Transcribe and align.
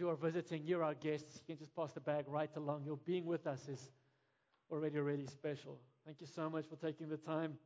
Who 0.00 0.08
are 0.08 0.16
visiting, 0.16 0.62
you're 0.64 0.82
our 0.82 0.94
guests. 0.94 1.36
You 1.46 1.54
can 1.54 1.58
just 1.58 1.76
pass 1.76 1.92
the 1.92 2.00
bag 2.00 2.24
right 2.26 2.50
along. 2.56 2.84
Your 2.84 2.96
being 2.96 3.26
with 3.26 3.46
us 3.46 3.68
is 3.68 3.90
already, 4.70 4.98
really 4.98 5.26
special. 5.26 5.78
Thank 6.06 6.20
you 6.20 6.26
so 6.26 6.48
much 6.48 6.64
for 6.66 6.76
taking 6.76 7.08
the 7.08 7.18
time. 7.18 7.58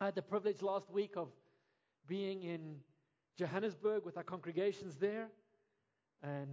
I 0.00 0.06
had 0.06 0.14
the 0.14 0.22
privilege 0.22 0.62
last 0.62 0.90
week 0.90 1.14
of 1.16 1.28
being 2.06 2.44
in 2.44 2.76
Johannesburg 3.36 4.04
with 4.04 4.16
our 4.16 4.22
congregations 4.22 4.94
there. 4.96 5.28
And 6.22 6.48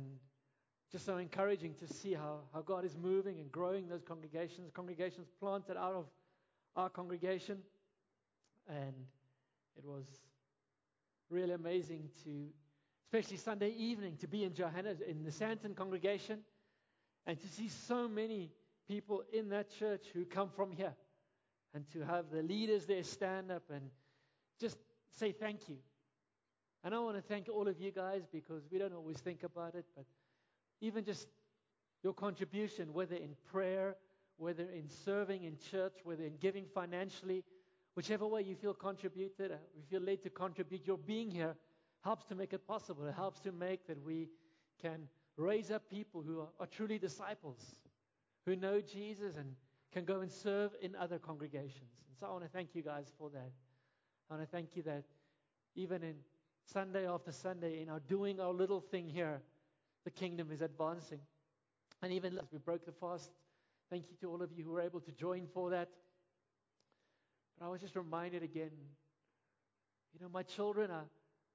just 0.92 1.06
so 1.06 1.18
encouraging 1.18 1.76
to 1.76 1.88
see 1.88 2.14
how, 2.14 2.40
how 2.54 2.62
God 2.62 2.84
is 2.84 2.98
moving 2.98 3.40
and 3.40 3.52
growing 3.52 3.88
those 3.88 4.04
congregations. 4.04 4.72
Congregations 4.74 5.28
planted 5.40 5.78
out 5.78 5.94
of 5.94 6.06
our 6.76 6.90
congregation. 6.90 7.60
And 8.68 8.96
it 9.78 9.86
was 9.86 10.06
really 11.30 11.54
amazing 11.54 12.10
to, 12.24 12.48
especially 13.08 13.38
Sunday 13.38 13.70
evening, 13.70 14.18
to 14.20 14.28
be 14.28 14.44
in 14.44 14.54
Johannes, 14.54 15.00
in 15.00 15.24
the 15.24 15.32
Sandton 15.32 15.74
congregation, 15.74 16.40
and 17.26 17.40
to 17.40 17.48
see 17.48 17.70
so 17.70 18.06
many 18.06 18.52
people 18.86 19.24
in 19.32 19.48
that 19.50 19.70
church 19.80 20.08
who 20.14 20.26
come 20.26 20.50
from 20.50 20.74
here, 20.74 20.94
and 21.74 21.90
to 21.94 22.02
have 22.02 22.26
the 22.32 22.42
leaders 22.42 22.86
there 22.86 23.04
stand 23.04 23.50
up 23.50 23.64
and 23.74 23.90
just 24.60 24.78
say 25.18 25.32
thank 25.32 25.70
you. 25.70 25.78
And 26.84 26.94
I 26.94 27.00
want 27.00 27.16
to 27.16 27.22
thank 27.22 27.48
all 27.48 27.70
of 27.70 27.80
you 27.80 27.92
guys 27.92 28.24
because 28.30 28.64
we 28.70 28.78
don't 28.78 28.94
always 28.94 29.18
think 29.18 29.44
about 29.44 29.76
it, 29.76 29.86
but 29.96 30.06
even 30.82 31.06
just 31.06 31.28
your 32.04 32.14
contribution, 32.14 32.94
whether 32.94 33.16
in 33.16 33.36
prayer, 33.50 33.96
whether 34.36 34.64
in 34.64 34.90
serving 35.06 35.46
in 35.46 35.58
church, 35.72 35.94
whether 36.04 36.24
in 36.26 36.36
giving 36.42 36.66
financially, 36.74 37.46
whichever 37.96 38.28
way 38.28 38.42
you 38.42 38.56
feel 38.56 38.74
contributed, 38.74 39.52
uh, 39.52 39.56
you 39.76 39.84
feel 39.90 40.02
led 40.02 40.22
to 40.24 40.30
contribute, 40.30 40.86
your 40.86 40.98
being 40.98 41.32
here 41.32 41.56
helps 42.08 42.24
to 42.24 42.36
make 42.36 42.54
it 42.54 42.66
possible. 42.66 43.06
It 43.06 43.16
helps 43.16 43.42
to 43.42 43.52
make 43.52 43.86
that 43.88 44.02
we 44.02 44.30
can 44.82 45.10
raise 45.36 45.72
up 45.72 45.90
people 45.90 46.24
who 46.26 46.40
are, 46.40 46.48
are 46.58 46.66
truly 46.68 46.98
disciples, 46.98 47.76
who 48.46 48.56
know 48.56 48.80
Jesus 48.80 49.36
and 49.36 49.54
can 49.92 50.06
go 50.06 50.22
and 50.22 50.32
serve 50.32 50.72
in 50.82 50.96
other 50.96 51.20
congregations. 51.20 51.92
And 52.08 52.18
so 52.18 52.28
I 52.28 52.32
want 52.32 52.46
to 52.46 52.50
thank 52.50 52.70
you 52.76 52.82
guys 52.82 53.12
for 53.20 53.30
that. 53.32 53.52
I 54.30 54.34
want 54.34 54.42
to 54.42 54.50
thank 54.50 54.78
you 54.78 54.84
that 54.84 55.04
even 55.76 56.02
in 56.02 56.16
Sunday 56.72 57.06
after 57.06 57.34
Sunday, 57.34 57.82
in 57.82 57.90
our 57.90 58.00
doing 58.00 58.40
our 58.40 58.54
little 58.54 58.80
thing 58.80 59.10
here, 59.10 59.42
the 60.06 60.12
kingdom 60.12 60.50
is 60.50 60.62
advancing. 60.62 61.20
And 62.02 62.14
even 62.14 62.38
as 62.38 62.48
we 62.54 62.60
broke 62.60 62.86
the 62.86 62.94
fast, 62.94 63.32
thank 63.90 64.06
you 64.10 64.16
to 64.22 64.32
all 64.32 64.42
of 64.42 64.54
you 64.56 64.64
who 64.64 64.72
were 64.72 64.82
able 64.82 65.02
to 65.02 65.12
join 65.12 65.46
for 65.54 65.72
that. 65.72 65.90
But 67.60 67.66
I 67.66 67.70
was 67.70 67.82
just 67.82 67.98
reminded 67.98 68.44
again, 68.44 68.72
you 70.14 70.22
know, 70.22 70.30
my 70.32 70.44
children 70.44 70.90
are, 70.90 71.06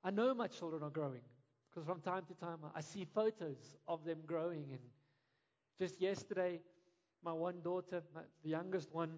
I 0.04 0.10
know 0.10 0.34
my 0.34 0.48
children 0.48 0.82
are 0.82 0.90
growing 0.90 1.20
because 1.70 1.86
from 1.86 2.00
time 2.00 2.24
to 2.26 2.34
time 2.34 2.58
I 2.74 2.80
see 2.80 3.04
photos 3.04 3.76
of 3.86 4.04
them 4.04 4.18
growing. 4.26 4.66
And 4.70 4.80
just 5.78 6.00
yesterday, 6.00 6.60
my 7.24 7.32
one 7.32 7.60
daughter, 7.62 8.02
my, 8.14 8.22
the 8.42 8.50
youngest 8.50 8.92
one, 8.92 9.12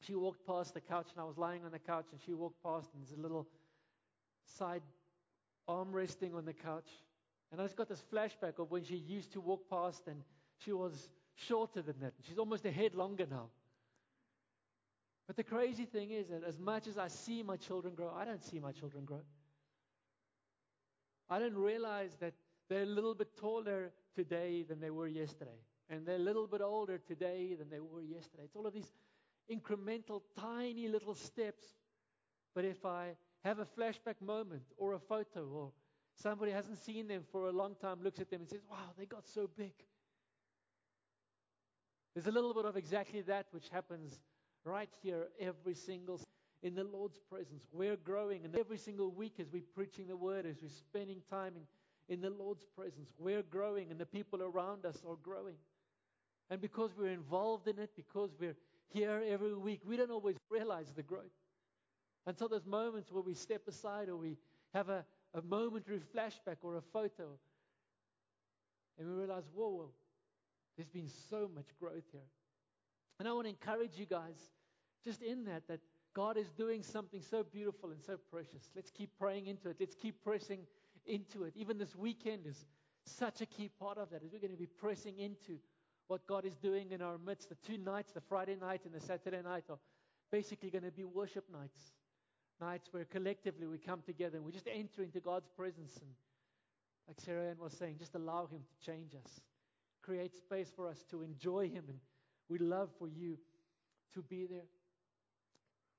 she 0.00 0.14
walked 0.14 0.46
past 0.46 0.74
the 0.74 0.80
couch 0.80 1.06
and 1.14 1.22
I 1.22 1.24
was 1.24 1.38
lying 1.38 1.64
on 1.64 1.72
the 1.72 1.78
couch 1.78 2.06
and 2.12 2.20
she 2.24 2.34
walked 2.34 2.62
past 2.62 2.90
and 2.92 3.02
there's 3.02 3.18
a 3.18 3.22
little 3.22 3.46
side 4.58 4.82
arm 5.66 5.92
resting 5.92 6.34
on 6.34 6.44
the 6.44 6.52
couch. 6.52 6.88
And 7.50 7.60
I 7.60 7.64
just 7.64 7.76
got 7.76 7.88
this 7.88 8.02
flashback 8.12 8.58
of 8.58 8.70
when 8.70 8.84
she 8.84 8.96
used 8.96 9.32
to 9.32 9.40
walk 9.40 9.68
past 9.70 10.02
and 10.06 10.22
she 10.58 10.72
was 10.72 11.08
shorter 11.34 11.80
than 11.82 11.94
that. 12.00 12.12
She's 12.28 12.38
almost 12.38 12.64
a 12.66 12.70
head 12.70 12.94
longer 12.94 13.26
now. 13.30 13.48
But 15.26 15.36
the 15.36 15.44
crazy 15.44 15.86
thing 15.86 16.10
is 16.10 16.28
that 16.28 16.42
as 16.46 16.58
much 16.58 16.86
as 16.86 16.98
I 16.98 17.08
see 17.08 17.42
my 17.42 17.56
children 17.56 17.94
grow, 17.94 18.12
I 18.14 18.26
don't 18.26 18.44
see 18.44 18.58
my 18.58 18.72
children 18.72 19.04
grow. 19.04 19.22
I 21.30 21.38
don't 21.38 21.56
realize 21.56 22.16
that 22.20 22.34
they're 22.68 22.82
a 22.82 22.86
little 22.86 23.14
bit 23.14 23.36
taller 23.36 23.92
today 24.14 24.62
than 24.62 24.80
they 24.80 24.90
were 24.90 25.08
yesterday. 25.08 25.58
And 25.88 26.06
they're 26.06 26.16
a 26.16 26.18
little 26.18 26.46
bit 26.46 26.60
older 26.60 26.98
today 26.98 27.54
than 27.58 27.68
they 27.68 27.80
were 27.80 28.02
yesterday. 28.02 28.44
It's 28.44 28.56
all 28.56 28.66
of 28.66 28.72
these 28.72 28.92
incremental, 29.50 30.22
tiny 30.38 30.88
little 30.88 31.14
steps. 31.14 31.64
But 32.54 32.64
if 32.64 32.84
I 32.84 33.16
have 33.44 33.58
a 33.58 33.66
flashback 33.66 34.20
moment 34.20 34.62
or 34.76 34.94
a 34.94 34.98
photo 34.98 35.46
or 35.46 35.72
somebody 36.14 36.52
hasn't 36.52 36.78
seen 36.78 37.08
them 37.08 37.22
for 37.30 37.48
a 37.48 37.52
long 37.52 37.74
time, 37.80 38.02
looks 38.02 38.20
at 38.20 38.30
them 38.30 38.42
and 38.42 38.48
says, 38.48 38.62
Wow, 38.70 38.92
they 38.98 39.06
got 39.06 39.26
so 39.28 39.48
big. 39.56 39.72
There's 42.14 42.26
a 42.28 42.32
little 42.32 42.54
bit 42.54 42.64
of 42.64 42.76
exactly 42.76 43.22
that 43.22 43.46
which 43.50 43.68
happens 43.68 44.20
right 44.64 44.88
here 45.02 45.26
every 45.40 45.74
single 45.74 46.20
in 46.64 46.74
the 46.74 46.82
Lord's 46.82 47.20
presence. 47.30 47.68
We're 47.72 47.96
growing, 47.96 48.44
and 48.44 48.56
every 48.56 48.78
single 48.78 49.10
week 49.10 49.34
as 49.38 49.52
we're 49.52 49.62
preaching 49.74 50.08
the 50.08 50.16
word, 50.16 50.46
as 50.46 50.56
we're 50.62 50.70
spending 50.70 51.20
time 51.30 51.52
in, 51.56 52.14
in 52.14 52.22
the 52.22 52.30
Lord's 52.30 52.64
presence, 52.74 53.12
we're 53.18 53.42
growing, 53.42 53.90
and 53.90 54.00
the 54.00 54.06
people 54.06 54.42
around 54.42 54.86
us 54.86 54.96
are 55.06 55.16
growing. 55.22 55.56
And 56.48 56.62
because 56.62 56.90
we're 56.96 57.12
involved 57.12 57.68
in 57.68 57.78
it, 57.78 57.90
because 57.94 58.30
we're 58.40 58.56
here 58.88 59.22
every 59.28 59.54
week, 59.54 59.82
we 59.86 59.98
don't 59.98 60.10
always 60.10 60.36
realize 60.50 60.90
the 60.96 61.02
growth. 61.02 61.36
And 62.26 62.36
so 62.38 62.48
there's 62.48 62.64
moments 62.64 63.12
where 63.12 63.22
we 63.22 63.34
step 63.34 63.68
aside 63.68 64.08
or 64.08 64.16
we 64.16 64.38
have 64.72 64.88
a, 64.88 65.04
a 65.34 65.42
momentary 65.42 66.00
flashback 66.16 66.56
or 66.62 66.76
a 66.76 66.82
photo, 66.82 67.28
and 68.98 69.06
we 69.06 69.14
realize, 69.14 69.44
whoa, 69.54 69.68
whoa, 69.68 69.90
there's 70.78 70.88
been 70.88 71.10
so 71.28 71.50
much 71.54 71.66
growth 71.78 72.04
here. 72.10 72.22
And 73.20 73.28
I 73.28 73.32
want 73.32 73.44
to 73.44 73.50
encourage 73.50 73.98
you 73.98 74.06
guys, 74.06 74.38
just 75.04 75.20
in 75.20 75.44
that, 75.44 75.68
that 75.68 75.80
God 76.14 76.36
is 76.36 76.48
doing 76.50 76.82
something 76.82 77.20
so 77.20 77.42
beautiful 77.42 77.90
and 77.90 78.00
so 78.00 78.16
precious. 78.30 78.70
Let's 78.74 78.90
keep 78.90 79.10
praying 79.18 79.48
into 79.48 79.68
it. 79.68 79.76
Let's 79.80 79.96
keep 79.96 80.22
pressing 80.22 80.60
into 81.06 81.42
it. 81.44 81.52
Even 81.56 81.76
this 81.76 81.96
weekend 81.96 82.46
is 82.46 82.64
such 83.04 83.40
a 83.40 83.46
key 83.46 83.68
part 83.80 83.98
of 83.98 84.10
that, 84.10 84.22
as 84.24 84.32
we're 84.32 84.40
going 84.40 84.52
to 84.52 84.56
be 84.56 84.66
pressing 84.66 85.18
into 85.18 85.58
what 86.06 86.26
God 86.26 86.44
is 86.44 86.56
doing 86.56 86.92
in 86.92 87.02
our 87.02 87.18
midst. 87.18 87.48
The 87.48 87.56
two 87.66 87.78
nights, 87.78 88.12
the 88.12 88.20
Friday 88.20 88.56
night 88.60 88.82
and 88.84 88.94
the 88.94 89.04
Saturday 89.04 89.42
night, 89.42 89.64
are 89.68 89.78
basically 90.30 90.70
going 90.70 90.84
to 90.84 90.92
be 90.92 91.04
worship 91.04 91.44
nights. 91.52 91.92
Nights 92.60 92.88
where 92.92 93.04
collectively 93.04 93.66
we 93.66 93.78
come 93.78 94.00
together 94.06 94.36
and 94.36 94.46
we 94.46 94.52
just 94.52 94.68
enter 94.72 95.02
into 95.02 95.18
God's 95.18 95.48
presence. 95.56 95.96
And 96.00 96.10
like 97.08 97.20
Sarah 97.20 97.50
Ann 97.50 97.56
was 97.60 97.72
saying, 97.72 97.96
just 97.98 98.14
allow 98.14 98.46
Him 98.46 98.60
to 98.60 98.86
change 98.86 99.14
us, 99.14 99.40
create 100.02 100.34
space 100.36 100.70
for 100.74 100.86
us 100.86 101.04
to 101.10 101.22
enjoy 101.22 101.68
Him. 101.68 101.84
And 101.88 101.98
we 102.48 102.58
love 102.58 102.90
for 102.98 103.08
you 103.08 103.36
to 104.14 104.22
be 104.22 104.46
there. 104.46 104.68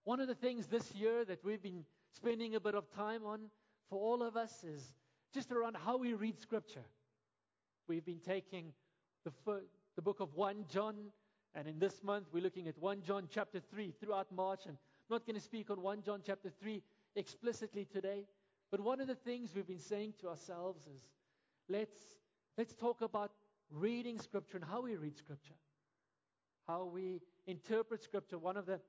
One 0.05 0.19
of 0.19 0.27
the 0.27 0.35
things 0.35 0.67
this 0.67 0.93
year 0.93 1.25
that 1.25 1.43
we've 1.43 1.63
been 1.63 1.83
spending 2.11 2.53
a 2.53 2.59
bit 2.59 2.75
of 2.75 2.87
time 2.91 3.25
on 3.25 3.49
for 3.89 3.99
all 3.99 4.21
of 4.21 4.37
us 4.37 4.63
is 4.63 4.93
just 5.33 5.51
around 5.51 5.75
how 5.83 5.97
we 5.97 6.13
read 6.13 6.39
Scripture. 6.39 6.85
We've 7.87 8.05
been 8.05 8.19
taking 8.19 8.71
the, 9.23 9.31
the 9.95 10.03
book 10.03 10.19
of 10.19 10.35
1 10.35 10.65
John, 10.71 10.95
and 11.55 11.67
in 11.67 11.79
this 11.79 12.03
month 12.03 12.27
we're 12.31 12.43
looking 12.43 12.67
at 12.67 12.77
1 12.77 13.01
John 13.01 13.27
chapter 13.33 13.59
3 13.59 13.95
throughout 13.99 14.31
March. 14.31 14.67
And 14.67 14.77
I'm 14.77 15.15
not 15.15 15.25
going 15.25 15.37
to 15.37 15.41
speak 15.41 15.71
on 15.71 15.81
1 15.81 16.03
John 16.03 16.21
chapter 16.23 16.51
3 16.61 16.83
explicitly 17.15 17.85
today, 17.85 18.27
but 18.69 18.81
one 18.81 19.01
of 19.01 19.07
the 19.07 19.15
things 19.15 19.55
we've 19.55 19.65
been 19.65 19.79
saying 19.79 20.13
to 20.21 20.29
ourselves 20.29 20.83
is 20.85 21.01
let's, 21.67 21.97
let's 22.59 22.75
talk 22.75 23.01
about 23.01 23.31
reading 23.71 24.19
Scripture 24.19 24.57
and 24.57 24.65
how 24.65 24.83
we 24.83 24.97
read 24.97 25.17
Scripture, 25.17 25.55
how 26.67 26.91
we 26.93 27.21
interpret 27.47 28.03
Scripture. 28.03 28.37
One 28.37 28.55
of 28.55 28.67
the 28.67 28.79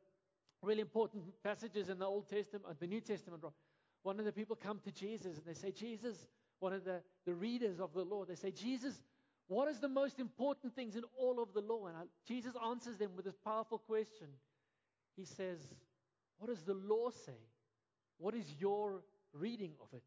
really 0.62 0.81
important 0.81 1.25
passages 1.43 1.88
in 1.88 1.99
the 1.99 2.06
Old 2.06 2.29
Testament, 2.29 2.64
the 2.81 2.87
New 2.87 3.00
Testament, 3.00 3.44
one 4.03 4.19
of 4.19 4.25
the 4.25 4.32
people 4.32 4.56
come 4.56 4.81
to 4.85 4.93
Jesus 4.93 5.37
and 5.37 5.47
they 5.47 5.55
say, 5.55 5.70
Jesus, 5.70 6.26
one 6.61 6.73
of 6.73 6.85
the, 6.85 7.03
the 7.25 7.35
readers 7.35 7.81
of 7.81 7.93
the 7.93 8.03
law, 8.03 8.25
they 8.25 8.35
say, 8.35 8.50
Jesus, 8.50 9.03
what 9.49 9.69
is 9.69 9.79
the 9.79 9.88
most 9.88 10.19
important 10.19 10.75
things 10.75 10.97
in 10.97 11.05
all 11.19 11.41
of 11.41 11.53
the 11.55 11.61
law? 11.61 11.87
And 11.87 11.97
I, 11.97 12.03
Jesus 12.26 12.55
answers 12.64 12.97
them 12.97 13.11
with 13.14 13.25
this 13.25 13.37
powerful 13.44 13.79
question. 13.79 14.29
He 15.17 15.25
says, 15.25 15.58
What 16.38 16.49
does 16.49 16.62
the 16.62 16.75
law 16.75 17.11
say? 17.11 17.38
What 18.19 18.35
is 18.35 18.44
your 18.58 19.03
reading 19.32 19.73
of 19.81 19.88
it? 19.93 20.03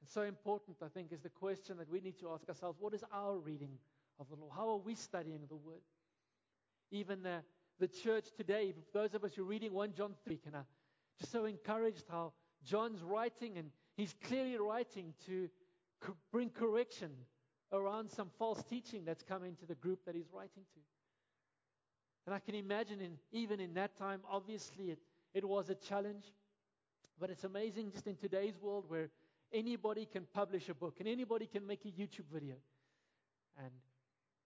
And 0.00 0.08
so 0.08 0.22
important, 0.22 0.76
I 0.82 0.88
think, 0.88 1.12
is 1.12 1.20
the 1.20 1.28
question 1.28 1.76
that 1.78 1.90
we 1.90 2.00
need 2.00 2.18
to 2.20 2.30
ask 2.30 2.48
ourselves 2.48 2.78
what 2.80 2.94
is 2.94 3.02
our 3.12 3.36
reading 3.36 3.78
of 4.20 4.28
the 4.28 4.36
law? 4.36 4.50
How 4.54 4.68
are 4.68 4.76
we 4.76 4.94
studying 4.94 5.40
the 5.48 5.56
word? 5.56 5.82
Even 6.90 7.22
the, 7.22 7.42
the 7.78 7.88
church 7.88 8.26
today, 8.36 8.74
those 8.92 9.14
of 9.14 9.24
us 9.24 9.34
who 9.34 9.42
are 9.42 9.46
reading 9.46 9.72
1 9.72 9.92
John 9.94 10.14
3, 10.24 10.38
can 10.38 10.54
I 10.54 10.62
just 11.18 11.32
so 11.32 11.44
encouraged 11.44 12.04
how 12.10 12.32
John's 12.64 13.02
writing 13.02 13.58
and 13.58 13.70
he's 13.96 14.14
clearly 14.24 14.56
writing 14.58 15.14
to 15.26 15.48
co- 16.00 16.16
bring 16.32 16.50
correction 16.50 17.10
around 17.72 18.10
some 18.10 18.30
false 18.38 18.62
teaching 18.64 19.04
that's 19.04 19.22
come 19.22 19.44
into 19.44 19.66
the 19.66 19.74
group 19.74 20.00
that 20.06 20.14
he's 20.14 20.30
writing 20.32 20.62
to. 20.74 20.80
And 22.26 22.34
I 22.34 22.38
can 22.38 22.54
imagine, 22.54 23.00
in, 23.00 23.12
even 23.32 23.60
in 23.60 23.74
that 23.74 23.96
time, 23.96 24.20
obviously 24.28 24.90
it, 24.90 24.98
it 25.32 25.46
was 25.46 25.70
a 25.70 25.74
challenge. 25.74 26.24
But 27.18 27.30
it's 27.30 27.44
amazing 27.44 27.92
just 27.92 28.06
in 28.06 28.16
today's 28.16 28.58
world 28.60 28.84
where 28.88 29.10
anybody 29.52 30.06
can 30.10 30.26
publish 30.34 30.68
a 30.68 30.74
book 30.74 30.96
and 30.98 31.08
anybody 31.08 31.46
can 31.46 31.66
make 31.66 31.84
a 31.84 31.88
YouTube 31.88 32.26
video. 32.32 32.56
And 33.58 33.70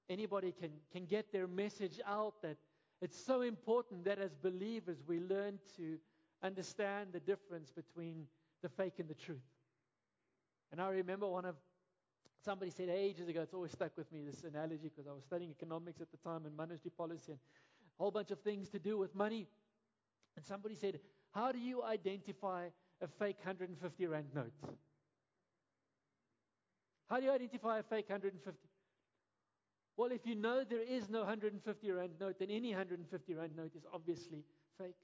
anybody 0.08 0.52
can, 0.52 0.70
can 0.92 1.06
get 1.06 1.32
their 1.32 1.46
message 1.46 2.00
out 2.06 2.34
that 2.42 2.58
it's 3.00 3.18
so 3.18 3.42
important 3.42 4.04
that 4.04 4.18
as 4.18 4.34
believers 4.34 4.98
we 5.06 5.20
learn 5.20 5.58
to 5.76 5.98
understand 6.42 7.10
the 7.12 7.20
difference 7.20 7.70
between 7.70 8.26
the 8.62 8.68
fake 8.68 8.94
and 8.98 9.08
the 9.08 9.14
truth. 9.14 9.38
And 10.72 10.80
I 10.80 10.88
remember 10.90 11.26
one 11.26 11.44
of 11.44 11.56
somebody 12.44 12.70
said 12.70 12.88
ages 12.88 13.28
ago, 13.28 13.42
it's 13.42 13.54
always 13.54 13.72
stuck 13.72 13.96
with 13.96 14.10
me, 14.12 14.22
this 14.24 14.44
analogy, 14.44 14.90
because 14.94 15.06
I 15.06 15.12
was 15.12 15.24
studying 15.24 15.50
economics 15.50 16.00
at 16.00 16.10
the 16.10 16.16
time 16.18 16.46
and 16.46 16.56
monetary 16.56 16.92
policy 16.96 17.32
and 17.32 17.38
a 17.98 18.02
whole 18.02 18.10
bunch 18.10 18.30
of 18.30 18.40
things 18.40 18.68
to 18.70 18.78
do 18.78 18.96
with 18.96 19.14
money. 19.14 19.46
And 20.36 20.44
somebody 20.44 20.74
said, 20.74 21.00
How 21.32 21.52
do 21.52 21.58
you 21.58 21.82
identify 21.82 22.68
a 23.02 23.08
fake 23.18 23.36
150 23.38 24.06
Rand 24.06 24.26
note? 24.34 24.52
How 27.08 27.18
do 27.18 27.24
you 27.24 27.32
identify 27.32 27.78
a 27.78 27.82
fake 27.82 28.08
150? 28.08 28.69
Well, 29.96 30.12
if 30.12 30.26
you 30.26 30.34
know 30.34 30.64
there 30.64 30.82
is 30.82 31.10
no 31.10 31.20
150 31.20 31.90
Rand 31.90 32.12
note, 32.20 32.38
then 32.38 32.50
any 32.50 32.70
150 32.70 33.34
Rand 33.34 33.56
note 33.56 33.72
is 33.76 33.84
obviously 33.92 34.44
fake. 34.78 34.96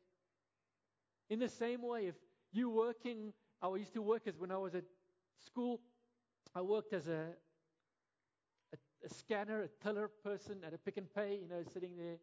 In 1.29 1.39
the 1.39 1.49
same 1.49 1.83
way, 1.83 2.07
if 2.07 2.15
you're 2.53 2.71
working, 2.71 3.33
I 3.61 3.75
used 3.75 3.93
to 3.95 4.03
work 4.03 4.23
as 4.27 4.39
when 4.39 4.51
I 4.51 4.57
was 4.57 4.75
at 4.75 4.85
school, 5.45 5.81
I 6.55 6.63
worked 6.63 6.93
as 6.93 7.09
a, 7.09 7.27
a, 8.73 8.77
a 9.05 9.09
scanner, 9.09 9.63
a 9.63 9.69
teller 9.83 10.11
person 10.25 10.59
at 10.67 10.73
a 10.73 10.79
Pick 10.79 10.97
and 10.97 11.13
Pay, 11.15 11.41
you 11.43 11.49
know, 11.49 11.63
sitting 11.73 11.97
there, 11.97 12.17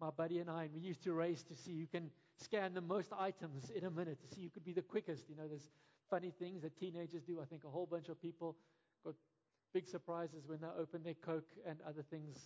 my 0.00 0.10
buddy 0.10 0.38
and 0.38 0.50
I, 0.50 0.64
and 0.64 0.74
we 0.74 0.80
used 0.80 1.02
to 1.04 1.12
race 1.12 1.42
to 1.44 1.56
see 1.56 1.80
who 1.80 1.86
can 1.86 2.10
scan 2.36 2.74
the 2.74 2.80
most 2.80 3.12
items 3.18 3.70
in 3.70 3.84
a 3.84 3.90
minute, 3.90 4.18
to 4.20 4.34
see 4.34 4.42
who 4.42 4.50
could 4.50 4.64
be 4.64 4.72
the 4.72 4.82
quickest. 4.82 5.28
You 5.28 5.36
know, 5.36 5.48
there's 5.48 5.70
funny 6.08 6.32
things 6.38 6.62
that 6.62 6.78
teenagers 6.78 7.22
do. 7.22 7.40
I 7.40 7.44
think 7.46 7.64
a 7.64 7.68
whole 7.68 7.86
bunch 7.86 8.08
of 8.08 8.20
people 8.20 8.56
big 9.72 9.86
surprises 9.86 10.44
when 10.46 10.60
they 10.60 10.66
opened 10.78 11.04
their 11.04 11.14
Coke 11.14 11.50
and 11.66 11.78
other 11.86 12.02
things 12.02 12.36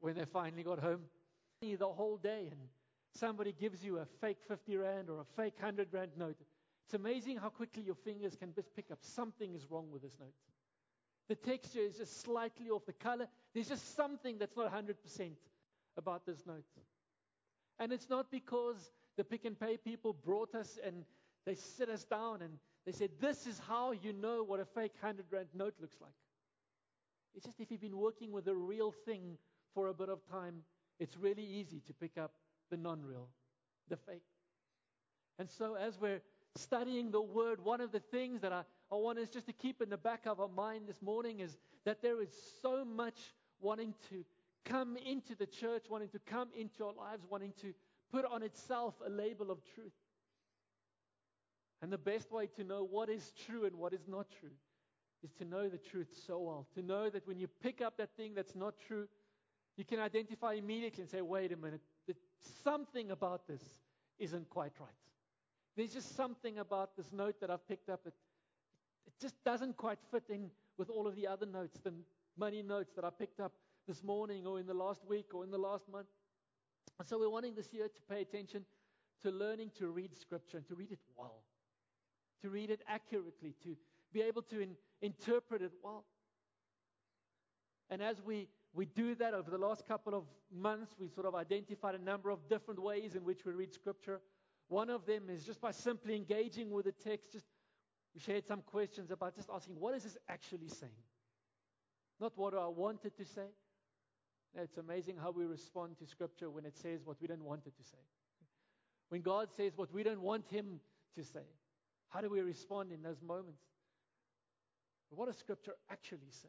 when 0.00 0.14
they 0.14 0.24
finally 0.24 0.62
got 0.62 0.78
home. 0.78 1.02
The 1.60 1.76
whole 1.80 2.18
day, 2.18 2.48
and 2.50 2.60
somebody 3.14 3.52
gives 3.52 3.82
you 3.82 3.98
a 3.98 4.06
fake 4.20 4.38
50 4.46 4.76
Rand 4.76 5.10
or 5.10 5.20
a 5.20 5.24
fake 5.36 5.54
100 5.58 5.88
Rand 5.92 6.12
note. 6.16 6.36
It's 6.84 6.94
amazing 6.94 7.38
how 7.38 7.48
quickly 7.48 7.82
your 7.82 7.96
fingers 7.96 8.36
can 8.36 8.54
just 8.54 8.74
pick 8.74 8.90
up 8.92 8.98
something 9.02 9.54
is 9.54 9.66
wrong 9.70 9.90
with 9.92 10.02
this 10.02 10.16
note. 10.20 10.34
The 11.28 11.34
texture 11.34 11.80
is 11.80 11.96
just 11.96 12.22
slightly 12.22 12.70
off 12.70 12.86
the 12.86 12.92
color. 12.92 13.26
There's 13.52 13.68
just 13.68 13.96
something 13.96 14.38
that's 14.38 14.56
not 14.56 14.72
100% 14.72 14.94
about 15.96 16.24
this 16.24 16.46
note. 16.46 16.64
And 17.78 17.92
it's 17.92 18.08
not 18.08 18.30
because 18.30 18.90
the 19.16 19.24
Pick 19.24 19.44
and 19.44 19.58
Pay 19.58 19.76
people 19.76 20.12
brought 20.12 20.54
us 20.54 20.78
and 20.84 21.04
they 21.44 21.54
sit 21.54 21.90
us 21.90 22.04
down 22.04 22.40
and 22.40 22.52
they 22.88 22.92
said, 22.92 23.10
This 23.20 23.46
is 23.46 23.60
how 23.68 23.92
you 23.92 24.14
know 24.14 24.42
what 24.42 24.60
a 24.60 24.64
fake 24.64 24.94
100 24.98 25.26
Rand 25.30 25.48
note 25.54 25.74
looks 25.78 25.96
like. 26.00 26.14
It's 27.34 27.44
just 27.44 27.60
if 27.60 27.70
you've 27.70 27.82
been 27.82 27.98
working 27.98 28.32
with 28.32 28.46
the 28.46 28.54
real 28.54 28.94
thing 29.04 29.36
for 29.74 29.88
a 29.88 29.92
bit 29.94 30.08
of 30.08 30.20
time, 30.30 30.62
it's 30.98 31.14
really 31.14 31.44
easy 31.44 31.82
to 31.86 31.92
pick 31.92 32.16
up 32.16 32.32
the 32.70 32.78
non 32.78 33.02
real, 33.02 33.28
the 33.90 33.98
fake. 33.98 34.22
And 35.38 35.50
so, 35.50 35.74
as 35.74 36.00
we're 36.00 36.22
studying 36.56 37.10
the 37.10 37.20
Word, 37.20 37.62
one 37.62 37.82
of 37.82 37.92
the 37.92 38.00
things 38.00 38.40
that 38.40 38.54
I, 38.54 38.62
I 38.90 38.94
want 38.94 39.18
us 39.18 39.28
just 39.28 39.44
to 39.48 39.52
keep 39.52 39.82
in 39.82 39.90
the 39.90 39.98
back 39.98 40.22
of 40.24 40.40
our 40.40 40.48
mind 40.48 40.84
this 40.88 41.02
morning 41.02 41.40
is 41.40 41.58
that 41.84 42.00
there 42.00 42.22
is 42.22 42.30
so 42.62 42.86
much 42.86 43.18
wanting 43.60 43.92
to 44.08 44.24
come 44.64 44.96
into 44.96 45.34
the 45.34 45.46
church, 45.46 45.84
wanting 45.90 46.08
to 46.08 46.20
come 46.20 46.48
into 46.58 46.86
our 46.86 46.94
lives, 46.94 47.22
wanting 47.28 47.52
to 47.60 47.74
put 48.10 48.24
on 48.24 48.42
itself 48.42 48.94
a 49.06 49.10
label 49.10 49.50
of 49.50 49.58
truth. 49.74 49.92
And 51.80 51.92
the 51.92 51.98
best 51.98 52.32
way 52.32 52.48
to 52.56 52.64
know 52.64 52.84
what 52.84 53.08
is 53.08 53.32
true 53.46 53.64
and 53.64 53.76
what 53.76 53.92
is 53.92 54.08
not 54.08 54.26
true 54.40 54.50
is 55.22 55.30
to 55.38 55.44
know 55.44 55.68
the 55.68 55.78
truth 55.78 56.08
so 56.26 56.38
well. 56.38 56.66
To 56.74 56.82
know 56.82 57.08
that 57.10 57.26
when 57.26 57.38
you 57.38 57.48
pick 57.62 57.80
up 57.80 57.96
that 57.98 58.10
thing 58.16 58.34
that's 58.34 58.54
not 58.54 58.74
true, 58.86 59.06
you 59.76 59.84
can 59.84 60.00
identify 60.00 60.54
immediately 60.54 61.02
and 61.02 61.10
say, 61.10 61.20
wait 61.20 61.52
a 61.52 61.56
minute, 61.56 61.80
something 62.64 63.10
about 63.10 63.46
this 63.46 63.62
isn't 64.18 64.48
quite 64.50 64.72
right. 64.80 64.88
There's 65.76 65.92
just 65.92 66.16
something 66.16 66.58
about 66.58 66.96
this 66.96 67.12
note 67.12 67.40
that 67.40 67.50
I've 67.50 67.66
picked 67.68 67.88
up 67.88 68.02
that 68.04 68.14
it 69.06 69.12
just 69.20 69.36
doesn't 69.44 69.76
quite 69.76 69.98
fit 70.10 70.24
in 70.28 70.50
with 70.76 70.90
all 70.90 71.06
of 71.06 71.14
the 71.14 71.26
other 71.26 71.46
notes, 71.46 71.78
the 71.82 71.92
money 72.36 72.62
notes 72.62 72.92
that 72.96 73.04
I 73.04 73.10
picked 73.10 73.40
up 73.40 73.52
this 73.86 74.02
morning 74.02 74.46
or 74.46 74.58
in 74.58 74.66
the 74.66 74.74
last 74.74 75.04
week 75.08 75.26
or 75.32 75.44
in 75.44 75.50
the 75.50 75.58
last 75.58 75.88
month. 75.90 76.08
And 76.98 77.08
so 77.08 77.18
we're 77.18 77.30
wanting 77.30 77.54
this 77.54 77.72
year 77.72 77.86
to 77.88 78.00
pay 78.12 78.20
attention 78.22 78.64
to 79.22 79.30
learning 79.30 79.70
to 79.78 79.88
read 79.88 80.16
Scripture 80.16 80.56
and 80.56 80.66
to 80.66 80.74
read 80.74 80.92
it 80.92 80.98
well, 81.16 81.42
to 82.42 82.50
read 82.50 82.70
it 82.70 82.82
accurately, 82.88 83.54
to 83.62 83.76
be 84.12 84.22
able 84.22 84.42
to 84.42 84.60
in, 84.60 84.76
interpret 85.02 85.62
it 85.62 85.72
well. 85.82 86.04
And 87.90 88.02
as 88.02 88.22
we, 88.22 88.48
we 88.74 88.86
do 88.86 89.14
that 89.16 89.34
over 89.34 89.50
the 89.50 89.58
last 89.58 89.86
couple 89.86 90.14
of 90.14 90.24
months, 90.54 90.94
we 90.98 91.08
sort 91.08 91.26
of 91.26 91.34
identified 91.34 91.94
a 91.94 92.02
number 92.02 92.30
of 92.30 92.48
different 92.48 92.80
ways 92.80 93.14
in 93.14 93.24
which 93.24 93.44
we 93.44 93.52
read 93.52 93.72
Scripture. 93.72 94.20
One 94.68 94.90
of 94.90 95.06
them 95.06 95.24
is 95.30 95.44
just 95.44 95.60
by 95.60 95.70
simply 95.70 96.14
engaging 96.14 96.70
with 96.70 96.84
the 96.84 96.92
text. 96.92 97.32
Just 97.32 97.46
we 98.14 98.20
shared 98.20 98.46
some 98.46 98.62
questions 98.62 99.10
about 99.10 99.36
just 99.36 99.48
asking, 99.52 99.78
what 99.78 99.94
is 99.94 100.02
this 100.02 100.16
actually 100.28 100.68
saying? 100.68 100.92
Not 102.20 102.32
what 102.36 102.54
I 102.54 102.66
wanted 102.66 103.16
to 103.16 103.24
say. 103.24 103.46
It's 104.54 104.76
amazing 104.76 105.16
how 105.22 105.30
we 105.30 105.44
respond 105.44 105.98
to 105.98 106.06
Scripture 106.06 106.50
when 106.50 106.64
it 106.64 106.76
says 106.76 107.00
what 107.04 107.16
we 107.20 107.28
don't 107.28 107.44
want 107.44 107.66
it 107.66 107.76
to 107.76 107.82
say. 107.82 107.98
When 109.08 109.22
God 109.22 109.48
says 109.56 109.72
what 109.76 109.92
we 109.92 110.02
don't 110.02 110.20
want 110.20 110.46
Him 110.48 110.80
to 111.14 111.22
say, 111.22 111.46
how 112.10 112.20
do 112.20 112.30
we 112.30 112.40
respond 112.40 112.92
in 112.92 113.02
those 113.02 113.20
moments? 113.22 113.62
What 115.10 115.26
does 115.26 115.36
Scripture 115.36 115.74
actually 115.90 116.30
say? 116.30 116.48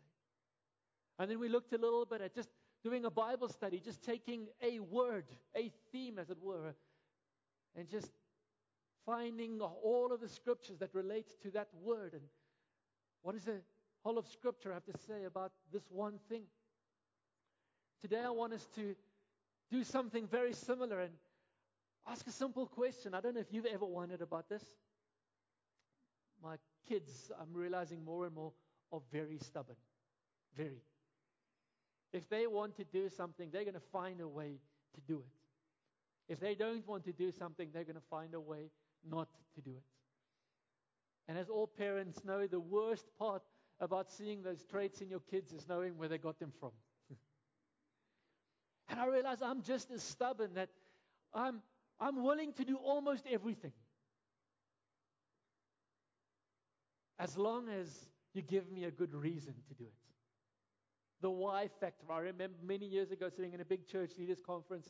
And 1.18 1.30
then 1.30 1.40
we 1.40 1.50
looked 1.50 1.74
a 1.74 1.78
little 1.78 2.06
bit 2.06 2.22
at 2.22 2.34
just 2.34 2.50
doing 2.84 3.06
a 3.06 3.12
Bible 3.12 3.50
study, 3.50 3.82
just 3.84 4.04
taking 4.04 4.48
a 4.62 4.80
word, 4.80 5.26
a 5.56 5.72
theme, 5.92 6.18
as 6.18 6.30
it 6.30 6.38
were, 6.42 6.76
and 7.76 7.88
just 7.90 8.12
finding 9.06 9.60
all 9.62 10.12
of 10.14 10.22
the 10.22 10.30
scriptures 10.30 10.78
that 10.80 10.94
relate 10.94 11.28
to 11.42 11.52
that 11.52 11.68
word. 11.82 12.14
And 12.14 12.22
what 13.22 13.34
does 13.34 13.44
the 13.44 13.62
whole 14.04 14.18
of 14.18 14.28
Scripture 14.28 14.74
have 14.74 14.86
to 14.86 14.98
say 15.08 15.26
about 15.26 15.52
this 15.74 15.84
one 15.90 16.20
thing? 16.30 16.44
Today, 18.02 18.22
I 18.26 18.30
want 18.30 18.54
us 18.54 18.66
to 18.76 18.96
do 19.72 19.84
something 19.84 20.28
very 20.28 20.54
similar 20.54 21.02
and 21.02 21.14
ask 22.08 22.26
a 22.28 22.32
simple 22.32 22.66
question. 22.66 23.14
I 23.14 23.22
don't 23.22 23.36
know 23.36 23.42
if 23.42 23.52
you've 23.52 23.66
ever 23.66 23.86
wondered 23.86 24.22
about 24.22 24.48
this. 24.48 24.64
My 26.44 26.56
kids, 26.88 27.32
I'm 27.40 27.54
realizing 27.54 28.04
more 28.04 28.26
and 28.26 28.34
more, 28.34 28.54
are 28.92 29.02
very 29.12 29.38
stubborn. 29.38 29.76
Very. 30.56 30.82
If 32.12 32.28
they 32.30 32.48
want 32.48 32.76
to 32.78 32.84
do 32.84 33.10
something, 33.10 33.50
they're 33.52 33.64
going 33.64 33.74
to 33.76 33.80
find 33.92 34.20
a 34.22 34.28
way 34.28 34.60
to 34.96 35.02
do 35.02 35.20
it. 35.20 36.34
If 36.34 36.40
they 36.40 36.56
don't 36.56 36.88
want 36.88 37.04
to 37.06 37.14
do 37.14 37.32
something, 37.32 37.70
they're 37.74 37.84
going 37.84 37.96
to 37.96 38.08
find 38.10 38.34
a 38.34 38.40
way 38.40 38.72
not 39.10 39.30
to 39.56 39.62
do 39.62 39.72
it. 39.72 39.84
And 41.28 41.38
as 41.38 41.50
all 41.50 41.68
parents 41.68 42.24
know, 42.26 42.48
the 42.48 42.60
worst 42.60 43.06
part 43.18 43.44
about 43.80 44.10
seeing 44.10 44.42
those 44.42 44.64
traits 44.64 45.02
in 45.02 45.10
your 45.10 45.22
kids 45.32 45.52
is 45.54 45.68
knowing 45.68 45.98
where 45.98 46.10
they 46.10 46.18
got 46.18 46.40
them 46.40 46.52
from. 46.60 46.72
and 48.90 49.00
I 49.00 49.06
realize 49.06 49.42
I'm 49.42 49.62
just 49.62 49.92
as 49.92 50.02
stubborn 50.04 50.56
that 50.56 50.70
I'm, 51.34 51.62
I'm 52.00 52.24
willing 52.24 52.54
to 52.54 52.66
do 52.66 52.78
almost 52.78 53.26
everything. 53.32 53.74
As 57.20 57.38
long 57.38 57.68
as 57.68 57.90
you 58.34 58.42
give 58.42 58.72
me 58.72 58.86
a 58.86 58.92
good 58.92 59.14
reason 59.14 59.54
to 59.68 59.74
do 59.74 59.84
it. 59.84 59.94
The 61.22 61.30
why 61.30 61.70
factor. 61.80 62.06
I 62.10 62.20
remember 62.20 62.56
many 62.66 62.86
years 62.86 63.12
ago 63.12 63.30
sitting 63.30 63.54
in 63.54 63.60
a 63.60 63.66
big 63.66 63.88
church 63.88 64.12
leaders 64.18 64.40
conference 64.46 64.90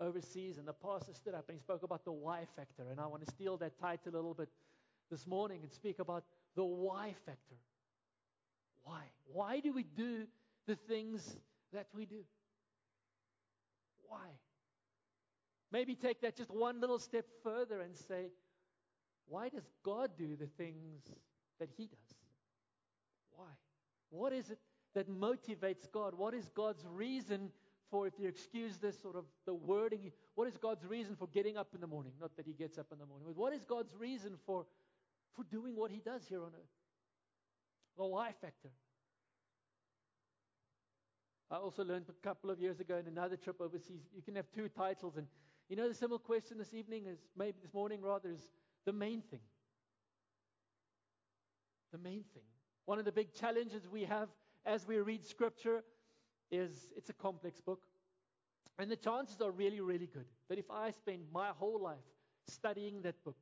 overseas, 0.00 0.58
and 0.58 0.66
the 0.66 0.72
pastor 0.72 1.12
stood 1.14 1.34
up 1.34 1.48
and 1.48 1.56
he 1.56 1.60
spoke 1.60 1.82
about 1.82 2.04
the 2.04 2.12
why 2.12 2.46
factor. 2.56 2.84
And 2.90 3.00
I 3.00 3.06
want 3.06 3.24
to 3.24 3.30
steal 3.30 3.56
that 3.58 3.78
title 3.80 4.12
a 4.12 4.16
little 4.16 4.34
bit 4.34 4.48
this 5.10 5.26
morning 5.26 5.60
and 5.62 5.72
speak 5.72 5.98
about 6.00 6.24
the 6.56 6.64
why 6.64 7.14
factor. 7.24 7.56
Why? 8.82 9.02
Why 9.32 9.60
do 9.60 9.72
we 9.72 9.84
do 9.84 10.26
the 10.66 10.74
things 10.74 11.36
that 11.72 11.86
we 11.94 12.06
do? 12.06 12.24
Why? 14.08 14.26
Maybe 15.70 15.94
take 15.94 16.22
that 16.22 16.36
just 16.36 16.50
one 16.50 16.80
little 16.80 16.98
step 16.98 17.26
further 17.42 17.80
and 17.80 17.94
say, 17.96 18.30
why 19.28 19.50
does 19.50 19.68
God 19.84 20.12
do 20.18 20.36
the 20.36 20.46
things 20.46 21.02
that 21.58 21.70
He 21.76 21.86
does? 21.86 22.16
Why? 23.30 23.46
What 24.10 24.32
is 24.32 24.50
it 24.50 24.58
that 24.94 25.08
motivates 25.08 25.90
God? 25.92 26.14
What 26.14 26.34
is 26.34 26.48
God's 26.54 26.84
reason 26.90 27.50
for, 27.90 28.06
if 28.06 28.14
you 28.18 28.28
excuse 28.28 28.76
this 28.78 29.00
sort 29.00 29.16
of 29.16 29.24
the 29.46 29.54
wording, 29.54 30.12
what 30.34 30.46
is 30.46 30.56
God's 30.56 30.84
reason 30.84 31.16
for 31.16 31.26
getting 31.28 31.56
up 31.56 31.68
in 31.74 31.80
the 31.80 31.86
morning? 31.86 32.12
Not 32.20 32.36
that 32.36 32.46
he 32.46 32.52
gets 32.52 32.78
up 32.78 32.86
in 32.92 32.98
the 32.98 33.06
morning, 33.06 33.26
but 33.26 33.36
what 33.36 33.52
is 33.52 33.64
God's 33.64 33.94
reason 33.98 34.34
for, 34.46 34.66
for 35.34 35.44
doing 35.44 35.76
what 35.76 35.90
he 35.90 36.00
does 36.00 36.26
here 36.28 36.42
on 36.42 36.48
earth? 36.48 36.74
The 37.96 38.04
why 38.04 38.32
factor. 38.40 38.70
I 41.50 41.56
also 41.56 41.82
learned 41.82 42.06
a 42.10 42.26
couple 42.26 42.50
of 42.50 42.60
years 42.60 42.78
ago 42.78 42.98
in 42.98 43.06
another 43.06 43.36
trip 43.36 43.60
overseas, 43.60 44.02
you 44.14 44.22
can 44.22 44.36
have 44.36 44.46
two 44.54 44.68
titles. 44.68 45.16
And 45.16 45.26
you 45.68 45.76
know, 45.76 45.88
the 45.88 45.94
simple 45.94 46.18
question 46.18 46.58
this 46.58 46.74
evening 46.74 47.06
is, 47.06 47.18
maybe 47.36 47.56
this 47.62 47.72
morning 47.72 48.02
rather, 48.02 48.30
is 48.30 48.50
the 48.84 48.92
main 48.92 49.22
thing. 49.22 49.40
The 51.92 51.98
main 51.98 52.24
thing. 52.34 52.42
One 52.84 52.98
of 52.98 53.04
the 53.04 53.12
big 53.12 53.34
challenges 53.34 53.88
we 53.88 54.04
have 54.04 54.28
as 54.64 54.86
we 54.86 54.98
read 54.98 55.24
Scripture 55.24 55.82
is 56.50 56.88
it's 56.96 57.10
a 57.10 57.14
complex 57.14 57.60
book. 57.60 57.80
And 58.78 58.90
the 58.90 58.96
chances 58.96 59.40
are 59.40 59.50
really, 59.50 59.80
really 59.80 60.06
good 60.06 60.26
that 60.48 60.58
if 60.58 60.70
I 60.70 60.90
spend 60.92 61.22
my 61.32 61.48
whole 61.48 61.80
life 61.82 61.96
studying 62.46 63.02
that 63.02 63.22
book, 63.24 63.36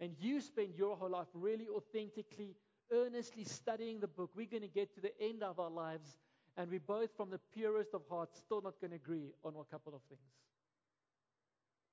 and 0.00 0.14
you 0.18 0.40
spend 0.40 0.74
your 0.76 0.96
whole 0.96 1.10
life 1.10 1.26
really 1.34 1.68
authentically, 1.68 2.56
earnestly 2.90 3.44
studying 3.44 4.00
the 4.00 4.08
book, 4.08 4.30
we're 4.34 4.46
going 4.46 4.62
to 4.62 4.68
get 4.68 4.94
to 4.94 5.00
the 5.00 5.12
end 5.20 5.42
of 5.42 5.60
our 5.60 5.70
lives, 5.70 6.16
and 6.56 6.70
we're 6.70 6.80
both, 6.80 7.10
from 7.16 7.30
the 7.30 7.40
purest 7.52 7.92
of 7.92 8.02
hearts, 8.08 8.38
still 8.38 8.62
not 8.62 8.80
going 8.80 8.92
to 8.92 8.96
agree 8.96 9.32
on 9.44 9.52
a 9.60 9.64
couple 9.70 9.94
of 9.94 10.00
things. 10.08 10.22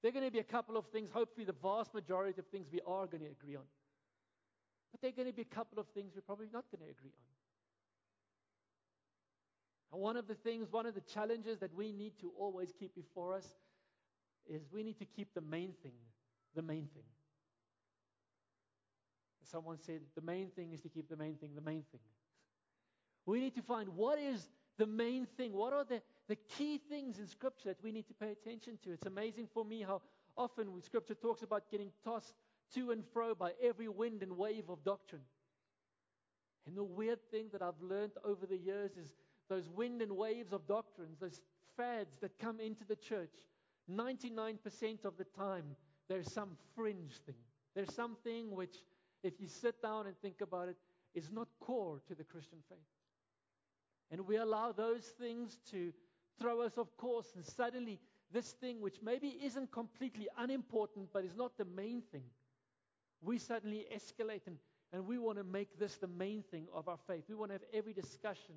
There 0.01 0.09
are 0.09 0.13
going 0.13 0.25
to 0.25 0.31
be 0.31 0.39
a 0.39 0.43
couple 0.43 0.77
of 0.77 0.85
things, 0.87 1.09
hopefully, 1.09 1.45
the 1.45 1.55
vast 1.61 1.93
majority 1.93 2.39
of 2.39 2.47
things 2.47 2.67
we 2.71 2.79
are 2.87 3.07
going 3.07 3.23
to 3.23 3.31
agree 3.31 3.55
on. 3.55 3.63
But 4.91 5.01
there 5.01 5.09
are 5.09 5.13
going 5.13 5.27
to 5.27 5.33
be 5.33 5.41
a 5.41 5.55
couple 5.55 5.79
of 5.79 5.87
things 5.89 6.13
we're 6.15 6.21
probably 6.21 6.47
not 6.51 6.65
going 6.71 6.85
to 6.85 6.91
agree 6.91 7.11
on. 7.11 7.27
And 9.93 10.01
one 10.01 10.17
of 10.17 10.27
the 10.27 10.35
things, 10.35 10.71
one 10.71 10.85
of 10.85 10.95
the 10.95 11.01
challenges 11.01 11.59
that 11.59 11.73
we 11.73 11.91
need 11.91 12.13
to 12.21 12.31
always 12.37 12.73
keep 12.77 12.93
before 12.95 13.33
us 13.33 13.45
is 14.47 14.61
we 14.71 14.83
need 14.83 14.99
to 14.99 15.05
keep 15.05 15.33
the 15.33 15.41
main 15.41 15.73
thing 15.83 15.93
the 16.55 16.61
main 16.61 16.87
thing. 16.93 17.03
Someone 19.43 19.77
said 19.79 20.01
the 20.15 20.21
main 20.21 20.49
thing 20.49 20.73
is 20.73 20.81
to 20.81 20.89
keep 20.89 21.07
the 21.07 21.15
main 21.15 21.35
thing 21.35 21.51
the 21.55 21.61
main 21.61 21.83
thing. 21.91 22.01
We 23.25 23.39
need 23.39 23.55
to 23.55 23.61
find 23.61 23.89
what 23.89 24.19
is 24.19 24.47
the 24.77 24.85
main 24.85 25.25
thing. 25.37 25.53
What 25.53 25.73
are 25.73 25.85
the, 25.85 26.01
the 26.27 26.35
key 26.35 26.79
things 26.89 27.19
in 27.19 27.27
Scripture 27.27 27.69
that 27.69 27.83
we 27.83 27.91
need 27.91 28.07
to 28.07 28.13
pay 28.13 28.31
attention 28.31 28.77
to? 28.83 28.91
It's 28.91 29.05
amazing 29.05 29.47
for 29.53 29.63
me 29.63 29.81
how 29.81 30.01
often 30.35 30.67
Scripture 30.81 31.15
talks 31.15 31.43
about 31.43 31.69
getting 31.69 31.91
tossed 32.03 32.33
to 32.75 32.91
and 32.91 33.03
fro 33.13 33.35
by 33.35 33.51
every 33.61 33.87
wind 33.87 34.23
and 34.23 34.37
wave 34.37 34.69
of 34.69 34.83
doctrine. 34.83 35.21
And 36.65 36.75
the 36.75 36.83
weird 36.83 37.19
thing 37.31 37.45
that 37.53 37.61
I've 37.61 37.81
learned 37.81 38.11
over 38.25 38.45
the 38.45 38.57
years 38.57 38.91
is 38.97 39.13
those 39.49 39.69
wind 39.69 40.01
and 40.01 40.11
waves 40.11 40.51
of 40.51 40.67
doctrines, 40.67 41.17
those 41.19 41.39
fads 41.77 42.17
that 42.21 42.39
come 42.39 42.59
into 42.59 42.83
the 42.85 42.95
church, 42.95 43.31
99% 43.89 45.05
of 45.05 45.17
the 45.17 45.23
time, 45.23 45.75
there's 46.09 46.31
some 46.31 46.57
fringe 46.75 47.13
thing. 47.25 47.35
There's 47.75 47.93
something 47.93 48.51
which, 48.51 48.75
if 49.23 49.39
you 49.39 49.47
sit 49.47 49.81
down 49.81 50.07
and 50.07 50.17
think 50.19 50.41
about 50.41 50.67
it, 50.67 50.75
is 51.13 51.31
not 51.31 51.47
core 51.59 52.01
to 52.07 52.15
the 52.15 52.23
Christian 52.23 52.59
faith. 52.67 52.77
And 54.11 54.21
we 54.27 54.37
allow 54.37 54.71
those 54.71 55.03
things 55.19 55.57
to 55.71 55.93
throw 56.39 56.61
us 56.61 56.77
off 56.77 56.95
course, 56.97 57.33
and 57.35 57.45
suddenly, 57.45 57.99
this 58.31 58.51
thing, 58.51 58.81
which 58.81 58.97
maybe 59.01 59.37
isn't 59.41 59.71
completely 59.71 60.27
unimportant, 60.37 61.09
but 61.13 61.23
is 61.23 61.35
not 61.35 61.57
the 61.57 61.65
main 61.65 62.01
thing, 62.11 62.23
we 63.21 63.37
suddenly 63.37 63.85
escalate 63.93 64.41
and, 64.47 64.57
and 64.93 65.05
we 65.07 65.17
want 65.17 65.37
to 65.37 65.43
make 65.43 65.79
this 65.79 65.95
the 65.95 66.07
main 66.07 66.43
thing 66.51 66.67
of 66.73 66.87
our 66.87 66.99
faith. 67.07 67.23
We 67.27 67.35
want 67.35 67.51
to 67.51 67.55
have 67.55 67.63
every 67.73 67.93
discussion, 67.93 68.55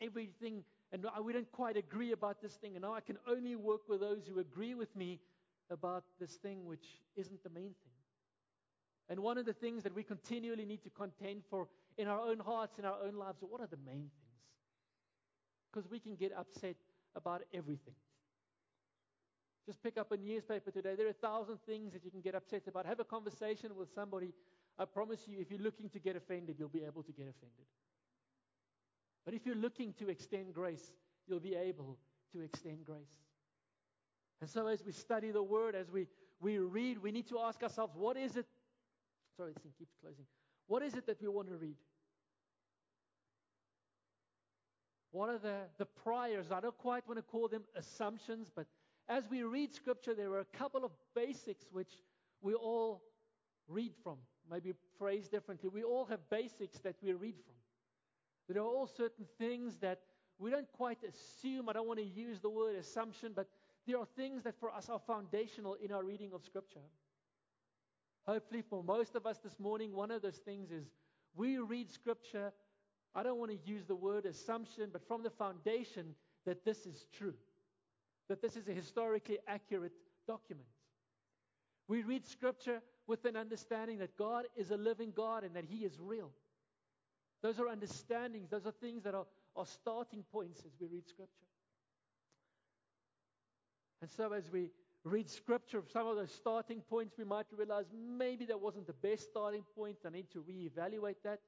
everything, 0.00 0.64
and 0.92 1.06
we 1.24 1.32
don't 1.32 1.50
quite 1.52 1.76
agree 1.76 2.12
about 2.12 2.42
this 2.42 2.54
thing. 2.54 2.74
And 2.74 2.82
now 2.82 2.94
I 2.94 3.00
can 3.00 3.18
only 3.28 3.56
work 3.56 3.88
with 3.88 4.00
those 4.00 4.26
who 4.26 4.40
agree 4.40 4.74
with 4.74 4.94
me 4.96 5.20
about 5.70 6.04
this 6.20 6.34
thing 6.36 6.66
which 6.66 6.84
isn't 7.16 7.42
the 7.42 7.50
main 7.50 7.74
thing. 7.82 7.92
And 9.08 9.20
one 9.20 9.38
of 9.38 9.46
the 9.46 9.52
things 9.52 9.82
that 9.82 9.94
we 9.94 10.02
continually 10.02 10.64
need 10.64 10.82
to 10.84 10.90
contend 10.90 11.42
for 11.50 11.68
in 11.98 12.08
our 12.08 12.20
own 12.20 12.38
hearts, 12.38 12.78
in 12.78 12.84
our 12.84 12.96
own 13.04 13.14
lives, 13.14 13.42
are 13.42 13.46
what 13.46 13.60
are 13.60 13.66
the 13.66 13.76
main 13.84 14.10
things? 14.10 14.40
Because 15.70 15.90
we 15.90 15.98
can 15.98 16.14
get 16.14 16.32
upset 16.36 16.76
about 17.14 17.42
everything. 17.52 17.94
Just 19.66 19.82
pick 19.82 19.96
up 19.96 20.10
a 20.10 20.16
newspaper 20.16 20.70
today. 20.70 20.94
There 20.96 21.06
are 21.06 21.10
a 21.10 21.12
thousand 21.12 21.58
things 21.66 21.92
that 21.92 22.04
you 22.04 22.10
can 22.10 22.20
get 22.20 22.34
upset 22.34 22.66
about. 22.66 22.86
Have 22.86 23.00
a 23.00 23.04
conversation 23.04 23.76
with 23.76 23.88
somebody. 23.94 24.32
I 24.78 24.84
promise 24.84 25.20
you, 25.26 25.38
if 25.40 25.50
you're 25.50 25.60
looking 25.60 25.88
to 25.90 26.00
get 26.00 26.16
offended, 26.16 26.56
you'll 26.58 26.68
be 26.68 26.84
able 26.84 27.02
to 27.04 27.12
get 27.12 27.28
offended. 27.28 27.66
But 29.24 29.34
if 29.34 29.46
you're 29.46 29.54
looking 29.54 29.92
to 29.94 30.08
extend 30.08 30.52
grace, 30.52 30.92
you'll 31.28 31.40
be 31.40 31.54
able 31.54 31.98
to 32.32 32.40
extend 32.40 32.84
grace. 32.84 33.14
And 34.40 34.50
so, 34.50 34.66
as 34.66 34.84
we 34.84 34.90
study 34.90 35.30
the 35.30 35.42
Word, 35.42 35.76
as 35.76 35.90
we, 35.90 36.08
we 36.40 36.58
read, 36.58 36.98
we 36.98 37.12
need 37.12 37.28
to 37.28 37.38
ask 37.38 37.62
ourselves, 37.62 37.92
what 37.94 38.16
is 38.16 38.36
it? 38.36 38.46
Sorry, 39.36 39.52
this 39.52 39.62
thing 39.62 39.72
keeps 39.78 39.94
closing. 40.00 40.24
What 40.66 40.82
is 40.82 40.94
it 40.94 41.06
that 41.06 41.22
we 41.22 41.28
want 41.28 41.48
to 41.48 41.54
read? 41.54 41.76
What 45.12 45.28
are 45.28 45.38
the, 45.38 45.58
the 45.78 45.86
priors? 45.86 46.50
I 46.50 46.60
don't 46.60 46.76
quite 46.78 47.06
want 47.06 47.18
to 47.18 47.22
call 47.22 47.46
them 47.46 47.62
assumptions, 47.76 48.50
but 48.54 48.66
as 49.12 49.28
we 49.28 49.42
read 49.42 49.74
Scripture, 49.74 50.14
there 50.14 50.32
are 50.32 50.40
a 50.40 50.56
couple 50.56 50.84
of 50.84 50.90
basics 51.14 51.66
which 51.70 51.98
we 52.40 52.54
all 52.54 53.02
read 53.68 53.92
from. 54.02 54.16
Maybe 54.50 54.72
phrased 54.98 55.30
differently. 55.30 55.68
We 55.72 55.84
all 55.84 56.06
have 56.06 56.20
basics 56.30 56.78
that 56.78 56.96
we 57.02 57.12
read 57.12 57.34
from. 57.44 57.54
There 58.48 58.62
are 58.62 58.66
all 58.66 58.86
certain 58.86 59.26
things 59.38 59.76
that 59.78 60.00
we 60.38 60.50
don't 60.50 60.70
quite 60.72 60.98
assume. 61.04 61.68
I 61.68 61.74
don't 61.74 61.86
want 61.86 62.00
to 62.00 62.06
use 62.06 62.40
the 62.40 62.48
word 62.48 62.74
assumption, 62.74 63.32
but 63.36 63.48
there 63.86 63.98
are 63.98 64.06
things 64.16 64.44
that 64.44 64.58
for 64.58 64.72
us 64.72 64.88
are 64.88 64.98
foundational 65.06 65.74
in 65.74 65.92
our 65.92 66.02
reading 66.02 66.32
of 66.32 66.42
Scripture. 66.42 66.80
Hopefully, 68.26 68.62
for 68.62 68.82
most 68.82 69.14
of 69.14 69.26
us 69.26 69.38
this 69.38 69.58
morning, 69.60 69.92
one 69.92 70.10
of 70.10 70.22
those 70.22 70.38
things 70.38 70.70
is 70.70 70.86
we 71.34 71.58
read 71.58 71.90
Scripture. 71.90 72.50
I 73.14 73.22
don't 73.22 73.38
want 73.38 73.50
to 73.50 73.70
use 73.70 73.84
the 73.84 73.94
word 73.94 74.24
assumption, 74.24 74.88
but 74.90 75.06
from 75.06 75.22
the 75.22 75.30
foundation 75.30 76.14
that 76.46 76.64
this 76.64 76.86
is 76.86 77.06
true, 77.12 77.34
that 78.28 78.42
this 78.42 78.56
is 78.56 78.68
a 78.68 78.72
historically 78.72 79.38
accurate 79.46 79.92
document. 80.26 80.68
We 81.88 82.02
read 82.02 82.26
Scripture 82.26 82.80
with 83.06 83.24
an 83.24 83.36
understanding 83.36 83.98
that 83.98 84.16
God 84.16 84.44
is 84.56 84.70
a 84.70 84.76
living 84.76 85.12
God 85.14 85.44
and 85.44 85.54
that 85.56 85.64
He 85.64 85.84
is 85.84 85.98
real. 86.00 86.30
Those 87.42 87.58
are 87.58 87.68
understandings, 87.68 88.50
those 88.50 88.66
are 88.66 88.72
things 88.72 89.02
that 89.02 89.14
are, 89.14 89.26
are 89.56 89.66
starting 89.66 90.24
points 90.32 90.60
as 90.64 90.72
we 90.80 90.86
read 90.86 91.08
Scripture. 91.08 91.46
And 94.00 94.10
so, 94.10 94.32
as 94.32 94.50
we 94.50 94.70
read 95.04 95.30
scripture, 95.30 95.82
some 95.92 96.06
of 96.06 96.16
those 96.16 96.32
starting 96.32 96.80
points, 96.80 97.14
we 97.16 97.24
might 97.24 97.46
realize 97.56 97.86
maybe 97.94 98.44
that 98.46 98.60
wasn't 98.60 98.86
the 98.88 98.92
best 98.92 99.24
starting 99.30 99.64
point. 99.76 99.96
I 100.04 100.10
need 100.10 100.30
to 100.32 100.40
reevaluate 100.40 101.16
that. 101.24 101.38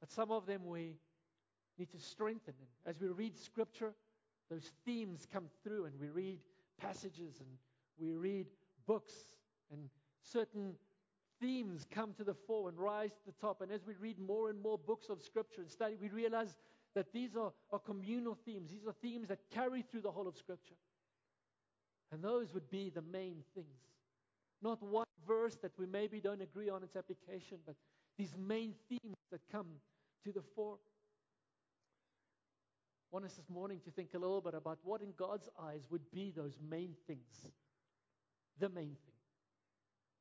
But 0.00 0.10
some 0.10 0.30
of 0.30 0.46
them 0.46 0.66
we 0.66 0.96
need 1.78 1.90
to 1.92 2.00
strengthen. 2.00 2.54
And 2.84 2.94
as 2.94 3.00
we 3.00 3.08
read 3.08 3.38
scripture, 3.38 3.94
those 4.50 4.70
themes 4.84 5.26
come 5.32 5.46
through, 5.62 5.86
and 5.86 5.94
we 6.00 6.08
read 6.08 6.38
passages 6.80 7.40
and 7.40 7.48
we 7.98 8.14
read 8.14 8.46
books, 8.86 9.14
and 9.72 9.88
certain 10.22 10.74
themes 11.40 11.86
come 11.90 12.12
to 12.14 12.24
the 12.24 12.34
fore 12.46 12.68
and 12.68 12.78
rise 12.78 13.10
to 13.10 13.26
the 13.26 13.40
top. 13.40 13.60
And 13.60 13.70
as 13.70 13.86
we 13.86 13.94
read 14.00 14.18
more 14.18 14.50
and 14.50 14.60
more 14.60 14.78
books 14.78 15.08
of 15.08 15.22
scripture 15.22 15.60
and 15.60 15.70
study, 15.70 15.96
we 16.00 16.08
realize 16.08 16.56
that 16.94 17.12
these 17.12 17.36
are, 17.36 17.52
are 17.70 17.78
communal 17.78 18.38
themes. 18.46 18.70
These 18.70 18.86
are 18.86 18.94
themes 19.02 19.28
that 19.28 19.38
carry 19.52 19.82
through 19.82 20.00
the 20.02 20.10
whole 20.10 20.28
of 20.28 20.36
scripture. 20.36 20.76
And 22.12 22.22
those 22.22 22.54
would 22.54 22.70
be 22.70 22.90
the 22.90 23.02
main 23.02 23.42
things. 23.54 23.66
Not 24.62 24.82
one 24.82 25.06
verse 25.26 25.56
that 25.62 25.72
we 25.78 25.86
maybe 25.86 26.20
don't 26.20 26.40
agree 26.40 26.70
on 26.70 26.82
its 26.82 26.96
application, 26.96 27.58
but 27.66 27.74
these 28.16 28.34
main 28.38 28.74
themes 28.88 29.16
that 29.30 29.40
come 29.52 29.66
to 30.24 30.32
the 30.32 30.42
fore. 30.54 30.78
Want 33.10 33.24
us 33.24 33.34
this 33.34 33.48
morning 33.48 33.80
to 33.84 33.90
think 33.90 34.10
a 34.14 34.18
little 34.18 34.40
bit 34.40 34.54
about 34.54 34.78
what 34.82 35.00
in 35.00 35.12
God's 35.16 35.48
eyes 35.62 35.86
would 35.90 36.10
be 36.12 36.32
those 36.36 36.58
main 36.68 36.94
things. 37.06 37.48
The 38.58 38.68
main 38.68 38.96
thing. 39.04 39.14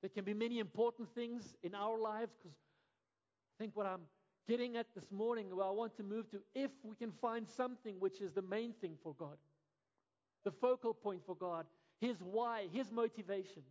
There 0.01 0.09
can 0.09 0.23
be 0.23 0.33
many 0.33 0.59
important 0.59 1.09
things 1.15 1.55
in 1.63 1.73
our 1.73 1.97
lives 1.97 2.31
because 2.41 2.55
I 3.57 3.63
think 3.63 3.75
what 3.75 3.85
I'm 3.85 4.01
getting 4.47 4.77
at 4.77 4.87
this 4.93 5.11
morning, 5.11 5.55
where 5.55 5.65
I 5.65 5.71
want 5.71 5.97
to 5.97 6.03
move 6.03 6.29
to, 6.31 6.39
if 6.53 6.71
we 6.83 6.95
can 6.95 7.11
find 7.21 7.47
something 7.57 7.95
which 7.99 8.21
is 8.21 8.33
the 8.33 8.41
main 8.41 8.73
thing 8.73 8.97
for 9.01 9.15
God 9.17 9.37
the 10.45 10.51
focal 10.51 10.93
point 10.93 11.21
for 11.25 11.35
God, 11.35 11.65
His 11.99 12.15
why, 12.21 12.67
His 12.71 12.91
motivation. 12.91 13.63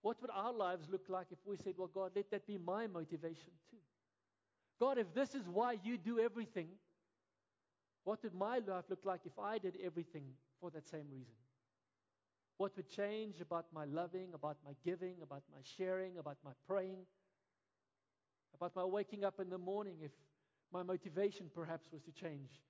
What 0.00 0.20
would 0.22 0.30
our 0.32 0.52
lives 0.52 0.86
look 0.90 1.04
like 1.08 1.26
if 1.30 1.38
we 1.44 1.56
said, 1.56 1.74
Well, 1.76 1.90
God, 1.92 2.12
let 2.16 2.30
that 2.30 2.46
be 2.46 2.56
my 2.56 2.86
motivation 2.86 3.52
too? 3.70 3.76
God, 4.80 4.98
if 4.98 5.12
this 5.12 5.34
is 5.34 5.42
why 5.48 5.76
you 5.82 5.98
do 5.98 6.18
everything, 6.20 6.68
what 8.04 8.22
would 8.22 8.34
my 8.34 8.58
life 8.58 8.84
look 8.88 9.04
like 9.04 9.20
if 9.24 9.38
I 9.38 9.58
did 9.58 9.76
everything 9.82 10.24
for 10.60 10.70
that 10.70 10.88
same 10.88 11.06
reason? 11.10 11.34
What 12.58 12.76
would 12.76 12.88
change 12.88 13.40
about 13.40 13.66
my 13.72 13.84
loving, 13.84 14.28
about 14.34 14.58
my 14.64 14.72
giving, 14.84 15.16
about 15.22 15.42
my 15.50 15.60
sharing, 15.76 16.18
about 16.18 16.36
my 16.44 16.52
praying, 16.68 16.98
about 18.54 18.76
my 18.76 18.84
waking 18.84 19.24
up 19.24 19.40
in 19.40 19.50
the 19.50 19.58
morning 19.58 19.96
if 20.02 20.12
my 20.72 20.82
motivation 20.82 21.50
perhaps 21.52 21.88
was 21.92 22.02
to 22.02 22.12
change 22.12 22.60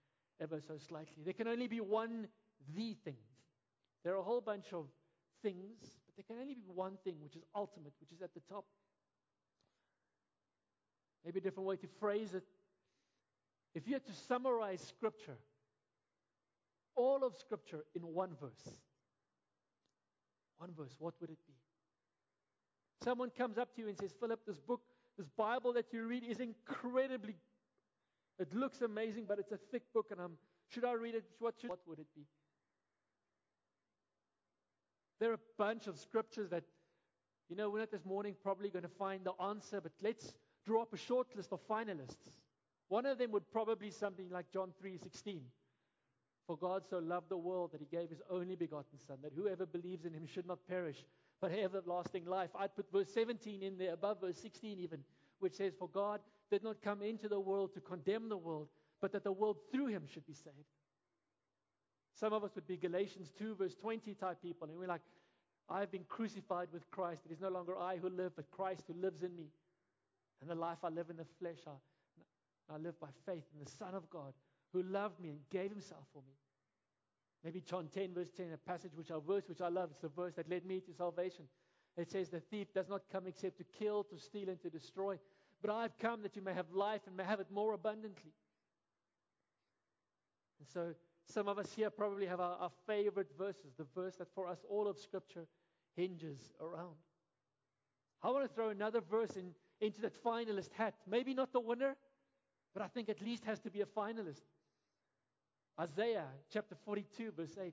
ever 0.41 0.61
so 0.67 0.79
slightly? 0.79 1.23
There 1.25 1.35
can 1.35 1.49
only 1.49 1.67
be 1.67 1.81
one 1.81 2.29
the 2.75 2.95
thing. 3.05 3.17
There 4.05 4.15
are 4.15 4.19
a 4.19 4.23
whole 4.23 4.41
bunch 4.41 4.73
of 4.73 4.87
things, 5.43 5.77
but 6.07 6.17
there 6.17 6.25
can 6.25 6.41
only 6.41 6.55
be 6.55 6.69
one 6.73 6.97
thing 7.05 7.17
which 7.23 7.37
is 7.37 7.43
ultimate, 7.55 7.93
which 8.01 8.13
is 8.13 8.23
at 8.23 8.33
the 8.35 8.41
top. 8.49 8.65
Maybe 11.25 11.39
a 11.41 11.43
different 11.43 11.67
way 11.67 11.77
to 11.77 11.87
phrase 12.01 12.35
it. 12.35 12.45
If 13.75 13.87
you 13.87 13.95
had 13.95 14.07
to 14.07 14.13
summarize 14.13 14.81
Scripture 14.81 15.37
all 16.97 17.25
of 17.25 17.35
Scripture 17.37 17.85
in 17.95 18.03
one 18.03 18.31
verse. 18.41 18.79
One 20.59 20.71
verse, 20.77 20.95
what 20.99 21.15
would 21.21 21.31
it 21.31 21.39
be? 21.47 21.55
Someone 23.03 23.31
comes 23.37 23.59
up 23.59 23.75
to 23.75 23.83
you 23.83 23.89
and 23.89 23.99
says, 23.99 24.15
Philip, 24.19 24.41
this 24.47 24.59
book, 24.59 24.81
this 25.19 25.29
Bible 25.37 25.73
that 25.75 25.87
you 25.93 26.07
read 26.07 26.25
is 26.25 26.41
incredibly, 26.41 27.37
it 28.39 28.55
looks 28.55 28.81
amazing, 28.81 29.25
but 29.29 29.39
it's 29.39 29.53
a 29.53 29.59
thick 29.71 29.83
book, 29.93 30.07
and 30.11 30.21
I'm, 30.21 30.33
should 30.69 30.85
I 30.85 30.93
read 30.93 31.15
it? 31.15 31.25
What, 31.39 31.55
should, 31.61 31.71
what 31.71 31.81
would 31.87 31.99
it 31.99 32.07
be? 32.15 32.23
There 35.21 35.31
are 35.31 35.35
a 35.35 35.47
bunch 35.59 35.87
of 35.87 35.99
scriptures 35.99 36.51
that, 36.51 36.65
you 37.49 37.57
know, 37.57 37.71
we're 37.71 37.81
not 37.81 37.91
this 37.91 38.05
morning 38.05 38.35
probably 38.43 38.71
going 38.71 38.85
to 38.85 38.89
find 38.89 39.25
the 39.25 39.33
answer, 39.43 39.81
but 39.81 39.93
let's 40.03 40.33
draw 40.65 40.83
up 40.83 40.93
a 40.93 40.97
short 40.97 41.29
list 41.37 41.53
of 41.53 41.61
finalists. 41.69 42.44
One 42.95 43.07
of 43.07 43.19
them 43.19 43.33
would 43.33 43.51
probably 43.51 43.91
something 43.91 44.31
like 44.31 44.53
John 44.53 44.73
3:16. 44.81 45.41
For 46.47 46.57
God 46.57 46.85
so 46.89 46.99
loved 47.01 47.29
the 47.29 47.37
world 47.37 47.73
that 47.73 47.81
he 47.81 47.87
gave 47.87 48.09
his 48.09 48.23
only 48.31 48.55
begotten 48.55 49.01
Son, 49.01 49.19
that 49.23 49.33
whoever 49.33 49.67
believes 49.67 50.05
in 50.05 50.13
him 50.13 50.27
should 50.27 50.47
not 50.47 50.65
perish, 50.69 51.05
but 51.41 51.51
have 51.51 51.75
everlasting 51.75 52.25
life. 52.25 52.51
I'd 52.55 52.77
put 52.77 52.93
verse 52.93 53.13
17 53.13 53.65
in 53.65 53.79
there, 53.79 53.95
above 53.95 54.21
verse 54.21 54.39
16 54.39 54.79
even, 54.79 55.03
which 55.41 55.55
says, 55.55 55.75
For 55.77 55.89
God 55.89 56.21
did 56.53 56.63
not 56.63 56.83
come 56.83 57.03
into 57.03 57.29
the 57.29 57.41
world 57.41 57.75
to 57.75 57.81
condemn 57.81 58.29
the 58.29 58.37
world, 58.37 58.69
but 59.01 59.11
that 59.11 59.25
the 59.25 59.33
world 59.33 59.57
through 59.73 59.87
him 59.87 60.07
should 60.07 60.27
be 60.29 60.35
saved. 60.35 60.71
Some 62.13 62.33
of 62.33 62.45
us 62.45 62.55
would 62.55 62.69
be 62.69 62.77
Galatians 62.77 63.33
2, 63.37 63.57
verse 63.57 63.75
20 63.75 64.15
type 64.15 64.41
people, 64.41 64.69
and 64.69 64.79
we're 64.79 64.87
like, 64.87 65.03
I've 65.69 65.91
been 65.91 66.05
crucified 66.05 66.69
with 66.73 66.89
Christ. 66.93 67.23
It 67.27 67.33
is 67.33 67.41
no 67.41 67.49
longer 67.49 67.77
I 67.77 67.97
who 67.97 68.09
live, 68.09 68.37
but 68.37 68.53
Christ 68.53 68.85
who 68.87 68.95
lives 68.95 69.25
in 69.25 69.35
me. 69.35 69.51
And 70.41 70.49
the 70.49 70.55
life 70.55 70.79
I 70.85 70.91
live 70.91 71.11
in 71.11 71.17
the 71.17 71.27
flesh, 71.41 71.59
I, 71.67 71.73
I 72.73 72.79
live 72.79 72.99
by 73.01 73.09
faith 73.27 73.45
in 73.53 73.65
the 73.65 73.71
Son 73.71 73.95
of 73.95 74.09
God 74.11 74.33
who 74.73 74.83
loved 74.83 75.21
me 75.21 75.31
and 75.31 75.39
gave 75.51 75.71
himself 75.71 76.05
for 76.13 76.23
me. 76.27 76.35
Maybe 77.45 77.61
John 77.61 77.89
10, 77.93 78.15
verse 78.15 78.31
10, 78.37 78.53
a 78.53 78.57
passage 78.57 78.93
which 78.95 79.11
I 79.11 79.19
verse 79.27 79.45
which 79.49 79.61
I 79.61 79.69
love. 79.69 79.91
It's 79.93 80.01
the 80.01 80.09
verse 80.09 80.35
that 80.35 80.49
led 80.49 80.65
me 80.65 80.81
to 80.81 80.95
salvation. 80.95 81.45
It 81.97 82.11
says, 82.11 82.29
The 82.31 82.41
thief 82.41 82.73
does 82.73 82.89
not 82.89 83.03
come 83.13 83.27
except 83.27 83.59
to 83.59 83.65
kill, 83.65 84.05
to 84.05 84.19
steal, 84.19 84.49
and 84.49 84.61
to 84.63 84.71
destroy. 84.71 85.19
But 85.61 85.71
I've 85.71 85.97
come 85.99 86.23
that 86.23 86.37
you 86.37 86.43
may 86.43 86.55
have 86.55 86.73
life 86.73 87.03
and 87.07 87.17
may 87.17 87.25
have 87.25 87.41
it 87.41 87.47
more 87.51 87.75
abundantly. 87.75 88.33
And 90.59 90.69
so 90.69 90.95
some 91.31 91.49
of 91.49 91.59
us 91.59 91.73
here 91.75 91.91
probably 91.91 92.27
have 92.27 92.41
our, 92.41 92.57
our 92.57 92.71
favorite 92.87 93.31
verses, 93.39 93.75
the 93.77 93.87
verse 93.95 94.17
that 94.17 94.29
for 94.35 94.49
us 94.49 94.59
all 94.69 94.89
of 94.89 94.99
Scripture 94.99 95.47
hinges 95.97 96.53
around. 96.61 96.97
I 98.23 98.31
want 98.31 98.49
to 98.49 98.55
throw 98.55 98.71
another 98.71 99.01
verse 99.01 99.37
in, 99.37 99.51
into 99.81 100.01
that 100.01 100.23
finalist 100.23 100.73
hat. 100.73 100.95
Maybe 101.07 101.35
not 101.35 101.53
the 101.53 101.61
winner, 101.61 101.97
but 102.75 102.83
I 102.83 102.89
think 102.89 103.09
at 103.09 103.23
least 103.23 103.45
has 103.45 103.61
to 103.61 103.71
be 103.71 103.81
a 103.81 103.87
finalist. 103.87 104.43
Isaiah 105.81 106.27
chapter 106.53 106.77
42, 106.85 107.33
verse 107.37 107.57
8. 107.61 107.73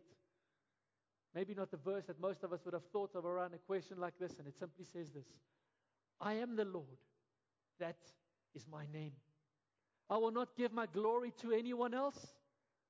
Maybe 1.33 1.53
not 1.53 1.71
the 1.71 1.77
verse 1.77 2.05
that 2.05 2.19
most 2.19 2.43
of 2.43 2.53
us 2.53 2.59
would 2.65 2.73
have 2.73 2.85
thought 2.91 3.15
of 3.15 3.25
around 3.25 3.53
a 3.53 3.57
question 3.57 3.97
like 3.99 4.13
this, 4.19 4.33
and 4.37 4.47
it 4.47 4.57
simply 4.59 4.85
says 4.85 5.11
this 5.11 5.25
I 6.19 6.33
am 6.33 6.55
the 6.55 6.65
Lord, 6.65 6.85
that 7.79 7.97
is 8.53 8.65
my 8.71 8.85
name. 8.93 9.13
I 10.09 10.17
will 10.17 10.31
not 10.31 10.55
give 10.57 10.73
my 10.73 10.87
glory 10.87 11.33
to 11.41 11.51
anyone 11.51 11.93
else, 11.93 12.27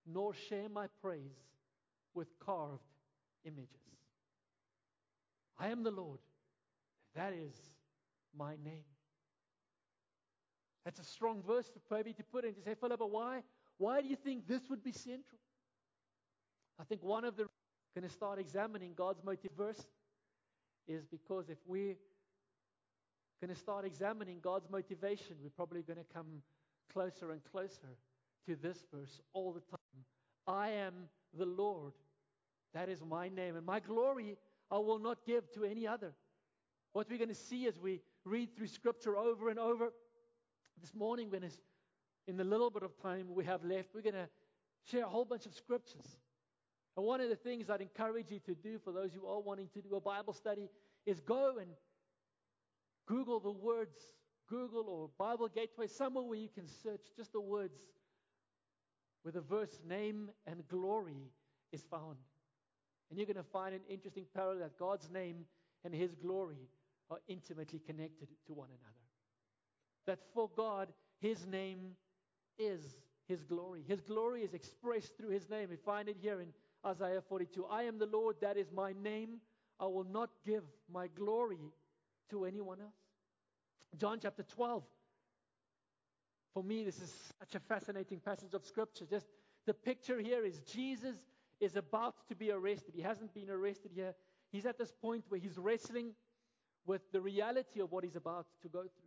nor 0.05 0.33
share 0.33 0.69
my 0.69 0.87
praise 1.01 1.37
with 2.13 2.27
carved 2.39 2.81
images. 3.45 3.69
I 5.59 5.67
am 5.67 5.83
the 5.83 5.91
Lord, 5.91 6.19
that 7.15 7.33
is 7.33 7.55
my 8.35 8.55
name. 8.63 8.90
That's 10.85 10.99
a 10.99 11.03
strong 11.03 11.43
verse 11.45 11.67
for 11.67 11.95
maybe 11.95 12.13
to 12.13 12.23
put 12.23 12.43
in 12.43 12.53
to 12.55 12.61
say, 12.61 12.75
Philip, 12.79 12.99
why? 13.01 13.41
Why 13.77 14.01
do 14.01 14.07
you 14.07 14.15
think 14.15 14.47
this 14.47 14.61
would 14.69 14.83
be 14.83 14.91
central? 14.91 15.39
I 16.79 16.83
think 16.83 17.03
one 17.03 17.25
of 17.25 17.35
the 17.37 17.47
going 17.95 18.07
to 18.07 18.13
start 18.13 18.39
examining 18.39 18.93
God's 18.95 19.21
motive 19.23 19.51
verse 19.57 19.85
is 20.87 21.05
because 21.05 21.49
if 21.49 21.57
we're 21.67 21.97
going 23.41 23.53
to 23.53 23.59
start 23.59 23.85
examining 23.85 24.39
God's 24.41 24.69
motivation, 24.69 25.35
we're 25.43 25.49
probably 25.49 25.81
going 25.81 25.99
to 25.99 26.13
come 26.13 26.41
closer 26.93 27.31
and 27.31 27.41
closer 27.51 27.89
to 28.47 28.55
this 28.55 28.85
verse 28.93 29.19
all 29.33 29.51
the 29.51 29.59
time. 29.59 30.05
I 30.47 30.69
am 30.69 30.93
the 31.37 31.45
Lord. 31.45 31.93
That 32.73 32.87
is 32.87 33.01
my 33.07 33.27
name. 33.27 33.57
And 33.57 33.65
my 33.65 33.81
glory 33.81 34.37
I 34.71 34.77
will 34.77 34.99
not 34.99 35.25
give 35.25 35.51
to 35.53 35.65
any 35.65 35.85
other. 35.85 36.13
What 36.93 37.09
we're 37.09 37.17
going 37.17 37.29
to 37.29 37.35
see 37.35 37.67
as 37.67 37.77
we 37.77 37.99
read 38.23 38.55
through 38.55 38.67
Scripture 38.67 39.17
over 39.17 39.49
and 39.49 39.59
over 39.59 39.91
this 40.79 40.93
morning, 40.93 41.29
when 41.29 41.43
it's 41.43 41.57
in 42.27 42.37
the 42.37 42.43
little 42.43 42.69
bit 42.69 42.83
of 42.83 42.97
time 43.01 43.27
we 43.33 43.45
have 43.45 43.63
left, 43.63 43.89
we're 43.93 44.01
going 44.01 44.13
to 44.13 44.29
share 44.89 45.03
a 45.03 45.09
whole 45.09 45.25
bunch 45.25 45.45
of 45.45 45.53
scriptures. 45.53 46.17
And 46.95 47.05
one 47.05 47.21
of 47.21 47.29
the 47.29 47.35
things 47.35 47.69
I'd 47.69 47.81
encourage 47.81 48.31
you 48.31 48.39
to 48.39 48.55
do 48.55 48.79
for 48.79 48.91
those 48.91 49.11
who 49.13 49.25
are 49.27 49.39
wanting 49.39 49.69
to 49.73 49.81
do 49.81 49.95
a 49.95 50.01
Bible 50.01 50.33
study 50.33 50.69
is 51.05 51.19
go 51.19 51.57
and 51.59 51.69
Google 53.07 53.39
the 53.39 53.51
words, 53.51 53.97
Google 54.49 54.87
or 54.87 55.09
Bible 55.17 55.47
Gateway, 55.47 55.87
somewhere 55.87 56.23
where 56.23 56.37
you 56.37 56.49
can 56.49 56.67
search 56.83 57.01
just 57.15 57.31
the 57.31 57.41
words 57.41 57.79
where 59.23 59.31
the 59.31 59.41
verse 59.41 59.79
name 59.87 60.29
and 60.47 60.67
glory 60.67 61.31
is 61.71 61.83
found. 61.89 62.17
And 63.09 63.19
you're 63.19 63.27
going 63.27 63.35
to 63.37 63.43
find 63.43 63.75
an 63.75 63.81
interesting 63.89 64.25
parallel 64.33 64.59
that 64.59 64.77
God's 64.77 65.09
name 65.09 65.45
and 65.83 65.93
his 65.93 66.15
glory 66.15 66.69
are 67.09 67.19
intimately 67.27 67.79
connected 67.79 68.27
to 68.47 68.53
one 68.53 68.69
another. 68.69 69.00
That 70.07 70.19
for 70.33 70.49
God, 70.55 70.89
his 71.19 71.45
name 71.45 71.95
is 72.57 72.81
his 73.27 73.43
glory. 73.43 73.83
His 73.87 74.01
glory 74.01 74.43
is 74.43 74.53
expressed 74.53 75.17
through 75.17 75.29
his 75.29 75.49
name. 75.49 75.69
We 75.69 75.77
find 75.77 76.09
it 76.09 76.17
here 76.19 76.41
in 76.41 76.47
Isaiah 76.85 77.21
42. 77.21 77.65
I 77.65 77.83
am 77.83 77.97
the 77.97 78.07
Lord, 78.07 78.35
that 78.41 78.57
is 78.57 78.71
my 78.71 78.93
name. 78.93 79.39
I 79.79 79.85
will 79.85 80.05
not 80.05 80.29
give 80.45 80.63
my 80.91 81.07
glory 81.07 81.71
to 82.29 82.45
anyone 82.45 82.79
else. 82.81 82.93
John 83.97 84.19
chapter 84.21 84.43
12. 84.43 84.83
For 86.53 86.63
me, 86.63 86.83
this 86.83 86.99
is 86.99 87.13
such 87.39 87.55
a 87.55 87.59
fascinating 87.59 88.19
passage 88.19 88.53
of 88.53 88.65
scripture. 88.65 89.05
Just 89.09 89.27
the 89.65 89.73
picture 89.73 90.19
here 90.19 90.45
is 90.45 90.59
Jesus 90.59 91.15
is 91.59 91.75
about 91.75 92.15
to 92.27 92.35
be 92.35 92.51
arrested. 92.51 92.93
He 92.95 93.01
hasn't 93.01 93.33
been 93.33 93.49
arrested 93.49 93.91
yet. 93.95 94.17
He's 94.51 94.65
at 94.65 94.77
this 94.77 94.91
point 94.91 95.23
where 95.29 95.39
he's 95.39 95.57
wrestling 95.57 96.11
with 96.85 97.01
the 97.11 97.21
reality 97.21 97.79
of 97.79 97.91
what 97.91 98.03
he's 98.03 98.15
about 98.15 98.47
to 98.63 98.67
go 98.67 98.81
through. 98.81 99.00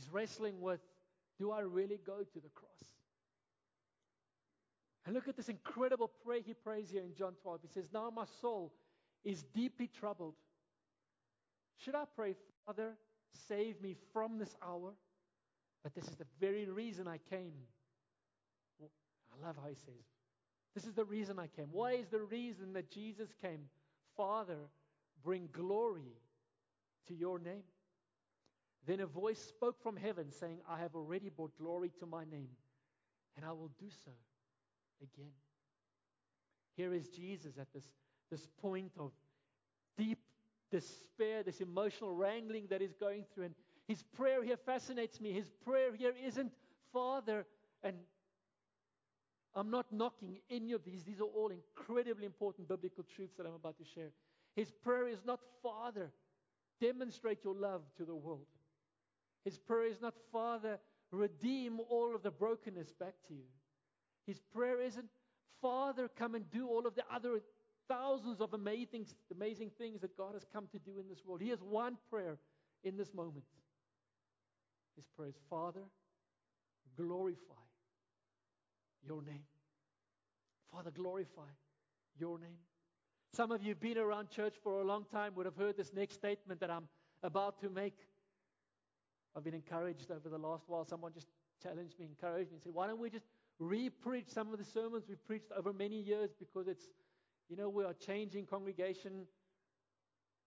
He's 0.00 0.10
wrestling 0.10 0.60
with 0.60 0.80
do 1.38 1.50
I 1.50 1.60
really 1.60 2.00
go 2.06 2.18
to 2.18 2.40
the 2.40 2.48
cross? 2.54 2.70
And 5.04 5.14
look 5.14 5.28
at 5.28 5.36
this 5.36 5.48
incredible 5.48 6.10
prayer 6.24 6.40
he 6.44 6.54
prays 6.54 6.90
here 6.90 7.02
in 7.02 7.14
John 7.14 7.34
12. 7.42 7.60
He 7.62 7.68
says, 7.68 7.86
Now 7.92 8.10
my 8.14 8.24
soul 8.40 8.72
is 9.24 9.42
deeply 9.54 9.90
troubled. 9.98 10.34
Should 11.78 11.94
I 11.94 12.04
pray, 12.14 12.34
Father, 12.66 12.92
save 13.48 13.80
me 13.80 13.96
from 14.12 14.38
this 14.38 14.54
hour? 14.62 14.92
But 15.82 15.94
this 15.94 16.04
is 16.04 16.16
the 16.16 16.26
very 16.38 16.66
reason 16.66 17.08
I 17.08 17.18
came. 17.30 17.52
I 18.82 19.46
love 19.46 19.56
how 19.62 19.68
he 19.68 19.74
says, 19.74 20.04
This 20.74 20.84
is 20.84 20.94
the 20.94 21.04
reason 21.04 21.38
I 21.38 21.46
came. 21.46 21.68
Why 21.72 21.92
is 21.92 22.08
the 22.08 22.20
reason 22.20 22.74
that 22.74 22.90
Jesus 22.90 23.28
came? 23.42 23.68
Father, 24.16 24.58
bring 25.22 25.48
glory 25.52 26.12
to 27.08 27.14
your 27.14 27.38
name. 27.38 27.64
Then 28.86 29.00
a 29.00 29.06
voice 29.06 29.38
spoke 29.38 29.82
from 29.82 29.96
heaven, 29.96 30.32
saying, 30.32 30.58
I 30.68 30.78
have 30.78 30.94
already 30.94 31.28
brought 31.28 31.56
glory 31.58 31.90
to 32.00 32.06
my 32.06 32.24
name, 32.24 32.48
and 33.36 33.44
I 33.44 33.52
will 33.52 33.70
do 33.78 33.86
so 34.04 34.10
again. 35.02 35.32
Here 36.76 36.94
is 36.94 37.08
Jesus 37.08 37.58
at 37.58 37.66
this, 37.74 37.84
this 38.30 38.46
point 38.60 38.92
of 38.98 39.12
deep 39.98 40.18
despair, 40.70 41.42
this 41.42 41.60
emotional 41.60 42.12
wrangling 42.12 42.66
that 42.70 42.80
he's 42.80 42.94
going 42.94 43.24
through. 43.34 43.44
And 43.44 43.54
his 43.86 44.02
prayer 44.02 44.42
here 44.42 44.56
fascinates 44.56 45.20
me. 45.20 45.32
His 45.32 45.50
prayer 45.64 45.94
here 45.94 46.14
isn't, 46.24 46.52
Father, 46.92 47.44
and 47.82 47.96
I'm 49.54 49.70
not 49.70 49.86
knocking 49.92 50.38
any 50.50 50.72
of 50.72 50.84
these. 50.84 51.04
These 51.04 51.20
are 51.20 51.24
all 51.24 51.50
incredibly 51.50 52.24
important 52.24 52.68
biblical 52.68 53.04
truths 53.14 53.34
that 53.36 53.46
I'm 53.46 53.54
about 53.54 53.78
to 53.78 53.84
share. 53.84 54.10
His 54.54 54.70
prayer 54.70 55.08
is 55.08 55.18
not, 55.24 55.40
Father, 55.62 56.12
demonstrate 56.80 57.44
your 57.44 57.54
love 57.54 57.82
to 57.98 58.04
the 58.04 58.14
world. 58.14 58.46
His 59.44 59.58
prayer 59.58 59.86
is 59.86 60.00
not, 60.00 60.14
Father, 60.32 60.78
redeem 61.10 61.80
all 61.88 62.14
of 62.14 62.22
the 62.22 62.30
brokenness 62.30 62.92
back 62.92 63.14
to 63.28 63.34
you. 63.34 63.48
His 64.26 64.40
prayer 64.54 64.80
isn't, 64.80 65.08
Father, 65.60 66.08
come 66.08 66.34
and 66.34 66.50
do 66.50 66.68
all 66.68 66.86
of 66.86 66.94
the 66.94 67.04
other 67.12 67.40
thousands 67.88 68.40
of 68.40 68.54
amazing, 68.54 69.06
amazing 69.34 69.70
things 69.78 70.00
that 70.02 70.16
God 70.16 70.34
has 70.34 70.44
come 70.52 70.68
to 70.72 70.78
do 70.78 70.98
in 70.98 71.08
this 71.08 71.24
world. 71.24 71.40
He 71.40 71.48
has 71.48 71.60
one 71.62 71.96
prayer 72.08 72.38
in 72.84 72.96
this 72.96 73.12
moment. 73.12 73.44
His 74.96 75.04
prayer 75.16 75.28
is, 75.28 75.40
Father, 75.48 75.82
glorify 76.96 77.54
your 79.06 79.22
name. 79.22 79.44
Father, 80.70 80.90
glorify 80.90 81.50
your 82.18 82.38
name. 82.38 82.58
Some 83.32 83.50
of 83.50 83.62
you 83.62 83.70
have 83.70 83.80
been 83.80 83.98
around 83.98 84.30
church 84.30 84.54
for 84.62 84.80
a 84.80 84.84
long 84.84 85.04
time 85.10 85.34
would 85.34 85.46
have 85.46 85.56
heard 85.56 85.76
this 85.76 85.92
next 85.92 86.14
statement 86.14 86.60
that 86.60 86.70
I'm 86.70 86.88
about 87.22 87.60
to 87.60 87.70
make. 87.70 87.94
I've 89.36 89.44
been 89.44 89.54
encouraged 89.54 90.10
over 90.10 90.28
the 90.28 90.38
last 90.38 90.64
while. 90.66 90.84
Someone 90.84 91.12
just 91.12 91.28
challenged 91.62 91.98
me, 91.98 92.06
encouraged 92.06 92.50
me, 92.50 92.56
and 92.56 92.62
said, 92.62 92.74
Why 92.74 92.86
don't 92.86 92.98
we 92.98 93.10
just 93.10 93.26
re 93.58 93.90
preach 93.90 94.28
some 94.28 94.52
of 94.52 94.58
the 94.58 94.64
sermons 94.64 95.04
we 95.08 95.14
preached 95.14 95.52
over 95.56 95.72
many 95.72 96.00
years 96.00 96.30
because 96.38 96.66
it's, 96.66 96.84
you 97.48 97.56
know, 97.56 97.68
we 97.68 97.84
are 97.84 97.92
changing 97.94 98.46
congregation. 98.46 99.26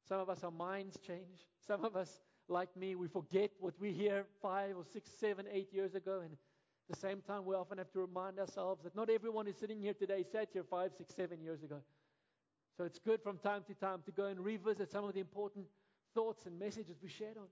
Some 0.08 0.20
of 0.20 0.30
us, 0.30 0.44
our 0.44 0.52
minds 0.52 0.98
change. 1.06 1.48
Some 1.66 1.86
of 1.86 1.96
us, 1.96 2.22
like 2.50 2.76
me, 2.76 2.96
we 2.96 3.08
forget 3.08 3.52
what 3.60 3.74
we 3.80 3.94
hear 3.94 4.26
five 4.42 4.76
or 4.76 4.84
six, 4.92 5.10
seven, 5.18 5.46
eight 5.52 5.74
years 5.74 5.96
ago. 5.96 6.20
And 6.24 6.34
at 6.34 6.96
the 6.96 7.00
same 7.00 7.22
time, 7.22 7.46
we 7.46 7.56
often 7.56 7.78
have 7.78 7.92
to 7.94 8.00
remind 8.00 8.38
ourselves 8.40 8.84
that 8.84 8.96
not 8.96 9.10
everyone 9.10 9.46
who's 9.46 9.56
sitting 9.56 9.80
here 9.80 9.94
today 9.94 10.26
sat 10.30 10.50
here 10.52 10.64
five, 10.70 10.92
six, 10.98 11.16
seven 11.16 11.42
years 11.42 11.64
ago. 11.64 11.78
So 12.78 12.84
it's 12.84 13.00
good 13.00 13.22
from 13.22 13.38
time 13.38 13.62
to 13.68 13.74
time 13.76 14.02
to 14.06 14.12
go 14.12 14.26
and 14.26 14.40
revisit 14.40 14.92
some 14.92 15.06
of 15.06 15.14
the 15.14 15.20
important 15.20 15.68
thoughts 16.14 16.46
and 16.46 16.60
messages 16.60 16.98
we 17.02 17.08
shared 17.08 17.38
on. 17.38 17.48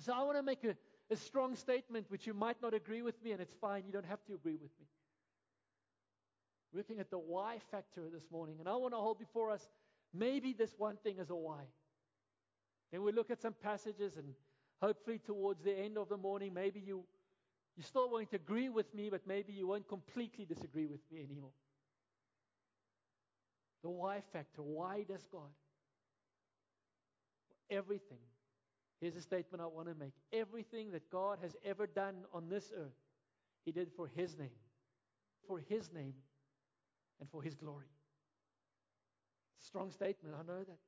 So 0.00 0.12
I 0.12 0.22
want 0.22 0.36
to 0.36 0.42
make 0.42 0.62
a, 0.64 0.76
a 1.10 1.16
strong 1.16 1.56
statement 1.56 2.06
which 2.10 2.26
you 2.26 2.34
might 2.34 2.60
not 2.60 2.74
agree 2.74 3.02
with 3.02 3.22
me, 3.22 3.32
and 3.32 3.40
it's 3.40 3.54
fine. 3.60 3.84
You 3.86 3.92
don't 3.92 4.06
have 4.06 4.24
to 4.26 4.34
agree 4.34 4.56
with 4.56 4.70
me. 4.78 4.86
We're 6.72 6.78
looking 6.78 7.00
at 7.00 7.10
the 7.10 7.18
why 7.18 7.58
factor 7.70 8.02
this 8.12 8.24
morning, 8.30 8.56
and 8.60 8.68
I 8.68 8.76
want 8.76 8.92
to 8.92 8.98
hold 8.98 9.18
before 9.18 9.50
us 9.50 9.66
maybe 10.12 10.52
this 10.52 10.74
one 10.76 10.96
thing 11.02 11.18
as 11.18 11.30
a 11.30 11.34
why. 11.34 11.62
Then 12.92 13.02
we 13.02 13.12
look 13.12 13.30
at 13.30 13.40
some 13.40 13.54
passages, 13.62 14.16
and 14.16 14.34
hopefully 14.82 15.18
towards 15.18 15.62
the 15.62 15.76
end 15.76 15.96
of 15.96 16.08
the 16.08 16.16
morning, 16.16 16.52
maybe 16.52 16.80
you 16.80 17.04
you 17.76 17.82
still 17.82 18.10
won't 18.10 18.32
agree 18.32 18.70
with 18.70 18.94
me, 18.94 19.10
but 19.10 19.26
maybe 19.26 19.52
you 19.52 19.66
won't 19.66 19.86
completely 19.86 20.46
disagree 20.46 20.86
with 20.86 21.00
me 21.12 21.22
anymore. 21.22 21.50
The 23.82 23.90
why 23.90 24.22
factor. 24.32 24.62
Why 24.62 25.04
does 25.06 25.26
God? 25.30 25.50
Everything. 27.70 28.18
Here's 29.00 29.16
a 29.16 29.20
statement 29.20 29.62
I 29.62 29.66
want 29.66 29.88
to 29.88 29.94
make. 29.94 30.12
Everything 30.32 30.90
that 30.92 31.10
God 31.10 31.38
has 31.42 31.54
ever 31.64 31.86
done 31.86 32.14
on 32.32 32.48
this 32.48 32.72
earth, 32.76 32.96
He 33.64 33.72
did 33.72 33.90
for 33.96 34.08
His 34.08 34.38
name. 34.38 34.50
For 35.46 35.60
His 35.68 35.92
name 35.92 36.14
and 37.20 37.28
for 37.30 37.42
His 37.42 37.54
glory. 37.54 37.86
Strong 39.60 39.90
statement, 39.90 40.34
I 40.38 40.42
know 40.46 40.60
that. 40.60 40.78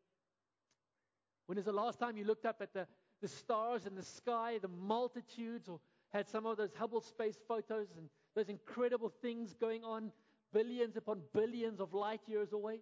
When 1.46 1.58
is 1.58 1.64
the 1.64 1.72
last 1.72 1.98
time 1.98 2.16
you 2.16 2.24
looked 2.24 2.46
up 2.46 2.60
at 2.60 2.72
the, 2.72 2.86
the 3.20 3.28
stars 3.28 3.86
in 3.86 3.94
the 3.94 4.04
sky, 4.04 4.58
the 4.60 4.68
multitudes, 4.68 5.68
or 5.68 5.80
had 6.10 6.28
some 6.28 6.46
of 6.46 6.56
those 6.56 6.72
Hubble 6.74 7.00
space 7.00 7.38
photos 7.46 7.88
and 7.96 8.08
those 8.34 8.48
incredible 8.48 9.12
things 9.22 9.54
going 9.54 9.84
on 9.84 10.12
billions 10.52 10.96
upon 10.96 11.20
billions 11.34 11.80
of 11.80 11.92
light 11.92 12.20
years 12.26 12.52
away? 12.52 12.80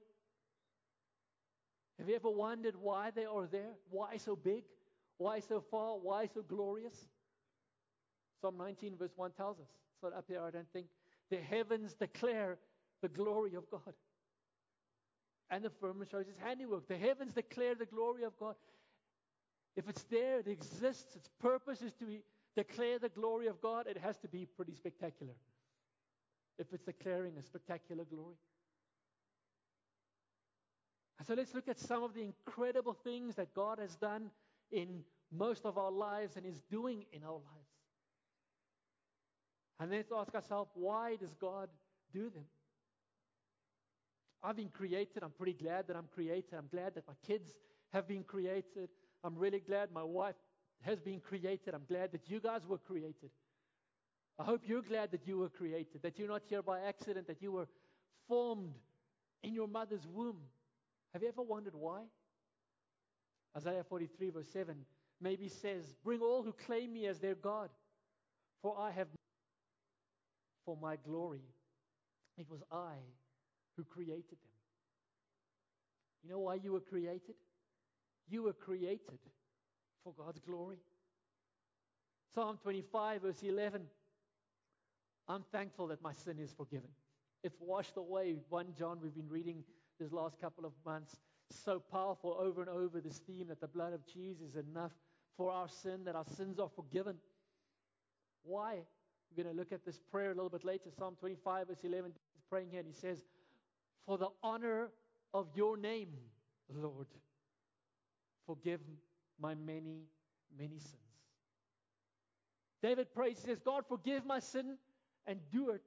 Have 1.98 2.08
you 2.08 2.14
ever 2.14 2.30
wondered 2.30 2.74
why 2.76 3.10
they 3.10 3.24
are 3.24 3.46
there? 3.46 3.72
Why 3.90 4.18
so 4.18 4.36
big? 4.36 4.64
Why 5.18 5.40
so 5.40 5.62
far? 5.70 5.96
Why 5.98 6.26
so 6.26 6.42
glorious? 6.42 6.94
Psalm 8.40 8.56
19, 8.58 8.96
verse 8.96 9.12
1 9.16 9.32
tells 9.32 9.58
us. 9.58 9.68
It's 9.94 10.02
not 10.02 10.12
up 10.12 10.24
here, 10.28 10.40
I 10.46 10.50
don't 10.50 10.70
think. 10.72 10.86
The 11.30 11.38
heavens 11.38 11.94
declare 11.94 12.58
the 13.02 13.08
glory 13.08 13.54
of 13.54 13.68
God. 13.70 13.94
And 15.50 15.64
the 15.64 15.70
firmament 15.70 16.10
shows 16.10 16.26
his 16.26 16.36
handiwork. 16.42 16.88
The 16.88 16.96
heavens 16.96 17.32
declare 17.32 17.74
the 17.74 17.86
glory 17.86 18.24
of 18.24 18.36
God. 18.38 18.56
If 19.76 19.88
it's 19.88 20.02
there, 20.04 20.40
it 20.40 20.48
exists, 20.48 21.16
its 21.16 21.28
purpose 21.40 21.82
is 21.82 21.92
to 21.94 22.06
declare 22.56 22.98
the 22.98 23.10
glory 23.10 23.46
of 23.46 23.60
God, 23.60 23.86
it 23.86 23.98
has 23.98 24.16
to 24.18 24.28
be 24.28 24.46
pretty 24.56 24.74
spectacular. 24.74 25.34
If 26.58 26.72
it's 26.72 26.84
declaring 26.84 27.34
a 27.38 27.42
spectacular 27.42 28.04
glory. 28.04 28.36
So 31.26 31.34
let's 31.34 31.54
look 31.54 31.68
at 31.68 31.78
some 31.78 32.02
of 32.02 32.14
the 32.14 32.22
incredible 32.22 32.94
things 33.04 33.36
that 33.36 33.54
God 33.54 33.78
has 33.78 33.96
done 33.96 34.30
in 34.70 35.04
most 35.32 35.64
of 35.64 35.78
our 35.78 35.90
lives 35.90 36.36
and 36.36 36.46
is 36.46 36.60
doing 36.70 37.04
in 37.12 37.22
our 37.22 37.32
lives. 37.32 37.70
And 39.78 39.90
let's 39.90 40.10
ask 40.10 40.34
ourselves, 40.34 40.70
why 40.74 41.16
does 41.16 41.34
God 41.34 41.68
do 42.12 42.30
them? 42.30 42.44
I've 44.42 44.56
been 44.56 44.68
created. 44.68 45.22
I'm 45.22 45.32
pretty 45.32 45.52
glad 45.52 45.88
that 45.88 45.96
I'm 45.96 46.08
created. 46.14 46.54
I'm 46.56 46.68
glad 46.70 46.94
that 46.94 47.06
my 47.06 47.14
kids 47.26 47.50
have 47.92 48.06
been 48.06 48.22
created. 48.22 48.88
I'm 49.24 49.36
really 49.36 49.60
glad 49.60 49.90
my 49.92 50.04
wife 50.04 50.36
has 50.82 51.00
been 51.00 51.20
created. 51.20 51.74
I'm 51.74 51.84
glad 51.88 52.12
that 52.12 52.28
you 52.28 52.40
guys 52.40 52.60
were 52.66 52.78
created. 52.78 53.30
I 54.38 54.44
hope 54.44 54.62
you're 54.66 54.82
glad 54.82 55.10
that 55.12 55.26
you 55.26 55.38
were 55.38 55.48
created, 55.48 56.02
that 56.02 56.18
you're 56.18 56.28
not 56.28 56.42
here 56.46 56.62
by 56.62 56.80
accident, 56.80 57.26
that 57.26 57.40
you 57.40 57.52
were 57.52 57.66
formed 58.28 58.74
in 59.42 59.54
your 59.54 59.66
mother's 59.66 60.06
womb. 60.06 60.36
Have 61.12 61.22
you 61.22 61.28
ever 61.28 61.42
wondered 61.42 61.74
why? 61.74 62.02
Isaiah 63.56 63.84
43, 63.88 64.30
verse 64.30 64.48
7, 64.52 64.76
maybe 65.20 65.48
says, 65.48 65.94
Bring 66.04 66.20
all 66.20 66.42
who 66.42 66.52
claim 66.52 66.92
me 66.92 67.06
as 67.06 67.18
their 67.18 67.34
God, 67.34 67.70
for 68.62 68.76
I 68.78 68.90
have 68.90 69.08
for 70.64 70.76
my 70.80 70.96
glory. 70.96 71.42
It 72.36 72.46
was 72.50 72.60
I 72.70 72.94
who 73.76 73.84
created 73.84 74.24
them. 74.30 74.56
You 76.22 76.30
know 76.30 76.40
why 76.40 76.56
you 76.56 76.72
were 76.72 76.80
created? 76.80 77.36
You 78.28 78.42
were 78.42 78.52
created 78.52 79.20
for 80.02 80.12
God's 80.12 80.40
glory. 80.40 80.78
Psalm 82.34 82.58
25, 82.62 83.22
verse 83.22 83.42
11. 83.42 83.82
I'm 85.28 85.44
thankful 85.52 85.86
that 85.88 86.02
my 86.02 86.12
sin 86.12 86.38
is 86.38 86.52
forgiven. 86.52 86.90
It's 87.42 87.56
washed 87.60 87.96
away. 87.96 88.36
1 88.48 88.66
John, 88.78 88.98
we've 89.02 89.14
been 89.14 89.28
reading 89.28 89.62
this 89.98 90.12
last 90.12 90.40
couple 90.40 90.66
of 90.66 90.72
months. 90.84 91.16
So 91.50 91.80
powerful 91.80 92.36
over 92.38 92.60
and 92.60 92.70
over 92.70 93.00
this 93.00 93.18
theme 93.18 93.48
that 93.48 93.60
the 93.60 93.68
blood 93.68 93.92
of 93.92 94.00
Jesus 94.06 94.50
is 94.50 94.56
enough 94.56 94.92
for 95.36 95.50
our 95.50 95.68
sin, 95.68 96.04
that 96.04 96.14
our 96.14 96.24
sins 96.36 96.58
are 96.58 96.70
forgiven. 96.74 97.16
Why? 98.42 98.78
We're 99.30 99.44
going 99.44 99.54
to 99.54 99.58
look 99.58 99.72
at 99.72 99.84
this 99.84 99.98
prayer 100.10 100.30
a 100.30 100.34
little 100.34 100.50
bit 100.50 100.64
later. 100.64 100.90
Psalm 100.96 101.16
25, 101.18 101.68
verse 101.68 101.78
11, 101.84 102.12
he's 102.34 102.44
praying 102.48 102.68
here, 102.70 102.80
and 102.80 102.88
he 102.88 102.94
says, 102.94 103.18
For 104.06 104.18
the 104.18 104.28
honor 104.42 104.88
of 105.34 105.48
your 105.54 105.76
name, 105.76 106.08
Lord, 106.72 107.08
forgive 108.46 108.80
my 109.40 109.54
many, 109.54 110.04
many 110.58 110.78
sins. 110.78 111.02
David 112.82 113.12
prays, 113.12 113.38
he 113.40 113.46
says, 113.46 113.58
God, 113.64 113.84
forgive 113.88 114.24
my 114.24 114.38
sin 114.38 114.76
and 115.26 115.40
do 115.50 115.70
it 115.70 115.82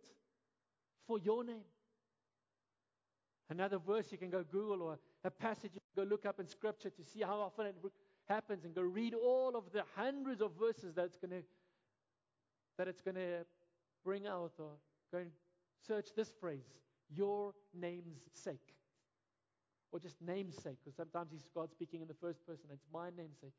for 1.07 1.17
your 1.19 1.43
name. 1.43 1.63
Another 3.49 3.79
verse 3.79 4.11
you 4.11 4.17
can 4.17 4.29
go 4.29 4.43
Google 4.43 4.81
or 4.81 4.99
a 5.23 5.32
passage 5.32 5.71
you 5.73 5.82
go 5.95 6.03
look 6.03 6.25
up 6.25 6.39
in 6.39 6.47
Scripture 6.47 6.89
to 6.89 7.03
see 7.03 7.21
how 7.21 7.39
often 7.39 7.67
it 7.67 7.75
happens 8.27 8.63
and 8.65 8.73
go 8.73 8.82
read 8.82 9.13
all 9.13 9.55
of 9.55 9.71
the 9.73 9.84
hundreds 9.95 10.41
of 10.41 10.51
verses 10.60 10.95
that 10.95 11.05
it's 11.05 11.17
going 11.17 11.32
to 11.32 11.43
that 12.77 12.88
it's 12.88 13.01
going 13.01 13.15
to 13.15 13.45
bring 14.05 14.25
out 14.25 14.53
or 14.58 14.71
go 15.12 15.17
and 15.17 15.32
search 15.86 16.08
this 16.15 16.32
phrase, 16.39 16.63
your 17.13 17.53
name's 17.77 18.27
sake. 18.34 18.73
Or 19.91 19.99
just 19.99 20.15
namesake, 20.21 20.77
because 20.84 20.95
sometimes 20.95 21.32
he's 21.32 21.47
God 21.53 21.71
speaking 21.71 22.01
in 22.01 22.08
the 22.08 22.13
first 22.13 22.45
person. 22.45 22.65
It's 22.71 22.86
my 22.93 23.10
namesake. 23.10 23.53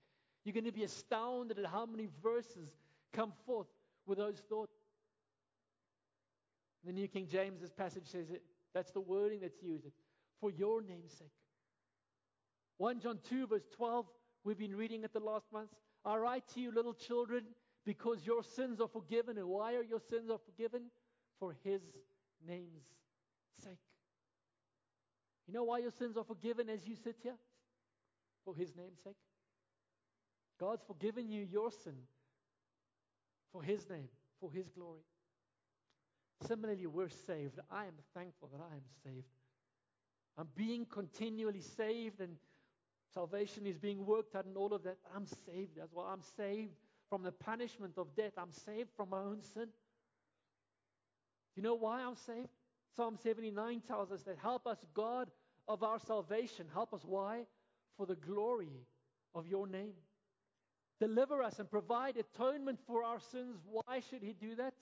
You're 0.44 0.54
going 0.54 0.64
to 0.64 0.72
be 0.72 0.84
astounded 0.84 1.58
at 1.58 1.66
how 1.66 1.86
many 1.86 2.08
verses 2.22 2.70
come 3.12 3.32
forth 3.44 3.66
with 4.06 4.18
those 4.18 4.40
thoughts. 4.48 4.72
The 6.84 6.92
New 6.92 7.08
King 7.08 7.26
James, 7.30 7.60
this 7.60 7.72
passage 7.72 8.06
says 8.06 8.30
it. 8.30 8.42
That's 8.72 8.92
the 8.92 9.00
wording 9.00 9.40
that's 9.40 9.60
used. 9.62 9.86
For 10.40 10.50
your 10.50 10.82
name's 10.82 11.12
sake. 11.12 11.28
1 12.80 13.00
John 13.00 13.18
2, 13.28 13.46
verse 13.46 13.68
12, 13.76 14.06
we've 14.42 14.56
been 14.56 14.74
reading 14.74 15.04
it 15.04 15.12
the 15.12 15.20
last 15.20 15.44
months. 15.52 15.74
I 16.02 16.16
write 16.16 16.44
to 16.54 16.60
you, 16.62 16.72
little 16.72 16.94
children, 16.94 17.44
because 17.84 18.24
your 18.24 18.42
sins 18.42 18.80
are 18.80 18.88
forgiven. 18.88 19.36
And 19.36 19.46
why 19.48 19.74
are 19.74 19.82
your 19.82 20.00
sins 20.08 20.30
are 20.30 20.38
forgiven? 20.46 20.84
For 21.38 21.54
his 21.62 21.82
name's 22.48 22.86
sake. 23.62 23.76
You 25.46 25.52
know 25.52 25.64
why 25.64 25.80
your 25.80 25.90
sins 25.90 26.16
are 26.16 26.24
forgiven 26.24 26.70
as 26.70 26.86
you 26.86 26.96
sit 26.96 27.16
here? 27.22 27.36
For 28.46 28.54
his 28.54 28.74
name's 28.74 28.98
sake. 29.04 29.12
God's 30.58 30.82
forgiven 30.86 31.28
you 31.30 31.46
your 31.52 31.70
sin 31.70 31.96
for 33.52 33.62
his 33.62 33.86
name, 33.90 34.08
for 34.40 34.50
his 34.50 34.70
glory. 34.70 35.02
Similarly, 36.46 36.86
we're 36.86 37.10
saved. 37.10 37.58
I 37.70 37.84
am 37.84 37.94
thankful 38.14 38.48
that 38.54 38.62
I 38.62 38.74
am 38.74 38.84
saved. 39.04 39.26
I'm 40.38 40.48
being 40.56 40.86
continually 40.86 41.60
saved, 41.60 42.20
and 42.20 42.36
salvation 43.14 43.66
is 43.66 43.78
being 43.78 44.06
worked 44.06 44.34
out, 44.34 44.44
and 44.44 44.56
all 44.56 44.72
of 44.72 44.82
that. 44.84 44.98
I'm 45.14 45.26
saved 45.46 45.78
as 45.82 45.88
well. 45.92 46.06
I'm 46.06 46.22
saved 46.36 46.72
from 47.08 47.22
the 47.22 47.32
punishment 47.32 47.94
of 47.96 48.14
death. 48.16 48.32
I'm 48.38 48.52
saved 48.52 48.90
from 48.96 49.10
my 49.10 49.20
own 49.20 49.42
sin. 49.54 49.66
Do 49.66 51.56
you 51.56 51.62
know 51.62 51.74
why 51.74 52.02
I'm 52.02 52.16
saved? 52.16 52.48
Psalm 52.96 53.16
79 53.22 53.82
tells 53.86 54.12
us 54.12 54.22
that 54.22 54.38
help 54.38 54.66
us, 54.66 54.78
God 54.94 55.28
of 55.68 55.82
our 55.82 55.98
salvation. 55.98 56.66
Help 56.72 56.94
us. 56.94 57.02
Why? 57.04 57.42
For 57.96 58.06
the 58.06 58.16
glory 58.16 58.86
of 59.34 59.46
your 59.46 59.66
name. 59.66 59.94
Deliver 61.00 61.42
us 61.42 61.58
and 61.58 61.70
provide 61.70 62.16
atonement 62.16 62.78
for 62.86 63.02
our 63.04 63.20
sins. 63.32 63.56
Why 63.64 64.00
should 64.10 64.22
he 64.22 64.34
do 64.34 64.54
that? 64.56 64.74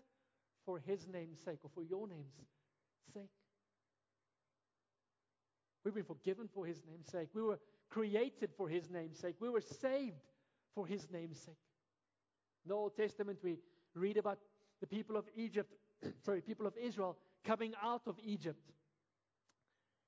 For 0.66 0.78
his 0.78 1.06
name's 1.06 1.38
sake 1.44 1.58
or 1.62 1.70
for 1.74 1.82
your 1.82 2.06
name's 2.08 2.32
sake. 3.14 3.30
We've 5.84 5.94
been 5.94 6.04
forgiven 6.04 6.48
for 6.52 6.66
his 6.66 6.82
name's 6.90 7.10
sake. 7.10 7.28
We 7.32 7.42
were 7.42 7.58
created 7.90 8.50
for 8.56 8.68
his 8.68 8.90
name's 8.90 9.18
sake. 9.18 9.36
We 9.40 9.48
were 9.48 9.60
saved 9.60 10.20
for 10.74 10.86
his 10.86 11.10
name's 11.10 11.38
sake. 11.40 11.56
In 12.64 12.70
the 12.70 12.74
Old 12.74 12.96
Testament, 12.96 13.38
we 13.42 13.58
read 13.94 14.16
about 14.16 14.38
the 14.80 14.86
people 14.86 15.16
of 15.16 15.24
Egypt, 15.36 15.72
sorry, 16.24 16.40
people 16.40 16.66
of 16.66 16.74
Israel 16.80 17.16
coming 17.44 17.72
out 17.82 18.02
of 18.06 18.16
Egypt. 18.22 18.70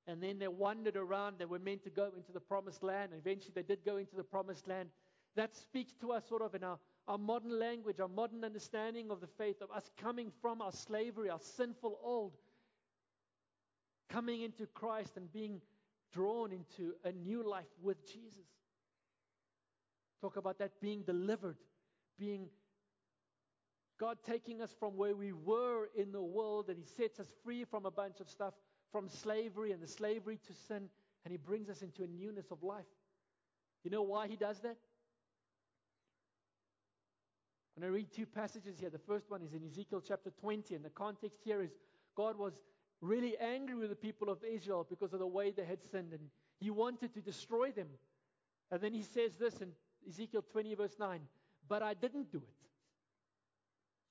And 0.06 0.22
then 0.22 0.38
they 0.38 0.48
wandered 0.48 0.96
around. 0.96 1.38
They 1.38 1.44
were 1.44 1.58
meant 1.58 1.84
to 1.84 1.90
go 1.90 2.10
into 2.16 2.32
the 2.32 2.40
promised 2.40 2.82
land. 2.82 3.12
And 3.12 3.20
eventually 3.20 3.52
they 3.54 3.62
did 3.62 3.84
go 3.84 3.96
into 3.96 4.16
the 4.16 4.24
promised 4.24 4.66
land. 4.66 4.88
That 5.36 5.54
speaks 5.54 5.92
to 6.00 6.12
us 6.12 6.24
sort 6.28 6.42
of 6.42 6.54
in 6.54 6.64
our, 6.64 6.78
our 7.06 7.18
modern 7.18 7.58
language, 7.58 8.00
our 8.00 8.08
modern 8.08 8.44
understanding 8.44 9.10
of 9.10 9.20
the 9.20 9.26
faith, 9.26 9.62
of 9.62 9.70
us 9.70 9.88
coming 9.96 10.32
from 10.42 10.60
our 10.60 10.72
slavery, 10.72 11.30
our 11.30 11.38
sinful 11.38 11.98
old, 12.02 12.32
coming 14.08 14.42
into 14.42 14.66
Christ 14.66 15.16
and 15.16 15.32
being 15.32 15.60
drawn 16.12 16.52
into 16.52 16.94
a 17.04 17.12
new 17.12 17.48
life 17.48 17.70
with 17.82 18.04
Jesus. 18.06 18.46
Talk 20.20 20.36
about 20.36 20.58
that 20.58 20.80
being 20.80 21.02
delivered, 21.02 21.56
being 22.18 22.48
God 23.98 24.18
taking 24.26 24.62
us 24.62 24.74
from 24.78 24.96
where 24.96 25.14
we 25.14 25.32
were 25.32 25.88
in 25.94 26.12
the 26.12 26.22
world, 26.22 26.68
and 26.68 26.78
He 26.78 26.84
sets 26.84 27.20
us 27.20 27.26
free 27.44 27.64
from 27.64 27.84
a 27.84 27.90
bunch 27.90 28.20
of 28.20 28.28
stuff, 28.28 28.54
from 28.92 29.08
slavery 29.08 29.72
and 29.72 29.82
the 29.82 29.86
slavery 29.86 30.38
to 30.46 30.54
sin, 30.68 30.88
and 31.24 31.32
He 31.32 31.36
brings 31.36 31.68
us 31.68 31.82
into 31.82 32.02
a 32.02 32.06
newness 32.06 32.50
of 32.50 32.62
life. 32.62 32.86
You 33.84 33.90
know 33.90 34.02
why 34.02 34.26
He 34.26 34.36
does 34.36 34.60
that? 34.60 34.76
I'm 37.76 37.82
going 37.82 37.92
to 37.92 37.96
read 37.96 38.12
two 38.12 38.26
passages 38.26 38.78
here. 38.78 38.90
The 38.90 38.98
first 38.98 39.30
one 39.30 39.42
is 39.42 39.54
in 39.54 39.64
Ezekiel 39.64 40.02
chapter 40.06 40.30
20, 40.40 40.74
and 40.74 40.84
the 40.84 40.90
context 40.90 41.40
here 41.44 41.62
is 41.62 41.70
God 42.14 42.38
was 42.38 42.54
really 43.00 43.36
angry 43.38 43.74
with 43.74 43.90
the 43.90 43.96
people 43.96 44.28
of 44.28 44.38
Israel 44.44 44.86
because 44.88 45.12
of 45.12 45.18
the 45.18 45.26
way 45.26 45.50
they 45.50 45.64
had 45.64 45.82
sinned, 45.90 46.12
and 46.12 46.28
He 46.58 46.70
wanted 46.70 47.14
to 47.14 47.20
destroy 47.20 47.70
them. 47.72 47.88
And 48.70 48.80
then 48.80 48.92
He 48.92 49.02
says 49.02 49.36
this 49.36 49.60
in 49.60 49.72
Ezekiel 50.08 50.44
20, 50.52 50.74
verse 50.74 50.96
9 50.98 51.20
But 51.68 51.82
I 51.82 51.94
didn't 51.94 52.30
do 52.30 52.38
it, 52.38 52.68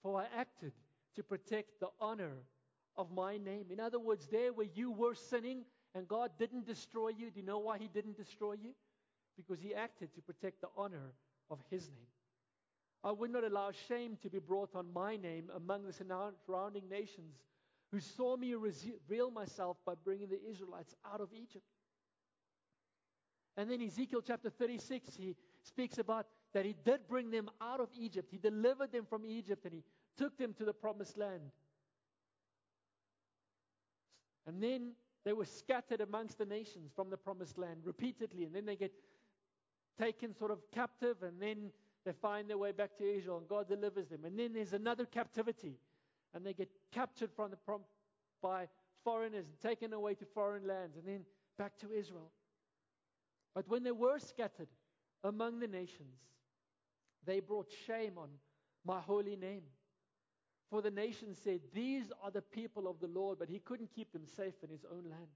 for 0.02 0.19
I 0.19 0.25
acted 0.36 0.73
to 1.15 1.23
protect 1.23 1.80
the 1.80 1.89
honor 1.99 2.38
of 2.95 3.12
my 3.12 3.38
name. 3.38 3.65
In 3.71 3.80
other 3.80 3.99
words, 3.99 4.28
there 4.28 4.54
where 4.54 4.67
you 4.73 4.91
were 4.91 5.15
sinning 5.15 5.63
and 5.95 6.08
God 6.08 6.32
didn't 6.38 6.67
destroy 6.67 7.10
you, 7.10 7.32
do 7.32 7.39
you 7.39 7.45
know 7.45 7.60
why 7.60 7.78
He 7.78 7.88
didn't 7.88 8.17
destroy 8.17 8.54
you? 8.54 8.71
Because 9.38 9.62
He 9.62 9.73
acted 9.73 10.13
to 10.15 10.21
protect 10.21 10.62
the 10.62 10.67
honor 10.78 11.13
of 11.49 11.60
His 11.69 11.88
name. 11.88 12.08
I 13.04 13.12
would 13.12 13.32
not 13.32 13.45
allow 13.45 13.71
shame 13.88 14.17
to 14.21 14.30
be 14.30 14.39
brought 14.39 14.75
on 14.75 14.91
my 14.93 15.15
name 15.15 15.49
among 15.56 15.86
the 15.86 15.93
surrounding 15.93 16.89
nations 16.89 17.36
who 17.91 17.99
saw 17.99 18.38
me 18.38 18.54
reveal 18.54 19.32
myself 19.32 19.78
by 19.86 19.93
bringing 20.04 20.30
the 20.30 20.39
Israelites 20.49 20.95
out 21.12 21.21
of 21.21 21.30
Egypt. 21.34 21.65
And 23.58 23.69
then 23.69 23.82
Ezekiel 23.82 24.21
chapter 24.25 24.49
36, 24.49 25.15
he 25.15 25.36
speaks 25.63 25.97
about 25.97 26.28
that 26.54 26.65
he 26.65 26.75
did 26.86 27.08
bring 27.08 27.32
them 27.32 27.49
out 27.62 27.80
of 27.80 27.89
Egypt. 27.97 28.30
He 28.32 28.38
delivered 28.38 28.91
them 28.91 29.06
from 29.06 29.25
Egypt 29.25 29.65
and 29.65 29.73
he 29.73 29.84
took 30.17 30.38
them 30.38 30.54
to 30.54 30.65
the 30.65 30.73
promised 30.73 31.17
land. 31.17 31.52
And 34.47 34.63
then 34.63 34.93
they 35.25 35.34
were 35.34 35.45
scattered 35.45 36.02
amongst 36.02 36.38
the 36.38 36.45
nations 36.45 36.91
from 36.95 37.10
the 37.10 37.17
promised 37.17 37.58
land 37.58 37.82
repeatedly. 37.84 38.45
And 38.45 38.56
then 38.56 38.65
they 38.65 38.75
get 38.75 38.93
taken 39.99 40.34
sort 40.34 40.52
of 40.52 40.60
captive 40.73 41.17
and 41.23 41.41
then 41.41 41.71
they 42.06 42.13
find 42.13 42.49
their 42.49 42.58
way 42.58 42.71
back 42.71 42.97
to 42.97 43.04
Israel 43.04 43.39
and 43.39 43.47
God 43.47 43.67
delivers 43.67 44.08
them. 44.08 44.23
And 44.25 44.39
then 44.39 44.54
there's 44.54 44.73
another 44.73 45.06
captivity 45.06 45.75
and 46.34 46.46
they 46.46 46.54
get 46.54 46.70
captured 46.92 47.32
from 47.36 47.52
the 47.52 47.58
prom- 47.58 47.82
by 48.42 48.68
foreigners 49.04 49.48
and 49.48 49.60
taken 49.60 49.94
away 49.94 50.13
to 50.15 50.26
foreign 50.26 50.68
lands 50.68 50.96
and 50.96 51.08
then 51.08 51.26
back 51.58 51.78
to 51.80 51.92
Israel. 51.92 52.32
But 53.56 53.68
when 53.68 53.84
they 53.84 53.92
were 53.92 54.20
scattered 54.20 54.70
among 55.24 55.60
the 55.60 55.68
nations, 55.68 56.20
they 57.26 57.39
brought 57.39 57.72
shame 57.86 58.18
on 58.18 58.30
my 58.86 59.00
holy 59.00 59.36
name. 59.36 59.63
For 60.70 60.82
the 60.82 60.92
nation 60.92 61.34
said, 61.34 61.62
These 61.74 62.12
are 62.24 62.32
the 62.32 62.42
people 62.42 62.88
of 62.88 63.00
the 63.00 63.08
Lord, 63.08 63.39
but 63.39 63.50
he 63.50 63.60
couldn't 63.60 63.92
keep 63.94 64.13
them 64.13 64.26
safe 64.26 64.54
in 64.63 64.70
his 64.70 64.86
own 64.86 65.04
land. 65.10 65.28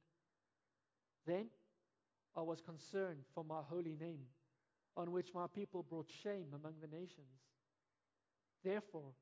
Then 1.26 1.48
I 2.36 2.42
was 2.42 2.62
concerned 2.62 3.24
for 3.34 3.44
my 3.44 3.62
holy 3.68 3.98
name, 4.00 4.26
on 4.96 5.12
which 5.12 5.34
my 5.34 5.48
people 5.48 5.84
brought 5.84 6.10
shame 6.24 6.48
among 6.54 6.76
the 6.82 6.88
nations. 6.88 7.42
Therefore, 8.64 9.14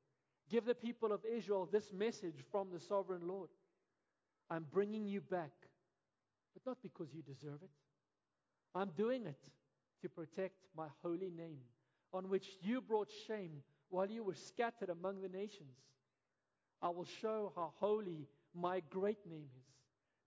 give 0.52 0.66
the 0.66 0.74
people 0.74 1.12
of 1.12 1.20
Israel 1.24 1.66
this 1.72 1.92
message 1.92 2.44
from 2.52 2.68
the 2.70 2.78
sovereign 2.78 3.26
Lord 3.26 3.48
I'm 4.50 4.66
bringing 4.70 5.06
you 5.06 5.22
back, 5.22 5.52
but 6.52 6.66
not 6.66 6.76
because 6.82 7.08
you 7.14 7.22
deserve 7.22 7.62
it. 7.62 7.70
I'm 8.74 8.90
doing 8.90 9.26
it 9.26 9.40
to 10.02 10.10
protect 10.10 10.56
my 10.76 10.88
holy 11.02 11.30
name, 11.30 11.60
on 12.12 12.28
which 12.28 12.46
you 12.60 12.82
brought 12.82 13.10
shame 13.26 13.62
while 13.88 14.10
you 14.10 14.22
were 14.22 14.34
scattered 14.34 14.90
among 14.90 15.22
the 15.22 15.28
nations. 15.28 15.78
I 16.82 16.90
will 16.90 17.06
show 17.22 17.52
how 17.56 17.72
holy 17.78 18.28
my 18.54 18.82
great 18.90 19.24
name 19.26 19.48
is, 19.56 19.72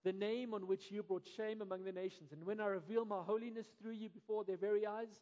the 0.02 0.12
name 0.12 0.54
on 0.54 0.66
which 0.66 0.90
you 0.90 1.04
brought 1.04 1.28
shame 1.36 1.62
among 1.62 1.84
the 1.84 1.92
nations. 1.92 2.32
And 2.32 2.44
when 2.44 2.60
I 2.60 2.66
reveal 2.66 3.04
my 3.04 3.22
holiness 3.22 3.66
through 3.80 3.92
you 3.92 4.08
before 4.08 4.42
their 4.42 4.56
very 4.56 4.86
eyes, 4.86 5.20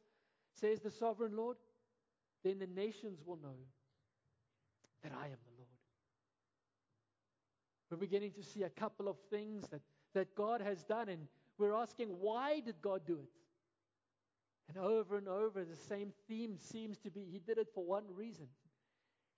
says 0.58 0.80
the 0.80 0.90
sovereign 0.90 1.36
Lord, 1.36 1.58
then 2.42 2.58
the 2.58 2.66
nations 2.66 3.20
will 3.26 3.36
know 3.36 3.56
that 5.04 5.12
I 5.12 5.26
am 5.26 5.38
the 5.44 5.56
Lord. 5.56 5.68
We're 7.90 7.98
beginning 7.98 8.32
to 8.32 8.42
see 8.42 8.64
a 8.64 8.70
couple 8.70 9.06
of 9.06 9.16
things 9.30 9.68
that, 9.70 9.82
that 10.14 10.34
God 10.34 10.60
has 10.60 10.82
done, 10.82 11.08
and 11.08 11.28
we're 11.58 11.74
asking, 11.74 12.08
why 12.08 12.60
did 12.60 12.82
God 12.82 13.02
do 13.06 13.20
it? 13.20 13.30
And 14.68 14.78
over 14.78 15.16
and 15.16 15.28
over, 15.28 15.64
the 15.64 15.76
same 15.76 16.12
theme 16.26 16.56
seems 16.58 16.98
to 16.98 17.10
be 17.10 17.20
He 17.30 17.38
did 17.38 17.58
it 17.58 17.68
for 17.74 17.84
one 17.84 18.04
reason. 18.12 18.46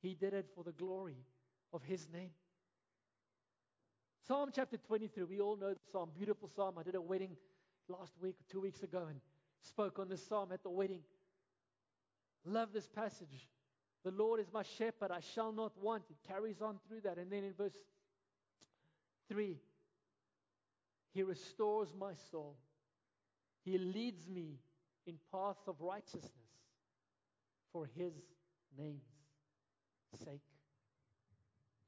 He 0.00 0.14
did 0.14 0.32
it 0.32 0.46
for 0.54 0.62
the 0.62 0.72
glory 0.72 1.18
of 1.72 1.82
His 1.82 2.08
name. 2.12 2.30
Psalm 4.26 4.50
chapter 4.54 4.76
23, 4.76 5.24
we 5.24 5.40
all 5.40 5.56
know 5.56 5.74
the 5.74 5.90
psalm, 5.92 6.10
beautiful 6.16 6.48
psalm. 6.48 6.76
I 6.78 6.82
did 6.82 6.94
a 6.94 7.00
wedding 7.00 7.36
last 7.88 8.12
week 8.20 8.36
two 8.50 8.60
weeks 8.60 8.82
ago 8.82 9.04
and 9.08 9.20
spoke 9.60 9.98
on 9.98 10.08
this 10.08 10.24
psalm 10.26 10.50
at 10.52 10.62
the 10.62 10.70
wedding. 10.70 11.00
Love 12.44 12.72
this 12.72 12.88
passage. 12.88 13.48
The 14.06 14.12
Lord 14.12 14.38
is 14.38 14.46
my 14.52 14.62
shepherd, 14.78 15.10
I 15.10 15.18
shall 15.34 15.50
not 15.50 15.72
want. 15.82 16.04
It 16.08 16.32
carries 16.32 16.62
on 16.62 16.78
through 16.86 17.00
that. 17.00 17.18
And 17.18 17.28
then 17.28 17.42
in 17.42 17.52
verse 17.54 17.74
3, 19.28 19.56
He 21.12 21.24
restores 21.24 21.88
my 21.98 22.12
soul. 22.30 22.56
He 23.64 23.78
leads 23.78 24.28
me 24.28 24.60
in 25.08 25.18
paths 25.32 25.66
of 25.66 25.80
righteousness 25.80 26.30
for 27.72 27.90
His 27.96 28.12
name's 28.78 29.02
sake. 30.24 30.40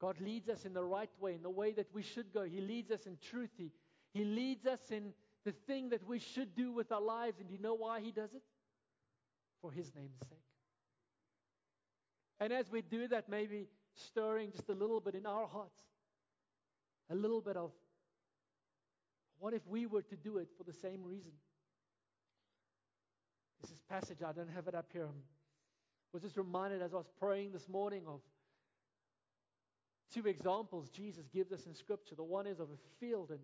God 0.01 0.19
leads 0.19 0.49
us 0.49 0.65
in 0.65 0.73
the 0.73 0.83
right 0.83 1.09
way, 1.21 1.35
in 1.35 1.41
the 1.41 1.49
way 1.49 1.71
that 1.71 1.87
we 1.93 2.03
should 2.03 2.33
go. 2.33 2.43
He 2.43 2.59
leads 2.59 2.91
us 2.91 3.05
in 3.05 3.17
truth. 3.31 3.51
He, 3.55 3.71
he 4.13 4.25
leads 4.25 4.65
us 4.65 4.81
in 4.91 5.13
the 5.45 5.53
thing 5.53 5.91
that 5.91 6.05
we 6.05 6.19
should 6.19 6.53
do 6.53 6.73
with 6.73 6.91
our 6.91 7.01
lives. 7.01 7.39
And 7.39 7.47
do 7.47 7.55
you 7.55 7.61
know 7.61 7.75
why 7.75 8.01
He 8.01 8.11
does 8.11 8.33
it? 8.33 8.43
For 9.61 9.71
His 9.71 9.95
name's 9.95 10.19
sake. 10.29 10.48
And 12.39 12.53
as 12.53 12.71
we 12.71 12.81
do 12.81 13.07
that, 13.09 13.29
maybe 13.29 13.67
stirring 13.95 14.51
just 14.51 14.69
a 14.69 14.73
little 14.73 14.99
bit 14.99 15.15
in 15.15 15.25
our 15.25 15.47
hearts, 15.47 15.81
a 17.09 17.15
little 17.15 17.41
bit 17.41 17.57
of 17.57 17.71
what 19.39 19.53
if 19.53 19.65
we 19.67 19.85
were 19.85 20.01
to 20.01 20.15
do 20.15 20.37
it 20.37 20.49
for 20.57 20.63
the 20.63 20.73
same 20.73 21.03
reason? 21.03 21.31
This 23.61 23.71
is 23.71 23.77
passage, 23.89 24.19
I 24.25 24.31
don't 24.31 24.49
have 24.49 24.67
it 24.67 24.75
up 24.75 24.87
here. 24.91 25.05
I 25.05 26.11
was 26.13 26.23
just 26.23 26.37
reminded 26.37 26.81
as 26.81 26.93
I 26.93 26.97
was 26.97 27.09
praying 27.19 27.51
this 27.51 27.67
morning 27.69 28.03
of 28.07 28.21
two 30.13 30.27
examples 30.27 30.89
Jesus 30.89 31.27
gives 31.27 31.51
us 31.51 31.65
in 31.65 31.73
Scripture. 31.73 32.15
The 32.15 32.23
one 32.23 32.47
is 32.47 32.59
of 32.59 32.67
a 32.69 32.77
field, 32.99 33.29
and 33.29 33.39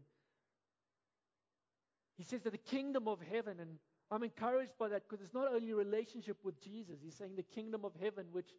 he 2.18 2.24
says 2.24 2.42
that 2.42 2.52
the 2.52 2.58
kingdom 2.58 3.08
of 3.08 3.20
heaven, 3.32 3.60
and 3.60 3.78
I'm 4.12 4.24
encouraged 4.24 4.78
by 4.78 4.90
that 4.90 5.04
because 5.08 5.24
it's 5.24 5.34
not 5.34 5.54
only 5.54 5.74
relationship 5.74 6.38
with 6.44 6.62
Jesus, 6.62 7.00
he's 7.04 7.16
saying 7.16 7.36
the 7.36 7.44
kingdom 7.44 7.86
of 7.86 7.92
heaven, 8.02 8.26
which 8.32 8.50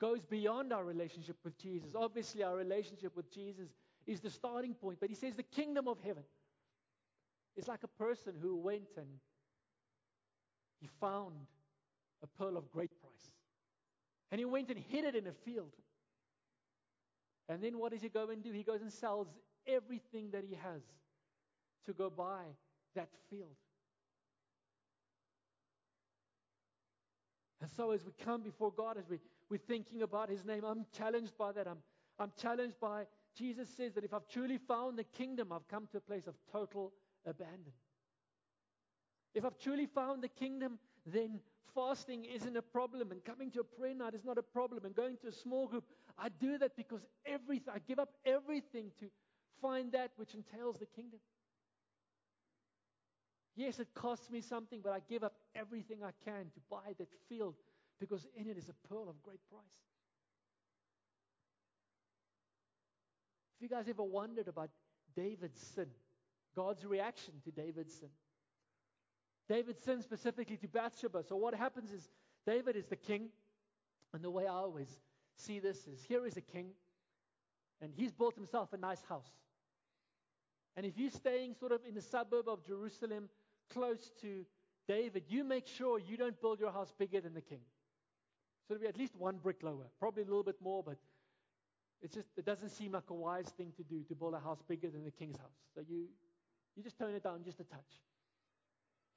goes 0.00 0.24
beyond 0.24 0.72
our 0.72 0.84
relationship 0.84 1.36
with 1.44 1.58
Jesus. 1.58 1.94
Obviously, 1.94 2.42
our 2.42 2.56
relationship 2.56 3.16
with 3.16 3.32
Jesus 3.32 3.68
is 4.06 4.20
the 4.20 4.30
starting 4.30 4.74
point, 4.74 4.98
but 5.00 5.08
he 5.08 5.14
says 5.14 5.34
the 5.34 5.42
kingdom 5.42 5.88
of 5.88 5.98
heaven 6.04 6.22
is 7.56 7.68
like 7.68 7.82
a 7.82 8.02
person 8.02 8.34
who 8.40 8.56
went 8.56 8.88
and 8.96 9.06
he 10.80 10.88
found 11.00 11.34
a 12.22 12.26
pearl 12.26 12.56
of 12.56 12.70
great 12.70 12.90
price. 13.00 13.30
And 14.30 14.38
he 14.38 14.44
went 14.44 14.70
and 14.70 14.78
hid 14.78 15.04
it 15.04 15.14
in 15.14 15.26
a 15.26 15.32
field. 15.44 15.72
And 17.48 17.62
then 17.62 17.78
what 17.78 17.92
does 17.92 18.02
he 18.02 18.08
go 18.08 18.28
and 18.30 18.42
do? 18.42 18.52
He 18.52 18.62
goes 18.62 18.82
and 18.82 18.92
sells 18.92 19.28
everything 19.66 20.30
that 20.32 20.44
he 20.44 20.56
has 20.56 20.82
to 21.86 21.92
go 21.92 22.10
buy 22.10 22.42
that 22.94 23.08
field. 23.30 23.54
And 27.60 27.70
so, 27.76 27.92
as 27.92 28.04
we 28.04 28.12
come 28.24 28.42
before 28.42 28.70
God, 28.70 28.98
as 28.98 29.08
we, 29.08 29.18
we're 29.48 29.58
thinking 29.58 30.02
about 30.02 30.28
His 30.28 30.44
name, 30.44 30.64
I'm 30.64 30.86
challenged 30.96 31.36
by 31.36 31.52
that. 31.52 31.66
I'm, 31.66 31.78
I'm 32.18 32.32
challenged 32.40 32.80
by 32.80 33.06
Jesus 33.36 33.68
says 33.76 33.92
that 33.94 34.04
if 34.04 34.14
I've 34.14 34.26
truly 34.28 34.58
found 34.58 34.98
the 34.98 35.04
kingdom, 35.04 35.52
I've 35.52 35.68
come 35.68 35.86
to 35.92 35.98
a 35.98 36.00
place 36.00 36.26
of 36.26 36.34
total 36.50 36.92
abandon. 37.26 37.72
If 39.34 39.44
I've 39.44 39.58
truly 39.58 39.86
found 39.86 40.22
the 40.22 40.28
kingdom, 40.28 40.78
then 41.04 41.40
fasting 41.74 42.24
isn't 42.24 42.56
a 42.56 42.62
problem, 42.62 43.10
and 43.10 43.22
coming 43.22 43.50
to 43.50 43.60
a 43.60 43.64
prayer 43.64 43.94
night 43.94 44.14
is 44.14 44.24
not 44.24 44.38
a 44.38 44.42
problem, 44.42 44.86
and 44.86 44.94
going 44.94 45.18
to 45.18 45.28
a 45.28 45.32
small 45.32 45.68
group, 45.68 45.84
I 46.18 46.30
do 46.30 46.56
that 46.58 46.74
because 46.76 47.02
everything, 47.26 47.74
I 47.74 47.78
give 47.86 47.98
up 47.98 48.14
everything 48.24 48.90
to 49.00 49.06
find 49.60 49.92
that 49.92 50.12
which 50.16 50.34
entails 50.34 50.78
the 50.78 50.86
kingdom. 50.86 51.20
Yes, 53.54 53.78
it 53.78 53.88
costs 53.94 54.30
me 54.30 54.40
something, 54.40 54.80
but 54.82 54.92
I 54.92 55.00
give 55.08 55.24
up 55.24 55.34
everything 55.54 55.98
I 56.02 56.12
can 56.24 56.44
to 56.54 56.60
buy 56.70 56.94
that 56.98 57.08
field 57.28 57.54
because 58.00 58.26
in 58.36 58.48
it 58.48 58.56
is 58.56 58.68
a 58.68 58.88
pearl 58.88 59.08
of 59.08 59.22
great 59.22 59.40
price. 59.50 59.62
If 63.56 63.62
you 63.62 63.68
guys 63.68 63.88
ever 63.88 64.02
wondered 64.02 64.48
about 64.48 64.70
David's 65.14 65.60
sin, 65.74 65.86
God's 66.54 66.84
reaction 66.84 67.34
to 67.44 67.50
David's 67.50 67.94
sin, 67.94 68.10
David 69.48 69.76
sinned 69.82 70.02
specifically 70.02 70.56
to 70.56 70.68
Bathsheba. 70.68 71.22
So 71.22 71.36
what 71.36 71.54
happens 71.54 71.90
is 71.90 72.10
David 72.46 72.76
is 72.76 72.86
the 72.86 72.96
king, 72.96 73.28
and 74.12 74.22
the 74.22 74.30
way 74.30 74.46
I 74.46 74.54
always 74.54 74.88
see 75.36 75.58
this 75.58 75.86
is 75.86 76.02
here 76.02 76.26
is 76.26 76.36
a 76.36 76.40
king, 76.40 76.70
and 77.80 77.92
he's 77.94 78.12
built 78.12 78.34
himself 78.34 78.72
a 78.72 78.76
nice 78.76 79.02
house. 79.08 79.30
And 80.76 80.84
if 80.84 80.98
you're 80.98 81.10
staying 81.10 81.54
sort 81.54 81.72
of 81.72 81.80
in 81.88 81.94
the 81.94 82.02
suburb 82.02 82.48
of 82.48 82.66
Jerusalem, 82.66 83.28
close 83.70 84.10
to 84.20 84.44
David, 84.86 85.24
you 85.28 85.44
make 85.44 85.66
sure 85.66 85.98
you 85.98 86.16
don't 86.16 86.38
build 86.40 86.60
your 86.60 86.72
house 86.72 86.92
bigger 86.98 87.20
than 87.20 87.34
the 87.34 87.40
king. 87.40 87.60
So 88.66 88.74
it'll 88.74 88.82
be 88.82 88.88
at 88.88 88.96
least 88.96 89.14
one 89.16 89.36
brick 89.36 89.62
lower, 89.62 89.86
probably 90.00 90.22
a 90.22 90.26
little 90.26 90.42
bit 90.42 90.56
more, 90.60 90.82
but 90.82 90.96
it's 92.02 92.14
just 92.14 92.28
it 92.36 92.44
doesn't 92.44 92.70
seem 92.70 92.92
like 92.92 93.08
a 93.10 93.14
wise 93.14 93.48
thing 93.56 93.72
to 93.76 93.82
do 93.84 94.02
to 94.08 94.14
build 94.14 94.34
a 94.34 94.40
house 94.40 94.58
bigger 94.68 94.90
than 94.90 95.04
the 95.04 95.10
king's 95.10 95.36
house. 95.36 95.56
So 95.74 95.82
you 95.88 96.06
you 96.74 96.82
just 96.82 96.98
tone 96.98 97.14
it 97.14 97.22
down 97.22 97.42
just 97.44 97.60
a 97.60 97.64
touch. 97.64 98.02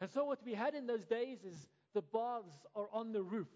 And 0.01 0.09
so 0.09 0.23
what 0.25 0.39
we 0.45 0.53
had 0.53 0.75
in 0.75 0.87
those 0.87 1.05
days 1.05 1.39
is 1.43 1.67
the 1.93 2.01
baths 2.01 2.65
are 2.75 2.87
on 2.93 3.11
the 3.11 3.21
roof. 3.21 3.49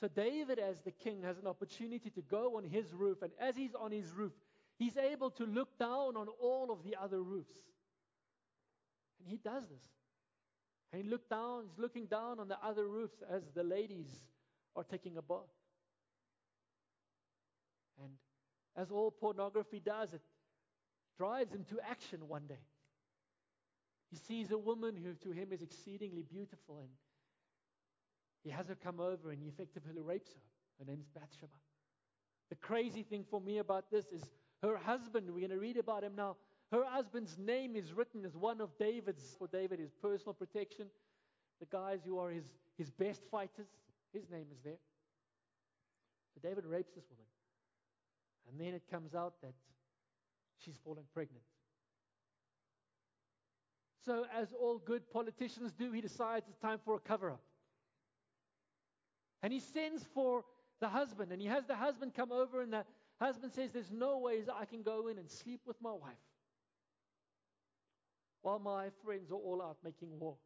So 0.00 0.08
David, 0.08 0.58
as 0.58 0.80
the 0.80 0.90
king, 0.90 1.22
has 1.22 1.38
an 1.38 1.46
opportunity 1.46 2.10
to 2.10 2.22
go 2.22 2.56
on 2.56 2.64
his 2.64 2.92
roof, 2.92 3.22
and 3.22 3.32
as 3.40 3.56
he's 3.56 3.74
on 3.74 3.92
his 3.92 4.12
roof, 4.12 4.32
he's 4.78 4.96
able 4.96 5.30
to 5.30 5.44
look 5.44 5.78
down 5.78 6.16
on 6.16 6.28
all 6.40 6.70
of 6.70 6.82
the 6.84 6.96
other 7.00 7.22
roofs. 7.22 7.56
And 9.18 9.28
he 9.28 9.38
does 9.38 9.62
this. 9.68 9.84
And 10.92 11.02
he 11.02 11.08
look 11.08 11.28
down, 11.28 11.64
he's 11.68 11.78
looking 11.78 12.06
down 12.06 12.38
on 12.38 12.48
the 12.48 12.58
other 12.62 12.86
roofs 12.86 13.22
as 13.30 13.42
the 13.54 13.62
ladies 13.62 14.08
are 14.74 14.84
taking 14.84 15.16
a 15.16 15.22
bath. 15.22 15.38
And 18.02 18.12
as 18.76 18.90
all 18.90 19.10
pornography 19.10 19.80
does, 19.80 20.12
it 20.12 20.20
drives 21.18 21.52
him 21.52 21.64
to 21.70 21.78
action 21.88 22.28
one 22.28 22.46
day. 22.46 22.64
He 24.10 24.16
sees 24.16 24.50
a 24.50 24.58
woman 24.58 24.96
who 24.96 25.14
to 25.28 25.32
him 25.32 25.48
is 25.52 25.62
exceedingly 25.62 26.22
beautiful, 26.22 26.78
and 26.78 26.90
he 28.44 28.50
has 28.50 28.68
her 28.68 28.76
come 28.76 29.00
over 29.00 29.30
and 29.30 29.42
he 29.42 29.48
effectively 29.48 30.00
rapes 30.00 30.30
her. 30.30 30.40
Her 30.78 30.84
name's 30.90 31.08
Bathsheba. 31.08 31.52
The 32.50 32.56
crazy 32.56 33.02
thing 33.02 33.24
for 33.28 33.40
me 33.40 33.58
about 33.58 33.90
this 33.90 34.06
is 34.12 34.22
her 34.62 34.76
husband, 34.76 35.26
we're 35.30 35.40
going 35.40 35.50
to 35.50 35.58
read 35.58 35.76
about 35.76 36.04
him 36.04 36.14
now. 36.16 36.36
Her 36.72 36.84
husband's 36.84 37.38
name 37.38 37.76
is 37.76 37.92
written 37.92 38.24
as 38.24 38.36
one 38.36 38.60
of 38.60 38.76
David's, 38.78 39.36
for 39.38 39.46
David, 39.46 39.78
his 39.78 39.92
personal 40.02 40.34
protection. 40.34 40.86
The 41.60 41.66
guys 41.66 42.00
who 42.04 42.18
are 42.18 42.30
his, 42.30 42.44
his 42.76 42.90
best 42.90 43.22
fighters, 43.30 43.68
his 44.12 44.28
name 44.30 44.46
is 44.52 44.58
there. 44.64 44.78
So 46.34 46.40
David 46.46 46.66
rapes 46.66 46.92
this 46.94 47.04
woman. 47.08 47.26
And 48.50 48.60
then 48.60 48.74
it 48.74 48.82
comes 48.90 49.14
out 49.14 49.34
that 49.42 49.54
she's 50.58 50.76
fallen 50.84 51.04
pregnant. 51.14 51.42
So, 54.04 54.24
as 54.32 54.48
all 54.52 54.78
good 54.78 55.10
politicians 55.10 55.72
do, 55.72 55.90
he 55.90 56.00
decides 56.00 56.46
it's 56.48 56.58
time 56.58 56.78
for 56.84 56.94
a 56.94 57.00
cover 57.00 57.30
up. 57.30 57.40
And 59.42 59.52
he 59.52 59.58
sends 59.58 60.04
for 60.14 60.44
the 60.80 60.88
husband, 60.88 61.32
and 61.32 61.42
he 61.42 61.48
has 61.48 61.64
the 61.64 61.74
husband 61.74 62.14
come 62.14 62.30
over, 62.30 62.62
and 62.62 62.72
the 62.72 62.84
husband 63.20 63.52
says, 63.52 63.70
There's 63.72 63.90
no 63.90 64.18
ways 64.18 64.44
I 64.48 64.64
can 64.64 64.82
go 64.82 65.08
in 65.08 65.18
and 65.18 65.28
sleep 65.28 65.62
with 65.66 65.80
my 65.82 65.90
wife 65.90 66.14
while 68.46 68.60
my 68.60 68.86
friends 69.04 69.32
are 69.32 69.34
all 69.34 69.60
out 69.60 69.76
making 69.82 70.08
war. 70.20 70.36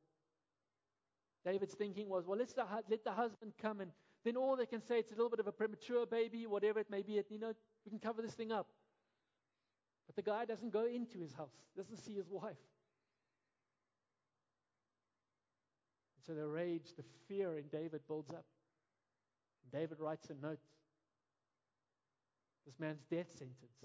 David's 1.44 1.74
thinking 1.74 2.08
was, 2.08 2.26
Well, 2.26 2.38
let's 2.38 2.54
let 2.56 3.04
the 3.04 3.12
husband 3.12 3.52
come, 3.60 3.82
and 3.82 3.90
then 4.24 4.38
all 4.38 4.56
they 4.56 4.64
can 4.64 4.80
say 4.80 4.98
it's 4.98 5.12
a 5.12 5.14
little 5.14 5.28
bit 5.28 5.38
of 5.38 5.46
a 5.46 5.52
premature 5.52 6.06
baby, 6.06 6.46
whatever 6.46 6.80
it 6.80 6.90
may 6.90 7.02
be, 7.02 7.20
you 7.28 7.38
know, 7.38 7.52
we 7.84 7.90
can 7.90 7.98
cover 7.98 8.22
this 8.22 8.32
thing 8.32 8.52
up. 8.52 8.68
But 10.06 10.16
the 10.16 10.22
guy 10.22 10.46
doesn't 10.46 10.72
go 10.72 10.86
into 10.86 11.20
his 11.20 11.34
house, 11.34 11.52
doesn't 11.76 11.98
see 11.98 12.14
his 12.14 12.30
wife. 12.30 12.56
And 16.16 16.24
so 16.26 16.32
the 16.32 16.48
rage, 16.48 16.94
the 16.96 17.04
fear 17.28 17.58
in 17.58 17.64
David 17.70 18.00
builds 18.08 18.30
up. 18.30 18.46
David 19.70 20.00
writes 20.00 20.30
a 20.30 20.46
note. 20.46 20.58
This 22.64 22.78
man's 22.78 23.02
death 23.10 23.30
sentence. 23.30 23.76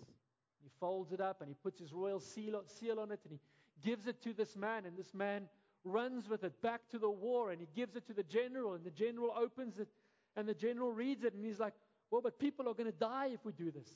He 0.63 0.69
folds 0.79 1.11
it 1.11 1.19
up 1.19 1.41
and 1.41 1.49
he 1.49 1.55
puts 1.61 1.81
his 1.81 1.91
royal 1.91 2.21
seal, 2.21 2.63
seal 2.67 2.99
on 2.99 3.11
it 3.11 3.19
and 3.25 3.33
he 3.33 3.39
gives 3.83 4.07
it 4.07 4.21
to 4.23 4.33
this 4.33 4.55
man. 4.55 4.85
And 4.85 4.97
this 4.97 5.13
man 5.13 5.43
runs 5.83 6.27
with 6.27 6.43
it 6.43 6.61
back 6.61 6.81
to 6.91 6.99
the 6.99 7.09
war 7.09 7.51
and 7.51 7.61
he 7.61 7.67
gives 7.75 7.95
it 7.95 8.05
to 8.07 8.13
the 8.13 8.23
general. 8.23 8.73
And 8.73 8.83
the 8.83 8.91
general 8.91 9.33
opens 9.37 9.79
it 9.79 9.87
and 10.35 10.47
the 10.47 10.53
general 10.53 10.91
reads 10.91 11.23
it 11.23 11.33
and 11.33 11.43
he's 11.43 11.59
like, 11.59 11.73
Well, 12.11 12.21
but 12.21 12.39
people 12.39 12.67
are 12.67 12.73
going 12.73 12.91
to 12.91 12.97
die 12.97 13.29
if 13.33 13.43
we 13.43 13.51
do 13.51 13.71
this. 13.71 13.89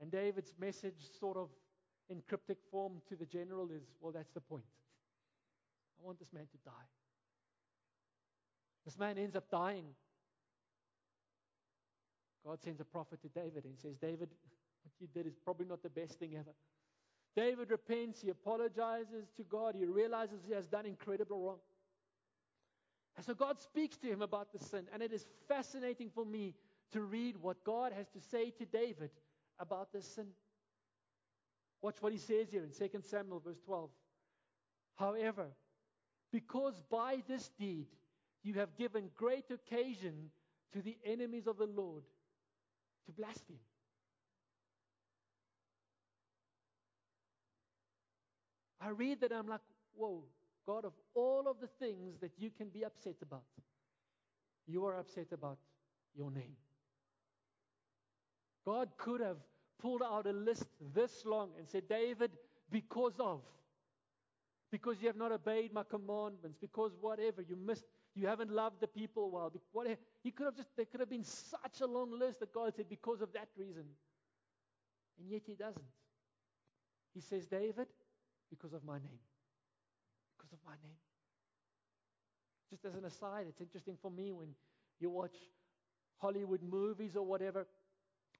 And 0.00 0.10
David's 0.10 0.52
message, 0.60 1.08
sort 1.18 1.36
of 1.36 1.48
in 2.08 2.22
cryptic 2.28 2.58
form 2.70 3.00
to 3.08 3.16
the 3.16 3.26
general, 3.26 3.70
is 3.70 3.82
Well, 4.00 4.12
that's 4.12 4.32
the 4.32 4.40
point. 4.40 4.64
I 6.00 6.06
want 6.06 6.18
this 6.18 6.32
man 6.32 6.46
to 6.52 6.58
die. 6.64 6.88
This 8.84 8.98
man 8.98 9.18
ends 9.18 9.34
up 9.34 9.50
dying. 9.50 9.86
God 12.46 12.62
sends 12.62 12.80
a 12.80 12.84
prophet 12.84 13.20
to 13.22 13.28
David 13.28 13.64
and 13.64 13.76
says, 13.76 13.96
David, 13.96 14.28
what 14.86 15.00
you 15.00 15.08
did 15.12 15.26
is 15.26 15.36
probably 15.44 15.66
not 15.66 15.82
the 15.82 15.90
best 15.90 16.18
thing 16.18 16.36
ever. 16.36 16.54
David 17.34 17.70
repents, 17.70 18.20
he 18.22 18.30
apologizes 18.30 19.28
to 19.36 19.42
God, 19.42 19.74
he 19.76 19.84
realizes 19.84 20.40
he 20.46 20.54
has 20.54 20.66
done 20.66 20.86
incredible 20.86 21.40
wrong. 21.40 21.58
And 23.16 23.24
so 23.24 23.34
God 23.34 23.60
speaks 23.60 23.96
to 23.98 24.06
him 24.08 24.22
about 24.22 24.52
the 24.52 24.64
sin, 24.64 24.86
and 24.92 25.02
it 25.02 25.12
is 25.12 25.26
fascinating 25.48 26.10
for 26.14 26.24
me 26.24 26.54
to 26.92 27.00
read 27.02 27.36
what 27.40 27.62
God 27.64 27.92
has 27.92 28.08
to 28.10 28.20
say 28.30 28.50
to 28.50 28.64
David 28.64 29.10
about 29.58 29.92
this 29.92 30.06
sin. 30.06 30.28
Watch 31.82 31.96
what 32.00 32.12
he 32.12 32.18
says 32.18 32.48
here 32.50 32.62
in 32.62 32.70
2 32.70 33.00
Samuel, 33.02 33.40
verse 33.40 33.60
12. 33.64 33.90
However, 34.96 35.46
because 36.32 36.82
by 36.90 37.22
this 37.28 37.50
deed 37.58 37.86
you 38.42 38.54
have 38.54 38.76
given 38.76 39.10
great 39.14 39.50
occasion 39.50 40.30
to 40.72 40.80
the 40.80 40.96
enemies 41.04 41.46
of 41.46 41.58
the 41.58 41.66
Lord 41.66 42.04
to 43.06 43.12
blaspheme. 43.12 43.58
I 48.86 48.90
read 48.90 49.20
that 49.22 49.32
I'm 49.32 49.48
like, 49.48 49.62
whoa, 49.96 50.22
God, 50.64 50.84
of 50.84 50.92
all 51.14 51.48
of 51.48 51.56
the 51.60 51.66
things 51.66 52.20
that 52.20 52.30
you 52.38 52.50
can 52.56 52.68
be 52.68 52.84
upset 52.84 53.16
about, 53.20 53.42
you 54.68 54.84
are 54.84 54.96
upset 54.96 55.32
about 55.32 55.58
your 56.14 56.30
name. 56.30 56.54
God 58.64 58.90
could 58.96 59.20
have 59.20 59.38
pulled 59.82 60.02
out 60.02 60.26
a 60.28 60.32
list 60.32 60.66
this 60.94 61.24
long 61.24 61.50
and 61.58 61.68
said, 61.68 61.88
David, 61.88 62.30
because 62.70 63.14
of, 63.18 63.40
because 64.70 64.98
you 65.00 65.08
have 65.08 65.16
not 65.16 65.32
obeyed 65.32 65.72
my 65.72 65.82
commandments, 65.82 66.56
because 66.60 66.92
whatever, 67.00 67.42
you 67.42 67.56
missed, 67.56 67.84
you 68.14 68.28
haven't 68.28 68.52
loved 68.52 68.80
the 68.80 68.86
people 68.86 69.32
well. 69.32 69.52
Whatever. 69.72 69.98
He 70.22 70.30
could 70.30 70.46
have 70.46 70.56
just, 70.56 70.68
there 70.76 70.86
could 70.86 71.00
have 71.00 71.10
been 71.10 71.24
such 71.24 71.80
a 71.80 71.86
long 71.86 72.16
list 72.16 72.38
that 72.38 72.52
God 72.52 72.72
said, 72.76 72.88
because 72.88 73.20
of 73.20 73.32
that 73.32 73.48
reason. 73.56 73.84
And 75.18 75.28
yet 75.28 75.42
he 75.44 75.54
doesn't. 75.54 75.84
He 77.14 77.20
says, 77.20 77.46
David, 77.46 77.88
because 78.50 78.72
of 78.72 78.84
my 78.84 78.98
name. 78.98 79.20
Because 80.36 80.52
of 80.52 80.58
my 80.66 80.74
name. 80.82 80.96
Just 82.70 82.84
as 82.84 82.94
an 82.94 83.04
aside, 83.04 83.46
it's 83.48 83.60
interesting 83.60 83.96
for 84.00 84.10
me 84.10 84.32
when 84.32 84.48
you 84.98 85.10
watch 85.10 85.36
Hollywood 86.18 86.62
movies 86.62 87.16
or 87.16 87.24
whatever. 87.24 87.66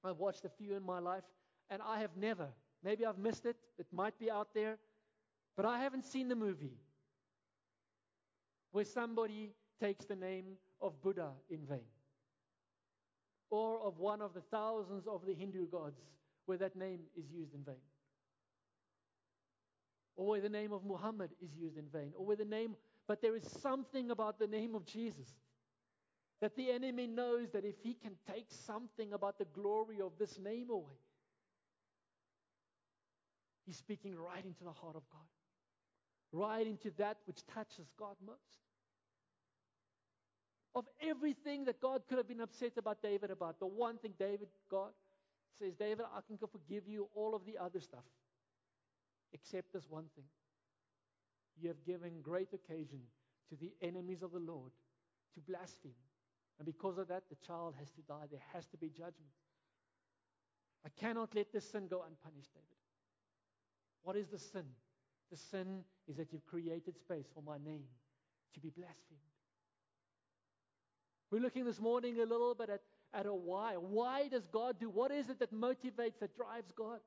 I've 0.05 0.19
watched 0.19 0.45
a 0.45 0.49
few 0.49 0.75
in 0.75 0.85
my 0.85 0.99
life, 0.99 1.25
and 1.71 1.81
I 1.83 2.01
have 2.01 2.17
never, 2.17 2.49
maybe 2.83 3.05
I've 3.05 3.19
missed 3.19 3.47
it, 3.47 3.57
it 3.79 3.87
might 3.93 4.19
be 4.19 4.31
out 4.31 4.49
there, 4.55 4.79
but 5.57 5.67
I 5.67 5.81
haven't 5.81 6.05
seen 6.05 6.29
the 6.29 6.37
movie 6.37 6.77
where 8.73 8.85
somebody 8.85 9.53
takes 9.81 10.05
the 10.05 10.17
name 10.17 10.57
of 10.81 11.01
Buddha 11.03 11.31
in 11.49 11.65
vain 11.67 11.89
or 13.51 13.81
of 13.81 13.99
one 13.99 14.21
of 14.21 14.35
the 14.35 14.41
thousands 14.41 15.07
of 15.07 15.25
the 15.27 15.35
Hindu 15.35 15.67
gods 15.67 16.01
where 16.47 16.59
that 16.59 16.77
name 16.77 17.01
is 17.17 17.31
used 17.31 17.55
in 17.55 17.63
vain 17.65 17.77
or 20.17 20.27
where 20.27 20.41
the 20.41 20.49
name 20.49 20.73
of 20.73 20.85
Muhammad 20.85 21.31
is 21.43 21.51
used 21.57 21.77
in 21.77 21.85
vain 21.93 22.13
or 22.17 22.25
where 22.27 22.37
the 22.37 22.45
name, 22.45 22.77
but 23.07 23.21
there 23.23 23.37
is 23.37 23.45
something 23.61 24.11
about 24.11 24.39
the 24.39 24.47
name 24.47 24.75
of 24.75 24.85
Jesus 24.87 25.29
that 26.41 26.57
the 26.57 26.71
enemy 26.71 27.07
knows 27.07 27.51
that 27.53 27.65
if 27.65 27.77
he 27.83 27.95
can 27.95 28.13
take 28.33 28.47
something 28.67 29.13
about 29.13 29.39
the 29.39 29.47
glory 29.47 30.01
of 30.01 30.13
this 30.19 30.39
name 30.39 30.71
away, 30.71 31.01
he's 33.65 33.77
speaking 33.77 34.15
right 34.17 34.45
into 34.45 34.65
the 34.65 34.73
heart 34.73 34.97
of 34.97 35.03
God 35.11 35.27
right 36.33 36.67
into 36.67 36.91
that 36.99 37.19
which 37.27 37.39
touches 37.55 37.87
God 37.99 38.17
most. 38.25 38.61
of 40.77 40.85
everything 41.01 41.65
that 41.65 41.81
God 41.81 42.03
could 42.07 42.19
have 42.19 42.29
been 42.29 42.43
upset 42.43 42.73
about 42.77 43.01
David 43.03 43.31
about. 43.31 43.59
The 43.59 43.67
one 43.67 43.97
thing 43.97 44.13
David, 44.19 44.49
God 44.71 44.91
says, 45.59 45.73
David, 45.73 46.05
I 46.15 46.21
can 46.27 46.37
forgive 46.37 46.87
you 46.87 47.09
all 47.15 47.35
of 47.35 47.47
the 47.47 47.57
other 47.57 47.81
stuff, 47.81 48.05
except 49.37 49.73
this 49.73 49.85
one 49.89 50.07
thing. 50.15 50.25
You 51.61 51.69
have 51.69 51.85
given 51.85 52.21
great 52.23 52.49
occasion 52.53 53.01
to 53.51 53.57
the 53.57 53.73
enemies 53.81 54.23
of 54.23 54.33
the 54.33 54.39
Lord 54.39 54.73
to 55.35 55.41
blaspheme. 55.41 56.01
And 56.59 56.67
because 56.67 56.99
of 56.99 57.09
that, 57.09 57.25
the 57.29 57.37
child 57.47 57.75
has 57.79 57.91
to 57.93 58.03
die. 58.09 58.27
There 58.31 58.43
has 58.55 58.67
to 58.69 58.77
be 58.77 58.89
judgment. 58.89 59.37
I 60.85 60.89
cannot 61.01 61.35
let 61.35 61.53
this 61.53 61.71
sin 61.71 61.87
go 61.89 62.05
unpunished, 62.09 62.55
David. 62.55 62.67
What 64.03 64.17
is 64.17 64.29
the 64.29 64.39
sin? 64.39 64.65
The 65.31 65.37
sin 65.37 65.85
is 66.09 66.17
that 66.17 66.33
you've 66.33 66.47
created 66.47 66.99
space 66.99 67.27
for 67.35 67.43
my 67.43 67.59
name 67.59 67.83
to 68.55 68.61
be 68.61 68.71
blasphemed. 68.71 69.21
We're 71.31 71.43
looking 71.43 71.65
this 71.65 71.81
morning 71.81 72.21
a 72.21 72.25
little 72.25 72.55
bit 72.55 72.71
at, 72.71 72.81
at 73.13 73.27
a 73.27 73.35
why. 73.35 73.75
Why 73.75 74.29
does 74.29 74.47
God 74.47 74.77
do? 74.79 74.89
What 74.89 75.11
is 75.11 75.29
it 75.29 75.41
that 75.41 75.53
motivates, 75.53 76.21
that 76.21 76.37
drives 76.37 76.71
God? 76.77 77.01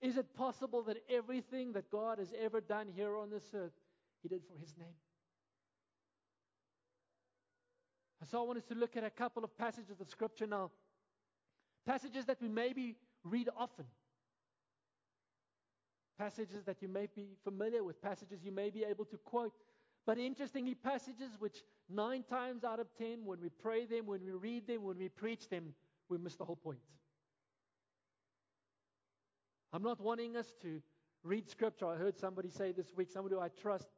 Is 0.00 0.16
it 0.16 0.34
possible 0.34 0.82
that 0.82 0.98
everything 1.10 1.72
that 1.72 1.90
God 1.90 2.18
has 2.18 2.32
ever 2.40 2.60
done 2.60 2.86
here 2.94 3.16
on 3.16 3.30
this 3.30 3.44
earth, 3.54 3.72
He 4.22 4.28
did 4.28 4.42
for 4.44 4.58
His 4.60 4.76
name? 4.78 4.94
And 8.20 8.28
so 8.28 8.40
I 8.40 8.46
want 8.46 8.58
us 8.58 8.64
to 8.66 8.74
look 8.74 8.96
at 8.96 9.04
a 9.04 9.10
couple 9.10 9.44
of 9.44 9.56
passages 9.56 10.00
of 10.00 10.08
Scripture 10.08 10.46
now. 10.46 10.70
Passages 11.86 12.26
that 12.26 12.40
we 12.40 12.48
maybe 12.48 12.96
read 13.24 13.48
often. 13.56 13.86
Passages 16.18 16.64
that 16.64 16.82
you 16.82 16.88
may 16.88 17.06
be 17.14 17.36
familiar 17.44 17.84
with, 17.84 18.02
passages 18.02 18.40
you 18.44 18.52
may 18.52 18.70
be 18.70 18.84
able 18.84 19.04
to 19.06 19.16
quote. 19.18 19.52
But 20.04 20.18
interestingly, 20.18 20.74
passages 20.74 21.30
which 21.38 21.62
nine 21.88 22.24
times 22.28 22.64
out 22.64 22.80
of 22.80 22.86
ten, 22.96 23.24
when 23.24 23.40
we 23.40 23.50
pray 23.50 23.84
them, 23.84 24.06
when 24.06 24.24
we 24.24 24.32
read 24.32 24.66
them, 24.66 24.82
when 24.82 24.98
we 24.98 25.08
preach 25.08 25.48
them, 25.48 25.74
we 26.08 26.18
miss 26.18 26.34
the 26.36 26.44
whole 26.44 26.56
point. 26.56 26.78
I'm 29.72 29.82
not 29.82 30.00
wanting 30.00 30.36
us 30.36 30.54
to 30.62 30.80
read 31.22 31.48
scripture. 31.48 31.86
I 31.86 31.96
heard 31.96 32.18
somebody 32.18 32.48
say 32.48 32.72
this 32.72 32.92
week, 32.96 33.10
somebody 33.10 33.34
who 33.34 33.40
I 33.40 33.48
trust 33.48 33.88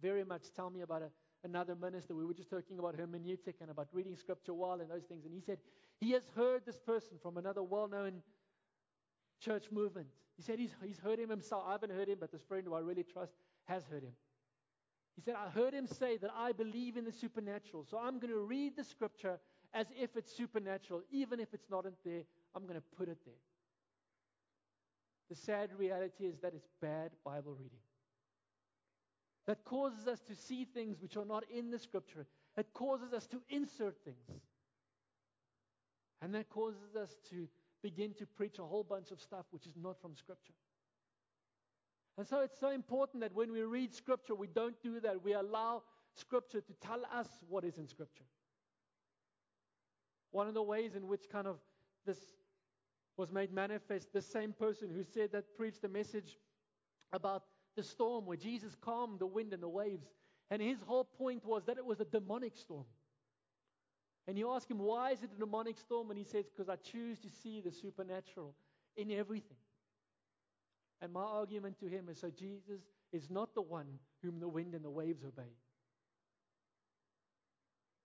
very 0.00 0.24
much, 0.24 0.52
tell 0.54 0.70
me 0.70 0.80
about 0.80 1.02
a, 1.02 1.10
another 1.44 1.74
minister. 1.74 2.14
We 2.14 2.24
were 2.24 2.34
just 2.34 2.50
talking 2.50 2.78
about 2.78 2.96
hermeneutic 2.96 3.54
and 3.60 3.70
about 3.70 3.88
reading 3.92 4.16
scripture 4.16 4.54
well 4.54 4.80
and 4.80 4.90
those 4.90 5.04
things. 5.04 5.24
And 5.24 5.34
he 5.34 5.40
said 5.40 5.58
he 6.00 6.12
has 6.12 6.22
heard 6.34 6.62
this 6.64 6.78
person 6.78 7.18
from 7.22 7.36
another 7.36 7.62
well 7.62 7.88
known 7.88 8.22
church 9.40 9.64
movement. 9.70 10.06
He 10.36 10.42
said 10.42 10.58
he's, 10.58 10.70
he's 10.82 10.98
heard 10.98 11.18
him 11.18 11.28
himself. 11.28 11.64
I 11.66 11.72
haven't 11.72 11.92
heard 11.92 12.08
him, 12.08 12.18
but 12.18 12.32
this 12.32 12.42
friend 12.42 12.64
who 12.66 12.74
I 12.74 12.80
really 12.80 13.04
trust 13.04 13.32
has 13.64 13.84
heard 13.84 14.02
him. 14.02 14.12
He 15.16 15.22
said, 15.22 15.34
I 15.34 15.50
heard 15.50 15.74
him 15.74 15.86
say 15.86 16.16
that 16.18 16.30
I 16.34 16.52
believe 16.52 16.96
in 16.96 17.04
the 17.04 17.12
supernatural. 17.12 17.84
So 17.90 17.98
I'm 17.98 18.18
going 18.18 18.32
to 18.32 18.38
read 18.38 18.76
the 18.76 18.84
scripture 18.84 19.38
as 19.74 19.86
if 20.00 20.16
it's 20.16 20.34
supernatural. 20.34 21.02
Even 21.10 21.40
if 21.40 21.52
it's 21.52 21.68
not 21.70 21.84
in 21.84 21.92
there, 22.04 22.22
I'm 22.54 22.62
going 22.62 22.76
to 22.76 22.96
put 22.96 23.08
it 23.08 23.18
there. 23.26 23.34
The 25.30 25.36
sad 25.36 25.70
reality 25.78 26.24
is 26.24 26.40
that 26.40 26.52
it's 26.54 26.68
bad 26.82 27.12
Bible 27.24 27.52
reading. 27.52 27.78
That 29.46 29.64
causes 29.64 30.06
us 30.06 30.20
to 30.28 30.34
see 30.34 30.64
things 30.64 31.00
which 31.00 31.16
are 31.16 31.24
not 31.24 31.44
in 31.54 31.70
the 31.70 31.78
scripture. 31.78 32.26
It 32.56 32.66
causes 32.74 33.12
us 33.12 33.26
to 33.28 33.40
insert 33.48 33.96
things. 34.04 34.42
And 36.20 36.34
that 36.34 36.50
causes 36.50 36.96
us 37.00 37.16
to 37.30 37.48
begin 37.82 38.12
to 38.14 38.26
preach 38.26 38.58
a 38.58 38.64
whole 38.64 38.84
bunch 38.84 39.10
of 39.10 39.20
stuff 39.20 39.46
which 39.50 39.66
is 39.66 39.76
not 39.80 40.00
from 40.02 40.14
scripture. 40.14 40.52
And 42.18 42.28
so 42.28 42.40
it's 42.40 42.60
so 42.60 42.68
important 42.68 43.22
that 43.22 43.34
when 43.34 43.50
we 43.50 43.62
read 43.62 43.94
Scripture, 43.94 44.34
we 44.34 44.46
don't 44.46 44.80
do 44.82 45.00
that. 45.00 45.24
We 45.24 45.32
allow 45.32 45.84
Scripture 46.12 46.60
to 46.60 46.72
tell 46.74 47.00
us 47.14 47.28
what 47.48 47.64
is 47.64 47.78
in 47.78 47.88
Scripture. 47.88 48.24
One 50.30 50.46
of 50.46 50.52
the 50.52 50.62
ways 50.62 50.96
in 50.96 51.08
which 51.08 51.30
kind 51.32 51.46
of 51.46 51.56
this 52.04 52.18
was 53.20 53.30
made 53.30 53.52
manifest, 53.52 54.12
the 54.14 54.22
same 54.22 54.54
person 54.54 54.88
who 54.88 55.04
said 55.04 55.30
that 55.32 55.54
preached 55.54 55.84
a 55.84 55.88
message 55.88 56.38
about 57.12 57.44
the 57.76 57.82
storm 57.82 58.24
where 58.24 58.36
Jesus 58.38 58.74
calmed 58.80 59.18
the 59.18 59.26
wind 59.26 59.52
and 59.52 59.62
the 59.62 59.68
waves. 59.68 60.08
And 60.50 60.62
his 60.62 60.78
whole 60.86 61.04
point 61.04 61.44
was 61.44 61.64
that 61.66 61.76
it 61.76 61.84
was 61.84 62.00
a 62.00 62.06
demonic 62.06 62.56
storm. 62.56 62.86
And 64.26 64.38
you 64.38 64.50
ask 64.50 64.70
him, 64.70 64.78
why 64.78 65.10
is 65.12 65.22
it 65.22 65.30
a 65.36 65.38
demonic 65.38 65.76
storm? 65.76 66.08
And 66.08 66.18
he 66.18 66.24
says, 66.24 66.46
because 66.46 66.70
I 66.70 66.76
choose 66.76 67.18
to 67.20 67.28
see 67.42 67.60
the 67.60 67.70
supernatural 67.70 68.54
in 68.96 69.10
everything. 69.10 69.58
And 71.02 71.12
my 71.12 71.22
argument 71.22 71.78
to 71.80 71.88
him 71.88 72.08
is 72.08 72.18
so 72.18 72.30
Jesus 72.30 72.80
is 73.12 73.28
not 73.28 73.54
the 73.54 73.62
one 73.62 73.98
whom 74.22 74.40
the 74.40 74.48
wind 74.48 74.74
and 74.74 74.84
the 74.84 74.90
waves 74.90 75.24
obey. 75.24 75.52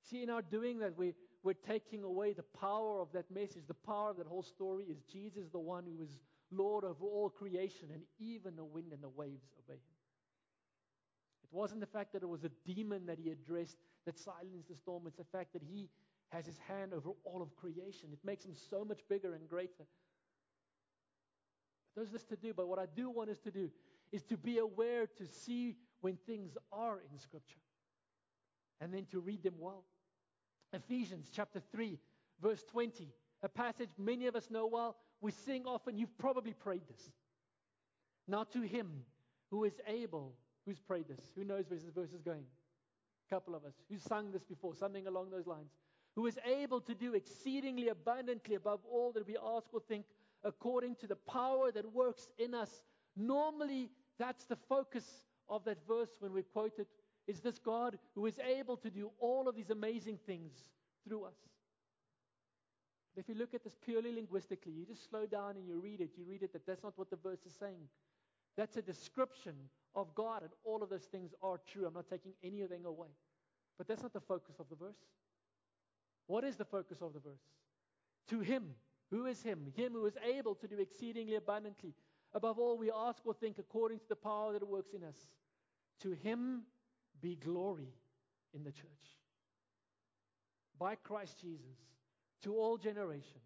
See, 0.09 0.23
in 0.23 0.29
our 0.29 0.41
doing 0.41 0.79
that, 0.79 0.97
we, 0.97 1.13
we're 1.45 1.53
taking 1.53 2.03
away 2.03 2.33
the 2.33 2.43
power 2.59 2.99
of 2.99 3.09
that 3.13 3.29
message. 3.29 3.67
The 3.67 3.75
power 3.75 4.09
of 4.09 4.17
that 4.17 4.25
whole 4.25 4.41
story 4.41 4.85
is 4.85 4.97
Jesus, 5.03 5.47
the 5.51 5.59
one 5.59 5.83
who 5.85 6.03
is 6.03 6.17
Lord 6.51 6.83
of 6.83 7.03
all 7.03 7.29
creation, 7.29 7.89
and 7.93 8.01
even 8.19 8.55
the 8.55 8.65
wind 8.65 8.91
and 8.91 9.03
the 9.03 9.09
waves 9.09 9.45
obey 9.59 9.75
him. 9.75 9.95
It 11.43 11.49
wasn't 11.51 11.81
the 11.81 11.85
fact 11.85 12.13
that 12.13 12.23
it 12.23 12.29
was 12.29 12.45
a 12.45 12.51
demon 12.65 13.05
that 13.05 13.19
he 13.19 13.29
addressed 13.29 13.77
that 14.07 14.17
silenced 14.17 14.69
the 14.69 14.75
storm, 14.75 15.03
it's 15.05 15.17
the 15.17 15.23
fact 15.23 15.53
that 15.53 15.61
he 15.61 15.87
has 16.29 16.47
his 16.47 16.57
hand 16.67 16.93
over 16.93 17.11
all 17.23 17.43
of 17.43 17.55
creation. 17.55 18.09
It 18.11 18.19
makes 18.25 18.43
him 18.43 18.55
so 18.69 18.83
much 18.83 19.01
bigger 19.07 19.35
and 19.35 19.47
greater. 19.47 19.85
There's 21.95 22.09
this 22.09 22.23
to 22.25 22.35
do, 22.35 22.55
but 22.55 22.67
what 22.67 22.79
I 22.79 22.87
do 22.95 23.11
want 23.11 23.29
us 23.29 23.39
to 23.41 23.51
do 23.51 23.69
is 24.11 24.23
to 24.23 24.37
be 24.37 24.57
aware 24.57 25.05
to 25.05 25.25
see 25.27 25.75
when 26.01 26.17
things 26.25 26.57
are 26.71 26.99
in 27.11 27.19
Scripture 27.19 27.61
and 28.81 28.91
then 28.91 29.05
to 29.11 29.19
read 29.19 29.43
them 29.43 29.55
well. 29.59 29.83
Ephesians 30.75 31.29
chapter 31.33 31.61
3, 31.71 31.97
verse 32.41 32.63
20, 32.71 33.09
a 33.43 33.49
passage 33.49 33.89
many 33.97 34.27
of 34.27 34.35
us 34.35 34.49
know 34.49 34.67
well. 34.67 34.97
We 35.21 35.31
sing 35.31 35.63
often, 35.65 35.97
you've 35.97 36.17
probably 36.17 36.53
prayed 36.53 36.83
this. 36.87 37.11
Now 38.27 38.43
to 38.53 38.61
him 38.61 39.03
who 39.51 39.63
is 39.63 39.73
able, 39.87 40.33
who's 40.65 40.79
prayed 40.79 41.07
this? 41.07 41.21
Who 41.35 41.43
knows 41.43 41.69
where 41.69 41.79
this 41.79 41.89
verse 41.89 42.11
is 42.11 42.21
going? 42.21 42.43
A 43.29 43.33
couple 43.33 43.55
of 43.55 43.63
us. 43.65 43.73
Who's 43.89 44.03
sung 44.03 44.31
this 44.31 44.43
before? 44.43 44.75
Something 44.75 45.07
along 45.07 45.29
those 45.31 45.47
lines. 45.47 45.71
Who 46.15 46.27
is 46.27 46.37
able 46.45 46.81
to 46.81 46.93
do 46.93 47.13
exceedingly 47.13 47.89
abundantly 47.89 48.55
above 48.55 48.79
all 48.89 49.11
that 49.13 49.27
we 49.27 49.35
ask 49.37 49.67
or 49.73 49.79
think 49.79 50.05
according 50.43 50.95
to 50.95 51.07
the 51.07 51.15
power 51.15 51.71
that 51.71 51.93
works 51.93 52.29
in 52.37 52.53
us. 52.53 52.69
Normally, 53.15 53.89
that's 54.19 54.45
the 54.45 54.57
focus 54.69 55.23
of 55.49 55.63
that 55.65 55.77
verse 55.87 56.09
when 56.19 56.33
we 56.33 56.43
quote 56.43 56.79
it 56.79 56.87
is 57.27 57.39
this 57.39 57.59
God 57.59 57.97
who 58.13 58.25
is 58.25 58.39
able 58.39 58.77
to 58.77 58.89
do 58.89 59.11
all 59.19 59.47
of 59.47 59.55
these 59.55 59.69
amazing 59.69 60.19
things 60.25 60.53
through 61.07 61.25
us. 61.25 61.35
But 63.13 63.21
if 63.21 63.29
you 63.29 63.35
look 63.35 63.53
at 63.53 63.63
this 63.63 63.75
purely 63.83 64.11
linguistically, 64.11 64.73
you 64.73 64.85
just 64.85 65.09
slow 65.09 65.25
down 65.25 65.55
and 65.55 65.67
you 65.67 65.79
read 65.79 66.01
it, 66.01 66.11
you 66.17 66.25
read 66.27 66.43
it 66.43 66.53
that 66.53 66.65
that's 66.65 66.83
not 66.83 66.93
what 66.97 67.09
the 67.09 67.15
verse 67.15 67.45
is 67.45 67.55
saying. 67.59 67.87
That's 68.57 68.77
a 68.77 68.81
description 68.81 69.53
of 69.95 70.13
God, 70.15 70.43
and 70.43 70.51
all 70.63 70.83
of 70.83 70.89
those 70.89 71.05
things 71.05 71.33
are 71.41 71.59
true. 71.71 71.85
I'm 71.85 71.93
not 71.93 72.09
taking 72.09 72.33
anything 72.43 72.85
away. 72.85 73.09
But 73.77 73.87
that's 73.87 74.01
not 74.01 74.13
the 74.13 74.21
focus 74.21 74.55
of 74.59 74.67
the 74.69 74.75
verse. 74.75 74.97
What 76.27 76.43
is 76.43 76.55
the 76.55 76.65
focus 76.65 77.01
of 77.01 77.13
the 77.13 77.19
verse? 77.19 77.43
To 78.29 78.39
Him 78.39 78.75
who 79.11 79.25
is 79.25 79.41
Him? 79.41 79.71
Him 79.75 79.93
who 79.93 80.05
is 80.05 80.17
able 80.27 80.55
to 80.55 80.67
do 80.67 80.79
exceedingly 80.79 81.35
abundantly 81.35 81.93
above 82.33 82.59
all 82.59 82.77
we 82.77 82.91
ask 82.91 83.25
or 83.25 83.33
think 83.33 83.57
according 83.59 83.99
to 83.99 84.09
the 84.09 84.15
power 84.15 84.53
that 84.53 84.67
works 84.67 84.93
in 84.93 85.03
us. 85.03 85.15
To 86.01 86.11
Him 86.11 86.63
be 87.21 87.35
glory 87.35 87.93
in 88.53 88.63
the 88.63 88.71
church. 88.71 88.87
By 90.79 90.95
Christ 90.95 91.41
Jesus, 91.41 91.77
to 92.43 92.55
all 92.55 92.77
generations, 92.77 93.43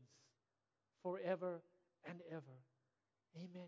forever 1.03 1.61
and 2.07 2.19
ever. 2.31 2.57
Amen. 3.35 3.67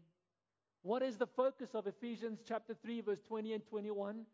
What 0.83 1.03
is 1.03 1.17
the 1.17 1.27
focus 1.27 1.69
of 1.75 1.85
Ephesians 1.85 2.39
chapter 2.47 2.73
3, 2.73 3.01
verse 3.01 3.21
20 3.27 3.53
and 3.53 3.65
21? 3.65 4.25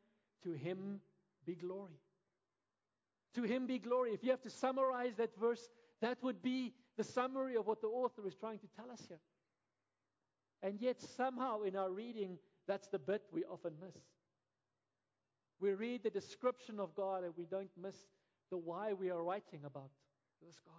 To 0.43 0.51
Him 0.53 1.01
be 1.45 1.55
glory. 1.55 1.99
To 3.35 3.43
Him 3.43 3.67
be 3.67 3.79
glory. 3.79 4.11
If 4.13 4.23
you 4.23 4.31
have 4.31 4.41
to 4.43 4.49
summarize 4.49 5.15
that 5.17 5.37
verse, 5.37 5.69
that 6.01 6.17
would 6.23 6.41
be 6.41 6.73
the 6.95 7.03
summary 7.03 7.57
of 7.57 7.67
what 7.67 7.81
the 7.81 7.87
author 7.87 8.25
is 8.25 8.35
trying 8.35 8.59
to 8.59 8.67
tell 8.75 8.89
us 8.91 9.03
here. 9.07 9.19
And 10.63 10.79
yet, 10.81 11.01
somehow, 11.01 11.61
in 11.61 11.75
our 11.75 11.91
reading, 11.91 12.39
that's 12.67 12.87
the 12.87 12.97
bit 12.97 13.23
we 13.31 13.43
often 13.43 13.73
miss. 13.81 13.95
We 15.59 15.73
read 15.73 16.03
the 16.03 16.09
description 16.09 16.79
of 16.79 16.95
God 16.95 17.23
and 17.23 17.33
we 17.37 17.45
don't 17.45 17.71
miss 17.81 17.95
the 18.49 18.57
why 18.57 18.93
we 18.93 19.09
are 19.09 19.23
writing 19.23 19.61
about 19.65 19.89
this 20.45 20.59
God. 20.65 20.73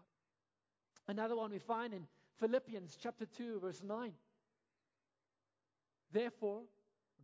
Another 1.09 1.37
one 1.37 1.51
we 1.51 1.59
find 1.59 1.93
in 1.93 2.07
Philippians 2.39 2.97
chapter 3.03 3.27
2, 3.27 3.61
verse 3.61 3.83
9. 3.83 4.13
Therefore, 6.13 6.63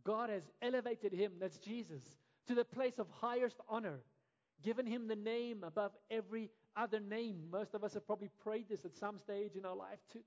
God 0.03 0.29
has 0.29 0.43
elevated 0.61 1.13
him, 1.13 1.33
that's 1.39 1.57
Jesus, 1.57 2.03
to 2.47 2.55
the 2.55 2.65
place 2.65 2.99
of 2.99 3.07
highest 3.09 3.57
honor, 3.67 3.99
given 4.63 4.85
him 4.85 5.07
the 5.07 5.15
name 5.15 5.63
above 5.63 5.91
every 6.11 6.49
other 6.75 6.99
name. 6.99 7.47
Most 7.51 7.73
of 7.73 7.83
us 7.83 7.93
have 7.93 8.05
probably 8.05 8.29
prayed 8.43 8.69
this 8.69 8.85
at 8.85 8.95
some 8.95 9.17
stage 9.17 9.55
in 9.55 9.65
our 9.65 9.75
life 9.75 9.99
too. 10.11 10.23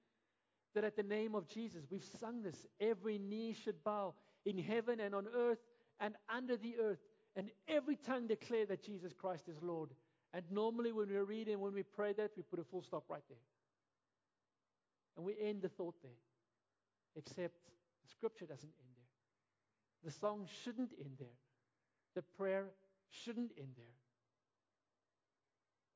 That 0.74 0.84
at 0.84 0.96
the 0.96 1.02
name 1.02 1.34
of 1.34 1.48
Jesus, 1.48 1.84
we've 1.90 2.04
sung 2.20 2.42
this, 2.42 2.66
every 2.80 3.18
knee 3.18 3.54
should 3.64 3.82
bow 3.84 4.14
in 4.44 4.58
heaven 4.58 5.00
and 5.00 5.14
on 5.14 5.26
earth 5.34 5.58
and 6.00 6.14
under 6.28 6.56
the 6.56 6.76
earth, 6.80 6.98
and 7.38 7.50
every 7.68 7.94
tongue 7.94 8.26
declare 8.26 8.66
that 8.66 8.82
Jesus 8.84 9.12
Christ 9.14 9.48
is 9.48 9.62
Lord. 9.62 9.90
And 10.34 10.44
normally, 10.50 10.92
when 10.92 11.08
we 11.08 11.16
read 11.16 11.48
and 11.48 11.60
when 11.60 11.72
we 11.72 11.84
pray 11.84 12.12
that, 12.14 12.32
we 12.36 12.42
put 12.42 12.58
a 12.58 12.64
full 12.64 12.82
stop 12.82 13.04
right 13.08 13.22
there. 13.28 13.38
And 15.16 15.24
we 15.24 15.34
end 15.40 15.62
the 15.62 15.68
thought 15.68 15.94
there. 16.02 16.10
Except 17.16 17.54
the 18.02 18.10
scripture 18.10 18.44
doesn't 18.44 18.64
end 18.64 18.90
there. 18.96 20.10
The 20.12 20.18
song 20.18 20.46
shouldn't 20.64 20.92
end 20.98 21.12
there. 21.18 21.38
The 22.16 22.22
prayer 22.36 22.66
shouldn't 23.10 23.52
end 23.56 23.70
there. 23.76 23.86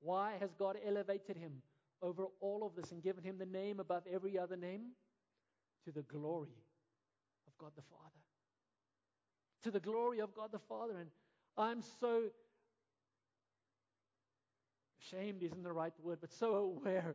Why 0.01 0.34
has 0.40 0.55
God 0.55 0.76
elevated 0.86 1.36
him 1.36 1.62
over 2.01 2.24
all 2.40 2.64
of 2.64 2.74
this 2.74 2.93
and 2.93 3.03
given 3.03 3.24
him 3.24 3.38
the 3.38 3.47
name 3.47 3.80
above 3.80 4.05
every 4.11 4.38
other 4.38 4.57
name? 4.57 4.93
To 5.84 5.93
the 5.93 6.03
glory 6.03 6.62
of 7.47 7.59
God 7.59 7.72
the 7.74 7.82
Father. 7.82 8.22
To 9.64 9.70
the 9.72 9.80
glory 9.80 10.20
of 10.20 10.34
God 10.34 10.51
the 10.53 10.59
Father. 10.59 10.97
And 10.99 11.11
I'm 11.57 11.82
so 12.00 12.24
ashamed 15.03 15.42
isn't 15.42 15.62
the 15.62 15.72
right 15.72 15.92
word, 16.03 16.18
but 16.20 16.32
so 16.32 16.55
aware 16.55 17.14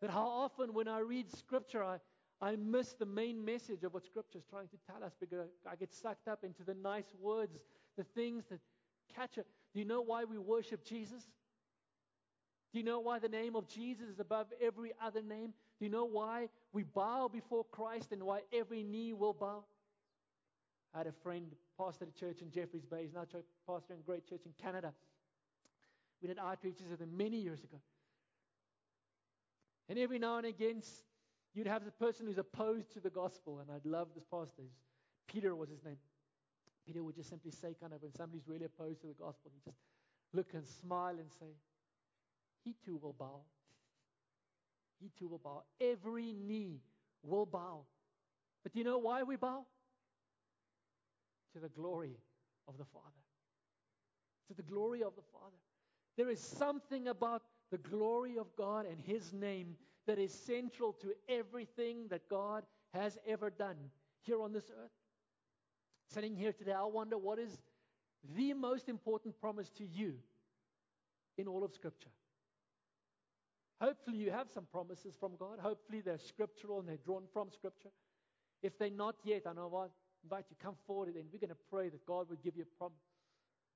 that 0.00 0.10
how 0.10 0.26
often 0.26 0.72
when 0.72 0.88
I 0.88 1.00
read 1.00 1.30
Scripture, 1.36 1.82
I, 1.82 1.98
I 2.40 2.56
miss 2.56 2.94
the 2.94 3.06
main 3.06 3.44
message 3.44 3.82
of 3.82 3.94
what 3.94 4.04
Scripture 4.04 4.38
is 4.38 4.44
trying 4.48 4.68
to 4.68 4.76
tell 4.90 5.04
us 5.04 5.12
because 5.18 5.48
I 5.70 5.76
get 5.76 5.92
sucked 5.92 6.28
up 6.28 6.44
into 6.44 6.62
the 6.62 6.74
nice 6.74 7.12
words, 7.20 7.58
the 7.96 8.04
things 8.04 8.44
that 8.50 8.60
catch 9.14 9.38
it. 9.38 9.46
Do 9.74 9.80
you 9.80 9.84
know 9.84 10.00
why 10.00 10.24
we 10.24 10.38
worship 10.38 10.84
Jesus? 10.84 11.22
Do 12.72 12.78
you 12.78 12.84
know 12.84 13.00
why 13.00 13.18
the 13.18 13.28
name 13.28 13.56
of 13.56 13.66
Jesus 13.66 14.08
is 14.08 14.20
above 14.20 14.46
every 14.62 14.92
other 15.02 15.22
name? 15.22 15.52
Do 15.78 15.84
you 15.84 15.90
know 15.90 16.04
why 16.04 16.48
we 16.72 16.82
bow 16.82 17.28
before 17.32 17.64
Christ 17.64 18.12
and 18.12 18.22
why 18.22 18.40
every 18.52 18.82
knee 18.82 19.14
will 19.14 19.32
bow? 19.32 19.64
I 20.94 20.98
had 20.98 21.06
a 21.06 21.12
friend, 21.12 21.54
pastor 21.78 22.06
at 22.06 22.10
a 22.10 22.18
church 22.18 22.40
in 22.42 22.50
Jeffreys 22.50 22.84
Bay. 22.84 23.02
He's 23.02 23.14
now 23.14 23.24
pastor 23.66 23.94
in 23.94 24.00
a 24.00 24.02
great 24.02 24.28
church 24.28 24.42
in 24.46 24.52
Canada. 24.60 24.92
We 26.20 26.28
did 26.28 26.38
outreaches 26.38 26.90
with 26.90 27.00
him 27.00 27.16
many 27.16 27.36
years 27.36 27.62
ago. 27.62 27.78
And 29.88 29.98
every 29.98 30.18
now 30.18 30.38
and 30.38 30.46
again, 30.46 30.82
you'd 31.54 31.66
have 31.66 31.84
the 31.84 31.90
person 31.92 32.26
who's 32.26 32.38
opposed 32.38 32.92
to 32.92 33.00
the 33.00 33.10
gospel. 33.10 33.60
And 33.60 33.70
I'd 33.70 33.86
love 33.86 34.08
this 34.14 34.24
pastor. 34.30 34.64
Peter 35.28 35.54
was 35.54 35.68
his 35.68 35.84
name. 35.84 35.98
Peter 36.86 37.04
would 37.04 37.14
just 37.14 37.28
simply 37.28 37.50
say, 37.50 37.76
kind 37.80 37.92
of, 37.92 38.02
when 38.02 38.14
somebody's 38.14 38.48
really 38.48 38.64
opposed 38.64 39.02
to 39.02 39.06
the 39.06 39.14
gospel, 39.14 39.50
he'd 39.52 39.64
just 39.64 39.78
look 40.32 40.48
and 40.54 40.66
smile 40.66 41.18
and 41.18 41.30
say, 41.38 41.54
He 42.64 42.74
too 42.84 42.98
will 43.00 43.12
bow. 43.12 43.40
He 45.00 45.10
too 45.18 45.28
will 45.28 45.38
bow. 45.38 45.62
Every 45.80 46.32
knee 46.32 46.80
will 47.22 47.46
bow. 47.46 47.84
But 48.62 48.72
do 48.72 48.78
you 48.78 48.84
know 48.84 48.98
why 48.98 49.22
we 49.22 49.36
bow? 49.36 49.64
To 51.54 51.60
the 51.60 51.68
glory 51.68 52.16
of 52.66 52.78
the 52.78 52.84
Father. 52.84 53.06
To 54.48 54.54
the 54.54 54.62
glory 54.62 55.02
of 55.02 55.14
the 55.16 55.22
Father. 55.32 55.56
There 56.16 56.30
is 56.30 56.40
something 56.40 57.08
about 57.08 57.42
the 57.70 57.78
glory 57.78 58.38
of 58.38 58.46
God 58.56 58.86
and 58.86 59.00
His 59.00 59.32
name 59.32 59.76
that 60.06 60.18
is 60.18 60.32
central 60.32 60.92
to 60.94 61.12
everything 61.28 62.08
that 62.08 62.28
God 62.28 62.64
has 62.94 63.18
ever 63.26 63.50
done 63.50 63.76
here 64.22 64.42
on 64.42 64.52
this 64.52 64.70
earth. 64.70 64.90
Sitting 66.12 66.34
here 66.34 66.52
today, 66.52 66.72
I 66.72 66.84
wonder 66.84 67.18
what 67.18 67.38
is 67.38 67.60
the 68.36 68.54
most 68.54 68.88
important 68.88 69.38
promise 69.40 69.70
to 69.78 69.84
you 69.84 70.14
in 71.36 71.46
all 71.46 71.64
of 71.64 71.72
Scripture. 71.72 72.10
Hopefully, 73.80 74.16
you 74.16 74.30
have 74.30 74.48
some 74.52 74.66
promises 74.72 75.14
from 75.20 75.32
God. 75.38 75.58
Hopefully, 75.60 76.00
they're 76.00 76.18
scriptural 76.18 76.80
and 76.80 76.88
they're 76.88 76.96
drawn 76.96 77.24
from 77.32 77.50
Scripture. 77.52 77.90
If 78.62 78.76
they're 78.78 78.90
not 78.90 79.16
yet, 79.22 79.42
I 79.46 79.52
know 79.52 79.72
I 79.76 79.86
invite 80.24 80.44
you 80.50 80.56
come 80.62 80.74
forward 80.86 81.14
and 81.14 81.24
we're 81.32 81.38
going 81.38 81.50
to 81.50 81.64
pray 81.70 81.88
that 81.88 82.04
God 82.06 82.28
would 82.30 82.42
give 82.42 82.56
you 82.56 82.62
a 82.62 82.78
promise. 82.78 82.98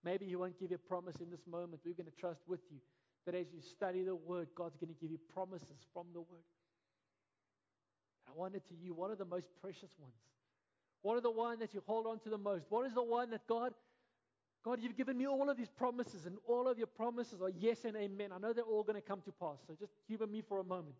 Maybe 0.04 0.26
He 0.26 0.36
won't 0.36 0.58
give 0.58 0.70
you 0.70 0.76
a 0.76 0.88
promise 0.88 1.16
in 1.20 1.30
this 1.30 1.46
moment. 1.46 1.82
We're 1.84 1.94
going 1.94 2.10
to 2.10 2.20
trust 2.20 2.40
with 2.46 2.60
you 2.70 2.78
that 3.26 3.34
as 3.34 3.46
you 3.52 3.60
study 3.60 4.02
the 4.02 4.14
Word, 4.14 4.48
God's 4.54 4.76
going 4.76 4.92
to 4.92 5.00
give 5.00 5.10
you 5.10 5.18
promises 5.32 5.86
from 5.92 6.06
the 6.12 6.20
Word. 6.20 6.46
I 8.28 8.32
wonder 8.34 8.58
to 8.58 8.74
you, 8.82 8.94
what 8.94 9.10
are 9.10 9.16
the 9.16 9.24
most 9.24 9.46
precious 9.60 9.90
ones? 9.98 10.14
What 11.02 11.16
are 11.16 11.20
the 11.20 11.30
one 11.30 11.58
that 11.58 11.74
you 11.74 11.82
hold 11.86 12.06
on 12.06 12.18
to 12.20 12.28
the 12.28 12.38
most? 12.38 12.64
What 12.68 12.86
is 12.86 12.94
the 12.94 13.02
one 13.02 13.30
that 13.30 13.46
God, 13.46 13.72
God, 14.64 14.78
you've 14.80 14.96
given 14.96 15.18
me 15.18 15.26
all 15.26 15.50
of 15.50 15.56
these 15.56 15.70
promises, 15.70 16.26
and 16.26 16.36
all 16.48 16.68
of 16.68 16.78
your 16.78 16.86
promises 16.86 17.42
are 17.42 17.50
yes 17.50 17.84
and 17.84 17.96
amen. 17.96 18.30
I 18.32 18.38
know 18.38 18.52
they're 18.52 18.64
all 18.64 18.84
going 18.84 19.00
to 19.00 19.06
come 19.06 19.20
to 19.22 19.32
pass, 19.32 19.58
so 19.66 19.74
just 19.78 19.92
humor 20.06 20.26
me 20.26 20.42
for 20.48 20.60
a 20.60 20.64
moment. 20.64 20.94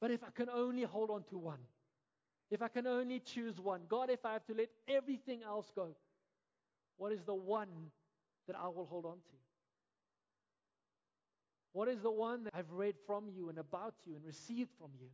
But 0.00 0.10
if 0.10 0.22
I 0.22 0.30
can 0.34 0.48
only 0.50 0.82
hold 0.82 1.10
on 1.10 1.22
to 1.30 1.38
one, 1.38 1.60
if 2.54 2.62
I 2.62 2.68
can 2.68 2.86
only 2.86 3.18
choose 3.18 3.58
one, 3.58 3.80
God, 3.88 4.10
if 4.10 4.24
I 4.24 4.32
have 4.32 4.46
to 4.46 4.54
let 4.54 4.68
everything 4.88 5.42
else 5.42 5.70
go, 5.74 5.96
what 6.96 7.10
is 7.10 7.20
the 7.24 7.34
one 7.34 7.68
that 8.46 8.54
I 8.56 8.68
will 8.68 8.86
hold 8.86 9.04
on 9.04 9.16
to? 9.16 9.36
What 11.72 11.88
is 11.88 12.00
the 12.00 12.10
one 12.12 12.44
that 12.44 12.54
I've 12.54 12.70
read 12.70 12.94
from 13.06 13.24
you 13.28 13.48
and 13.48 13.58
about 13.58 13.94
you 14.06 14.14
and 14.14 14.24
received 14.24 14.70
from 14.78 14.90
you? 15.00 15.08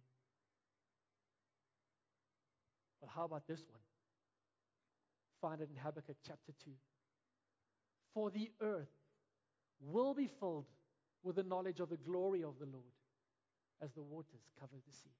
Well, 3.00 3.10
how 3.14 3.24
about 3.24 3.46
this 3.48 3.60
one? 3.60 3.80
Find 5.40 5.62
it 5.62 5.70
in 5.70 5.76
Habakkuk 5.76 6.16
chapter 6.26 6.52
2. 6.62 6.70
For 8.12 8.30
the 8.30 8.50
earth 8.60 8.92
will 9.80 10.12
be 10.12 10.28
filled 10.38 10.66
with 11.22 11.36
the 11.36 11.42
knowledge 11.42 11.80
of 11.80 11.88
the 11.88 11.96
glory 11.96 12.44
of 12.44 12.58
the 12.60 12.66
Lord 12.66 12.92
as 13.80 13.92
the 13.92 14.02
waters 14.02 14.42
cover 14.60 14.74
the 14.86 14.92
sea. 14.92 15.14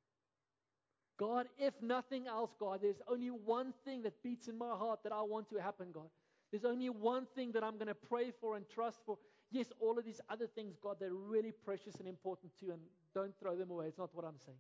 God, 1.21 1.49
if 1.59 1.75
nothing 1.83 2.27
else, 2.27 2.55
God, 2.59 2.79
there's 2.81 3.03
only 3.07 3.29
one 3.29 3.75
thing 3.85 4.01
that 4.05 4.23
beats 4.23 4.49
in 4.49 4.57
my 4.57 4.71
heart 4.71 5.01
that 5.05 5.13
I 5.13 5.21
want 5.21 5.51
to 5.51 5.59
happen, 5.59 5.89
God. 5.93 6.09
There's 6.51 6.65
only 6.65 6.89
one 6.89 7.27
thing 7.35 7.53
that 7.53 7.63
I'm 7.63 7.75
going 7.75 7.89
to 7.89 7.95
pray 7.95 8.33
for 8.41 8.57
and 8.57 8.65
trust 8.67 9.01
for. 9.05 9.19
Yes, 9.51 9.67
all 9.81 9.99
of 9.99 10.07
these 10.07 10.23
other 10.31 10.47
things, 10.47 10.79
God, 10.83 10.97
they're 10.99 11.13
really 11.13 11.53
precious 11.53 11.97
and 11.97 12.09
important 12.09 12.53
too, 12.59 12.71
and 12.71 12.81
don't 13.15 13.39
throw 13.39 13.55
them 13.55 13.71
away. 13.71 13.85
It's 13.89 13.99
not 13.99 14.09
what 14.15 14.25
I'm 14.25 14.39
saying. 14.47 14.57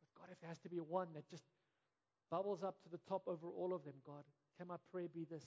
But 0.00 0.22
God, 0.22 0.32
if 0.32 0.40
there 0.40 0.48
has 0.48 0.60
to 0.60 0.70
be 0.70 0.78
one 0.78 1.08
that 1.16 1.28
just 1.28 1.44
bubbles 2.30 2.62
up 2.62 2.82
to 2.84 2.88
the 2.88 3.00
top 3.06 3.24
over 3.26 3.48
all 3.48 3.74
of 3.74 3.84
them, 3.84 3.96
God, 4.06 4.24
can 4.56 4.68
my 4.68 4.76
prayer 4.90 5.08
be 5.14 5.26
this? 5.30 5.44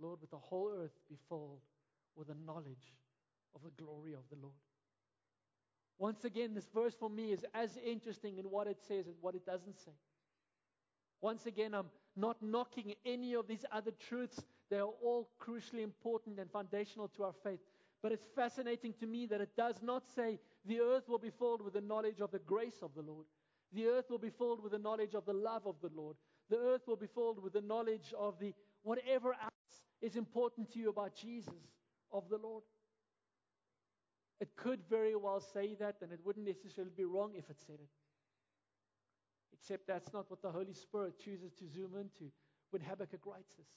Lord, 0.00 0.20
with 0.20 0.30
the 0.30 0.38
whole 0.38 0.70
earth 0.72 0.94
be 1.08 1.16
filled 1.28 1.62
with 2.14 2.28
the 2.28 2.36
knowledge 2.46 2.94
of 3.56 3.62
the 3.64 3.72
glory 3.82 4.12
of 4.12 4.22
the 4.30 4.36
Lord. 4.40 4.54
Once 6.00 6.24
again, 6.24 6.54
this 6.54 6.66
verse 6.74 6.94
for 6.98 7.10
me 7.10 7.30
is 7.30 7.44
as 7.52 7.76
interesting 7.84 8.38
in 8.38 8.46
what 8.46 8.66
it 8.66 8.78
says 8.88 9.06
and 9.06 9.14
what 9.20 9.34
it 9.34 9.44
doesn't 9.44 9.78
say. 9.78 9.92
Once 11.20 11.44
again, 11.44 11.74
I'm 11.74 11.90
not 12.16 12.38
knocking 12.40 12.94
any 13.04 13.34
of 13.34 13.46
these 13.46 13.66
other 13.70 13.90
truths. 14.08 14.42
They 14.70 14.78
are 14.78 14.94
all 15.04 15.28
crucially 15.38 15.82
important 15.82 16.38
and 16.38 16.50
foundational 16.50 17.08
to 17.08 17.24
our 17.24 17.34
faith. 17.44 17.60
But 18.02 18.12
it's 18.12 18.24
fascinating 18.34 18.94
to 19.00 19.06
me 19.06 19.26
that 19.26 19.42
it 19.42 19.54
does 19.58 19.82
not 19.82 20.04
say 20.16 20.38
the 20.64 20.80
earth 20.80 21.06
will 21.06 21.18
be 21.18 21.32
filled 21.38 21.62
with 21.62 21.74
the 21.74 21.82
knowledge 21.82 22.22
of 22.22 22.30
the 22.30 22.38
grace 22.38 22.78
of 22.80 22.94
the 22.96 23.02
Lord. 23.02 23.26
The 23.74 23.86
earth 23.86 24.06
will 24.08 24.18
be 24.18 24.30
filled 24.30 24.62
with 24.62 24.72
the 24.72 24.78
knowledge 24.78 25.14
of 25.14 25.26
the 25.26 25.34
love 25.34 25.66
of 25.66 25.76
the 25.82 25.90
Lord. 25.94 26.16
The 26.48 26.56
earth 26.56 26.82
will 26.86 26.96
be 26.96 27.08
filled 27.14 27.42
with 27.42 27.52
the 27.52 27.60
knowledge 27.60 28.14
of 28.18 28.38
the 28.40 28.54
whatever 28.84 29.34
else 29.34 29.84
is 30.00 30.16
important 30.16 30.72
to 30.72 30.78
you 30.78 30.88
about 30.88 31.14
Jesus, 31.14 31.52
of 32.10 32.30
the 32.30 32.38
Lord. 32.38 32.62
It 34.40 34.56
could 34.56 34.80
very 34.88 35.14
well 35.14 35.40
say 35.40 35.74
that, 35.74 35.96
and 36.00 36.12
it 36.12 36.20
wouldn't 36.24 36.46
necessarily 36.46 36.92
be 36.96 37.04
wrong 37.04 37.32
if 37.36 37.50
it 37.50 37.60
said 37.66 37.76
it. 37.78 37.90
Except 39.52 39.86
that's 39.86 40.12
not 40.14 40.30
what 40.30 40.40
the 40.40 40.50
Holy 40.50 40.72
Spirit 40.72 41.20
chooses 41.22 41.52
to 41.58 41.68
zoom 41.68 41.94
into 41.94 42.32
when 42.70 42.80
Habakkuk 42.80 43.26
writes 43.26 43.54
this. 43.58 43.68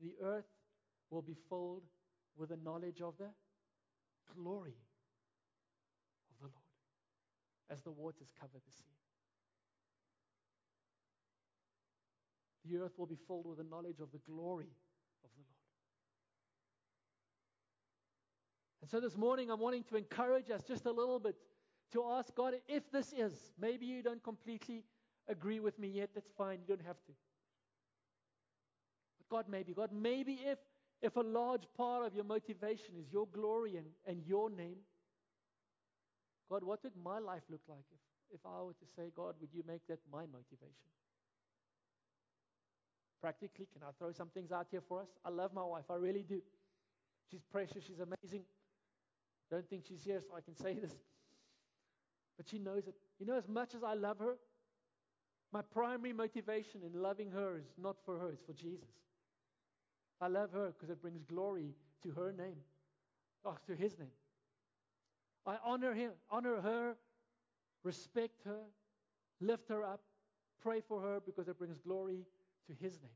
The 0.00 0.14
earth 0.24 0.48
will 1.10 1.22
be 1.22 1.36
filled 1.48 1.84
with 2.36 2.48
the 2.48 2.56
knowledge 2.56 3.00
of 3.00 3.14
the 3.18 3.30
glory 4.34 4.76
of 6.30 6.40
the 6.40 6.46
Lord 6.46 7.70
as 7.70 7.80
the 7.82 7.90
waters 7.92 8.32
cover 8.40 8.58
the 8.64 8.72
sea. 8.72 8.84
The 12.64 12.78
earth 12.78 12.98
will 12.98 13.06
be 13.06 13.18
filled 13.26 13.46
with 13.46 13.58
the 13.58 13.64
knowledge 13.64 14.00
of 14.00 14.10
the 14.12 14.20
glory 14.26 14.72
of 15.24 15.30
the 15.36 15.42
Lord. 15.42 15.59
And 18.80 18.90
so 18.90 19.00
this 19.00 19.16
morning, 19.16 19.50
I'm 19.50 19.60
wanting 19.60 19.84
to 19.84 19.96
encourage 19.96 20.50
us 20.50 20.62
just 20.66 20.86
a 20.86 20.90
little 20.90 21.18
bit 21.18 21.36
to 21.92 22.04
ask 22.10 22.34
God 22.34 22.54
if 22.68 22.90
this 22.90 23.12
is. 23.12 23.52
Maybe 23.60 23.86
you 23.86 24.02
don't 24.02 24.22
completely 24.22 24.84
agree 25.28 25.60
with 25.60 25.78
me 25.78 25.88
yet. 25.88 26.10
That's 26.14 26.30
fine. 26.36 26.58
You 26.60 26.76
don't 26.76 26.86
have 26.86 27.02
to. 27.06 27.12
But 29.18 29.28
God, 29.28 29.44
maybe. 29.50 29.74
God, 29.74 29.90
maybe 29.92 30.40
if, 30.44 30.58
if 31.02 31.16
a 31.16 31.20
large 31.20 31.64
part 31.76 32.06
of 32.06 32.14
your 32.14 32.24
motivation 32.24 32.94
is 32.98 33.12
your 33.12 33.26
glory 33.26 33.76
and, 33.76 33.86
and 34.06 34.22
your 34.26 34.48
name, 34.48 34.78
God, 36.48 36.64
what 36.64 36.82
would 36.82 36.96
my 37.02 37.18
life 37.18 37.42
look 37.50 37.62
like 37.68 37.84
if, 37.92 38.34
if 38.34 38.40
I 38.46 38.62
were 38.62 38.72
to 38.72 38.86
say, 38.96 39.12
God, 39.14 39.34
would 39.40 39.50
you 39.52 39.62
make 39.66 39.86
that 39.88 39.98
my 40.10 40.22
motivation? 40.22 40.90
Practically, 43.20 43.68
can 43.72 43.82
I 43.82 43.90
throw 43.98 44.12
some 44.12 44.28
things 44.28 44.50
out 44.50 44.66
here 44.70 44.80
for 44.88 45.02
us? 45.02 45.08
I 45.24 45.28
love 45.28 45.52
my 45.52 45.64
wife. 45.64 45.84
I 45.90 45.94
really 45.94 46.24
do. 46.26 46.40
She's 47.30 47.42
precious. 47.52 47.84
She's 47.86 48.00
amazing. 48.00 48.44
Don't 49.50 49.68
think 49.68 49.84
she's 49.88 50.04
here 50.04 50.20
so 50.26 50.36
I 50.36 50.40
can 50.40 50.56
say 50.56 50.74
this. 50.74 50.92
But 52.36 52.48
she 52.48 52.58
knows 52.58 52.86
it. 52.86 52.94
You 53.18 53.26
know, 53.26 53.36
as 53.36 53.48
much 53.48 53.74
as 53.74 53.82
I 53.82 53.94
love 53.94 54.18
her, 54.18 54.36
My 55.52 55.62
primary 55.62 56.12
motivation 56.12 56.82
in 56.84 57.02
loving 57.02 57.30
her 57.32 57.56
is 57.58 57.66
not 57.76 57.96
for 58.04 58.18
her, 58.18 58.30
it's 58.30 58.42
for 58.44 58.52
Jesus. 58.52 58.88
I 60.20 60.28
love 60.28 60.52
her 60.52 60.72
because 60.72 60.90
it 60.90 61.02
brings 61.02 61.22
glory 61.24 61.74
to 62.02 62.10
her 62.12 62.32
name, 62.32 62.60
or 63.42 63.56
to 63.66 63.74
his 63.74 63.98
name. 63.98 64.12
I 65.46 65.56
honor 65.64 65.92
him, 65.92 66.12
honor 66.30 66.60
her, 66.60 66.96
respect 67.82 68.42
her, 68.44 68.60
lift 69.40 69.68
her 69.70 69.82
up, 69.82 70.02
pray 70.62 70.80
for 70.86 71.00
her 71.00 71.20
because 71.24 71.48
it 71.48 71.58
brings 71.58 71.78
glory 71.78 72.26
to 72.66 72.74
his 72.80 73.00
name. 73.00 73.10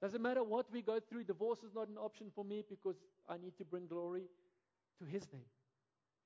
Doesn't 0.00 0.22
matter 0.22 0.42
what 0.42 0.66
we 0.72 0.80
go 0.80 0.98
through, 0.98 1.24
divorce 1.24 1.58
is 1.58 1.74
not 1.74 1.88
an 1.88 1.98
option 1.98 2.28
for 2.34 2.44
me 2.44 2.64
because 2.68 2.96
I 3.28 3.36
need 3.36 3.56
to 3.58 3.64
bring 3.64 3.86
glory 3.86 4.22
to 4.98 5.04
his 5.04 5.30
name. 5.32 5.44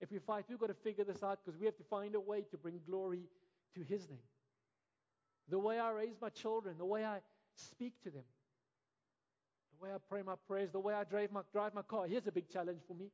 If 0.00 0.10
we 0.12 0.18
fight, 0.18 0.44
we've 0.48 0.58
got 0.58 0.68
to 0.68 0.74
figure 0.74 1.04
this 1.04 1.22
out 1.22 1.40
because 1.44 1.58
we 1.58 1.66
have 1.66 1.76
to 1.78 1.84
find 1.84 2.14
a 2.14 2.20
way 2.20 2.42
to 2.50 2.56
bring 2.56 2.80
glory 2.86 3.22
to 3.74 3.80
his 3.82 4.08
name. 4.08 4.18
The 5.48 5.58
way 5.58 5.78
I 5.78 5.90
raise 5.90 6.14
my 6.20 6.28
children, 6.30 6.76
the 6.78 6.84
way 6.84 7.04
I 7.04 7.18
speak 7.56 7.94
to 8.04 8.10
them, 8.10 8.24
the 9.72 9.86
way 9.86 9.94
I 9.94 9.98
pray 10.08 10.22
my 10.22 10.34
prayers, 10.46 10.70
the 10.72 10.78
way 10.78 10.94
I 10.94 11.04
drive 11.04 11.32
my, 11.32 11.40
drive 11.52 11.74
my 11.74 11.82
car. 11.82 12.06
Here's 12.06 12.26
a 12.26 12.32
big 12.32 12.48
challenge 12.50 12.80
for 12.86 12.94
me. 12.94 13.10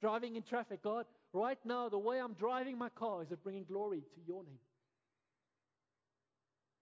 Driving 0.00 0.36
in 0.36 0.42
traffic, 0.42 0.82
God, 0.82 1.06
right 1.32 1.58
now, 1.64 1.88
the 1.88 1.98
way 1.98 2.20
I'm 2.20 2.34
driving 2.34 2.76
my 2.76 2.90
car, 2.90 3.22
is 3.22 3.32
it 3.32 3.42
bringing 3.42 3.64
glory 3.64 4.00
to 4.00 4.20
your 4.26 4.44
name? 4.44 4.58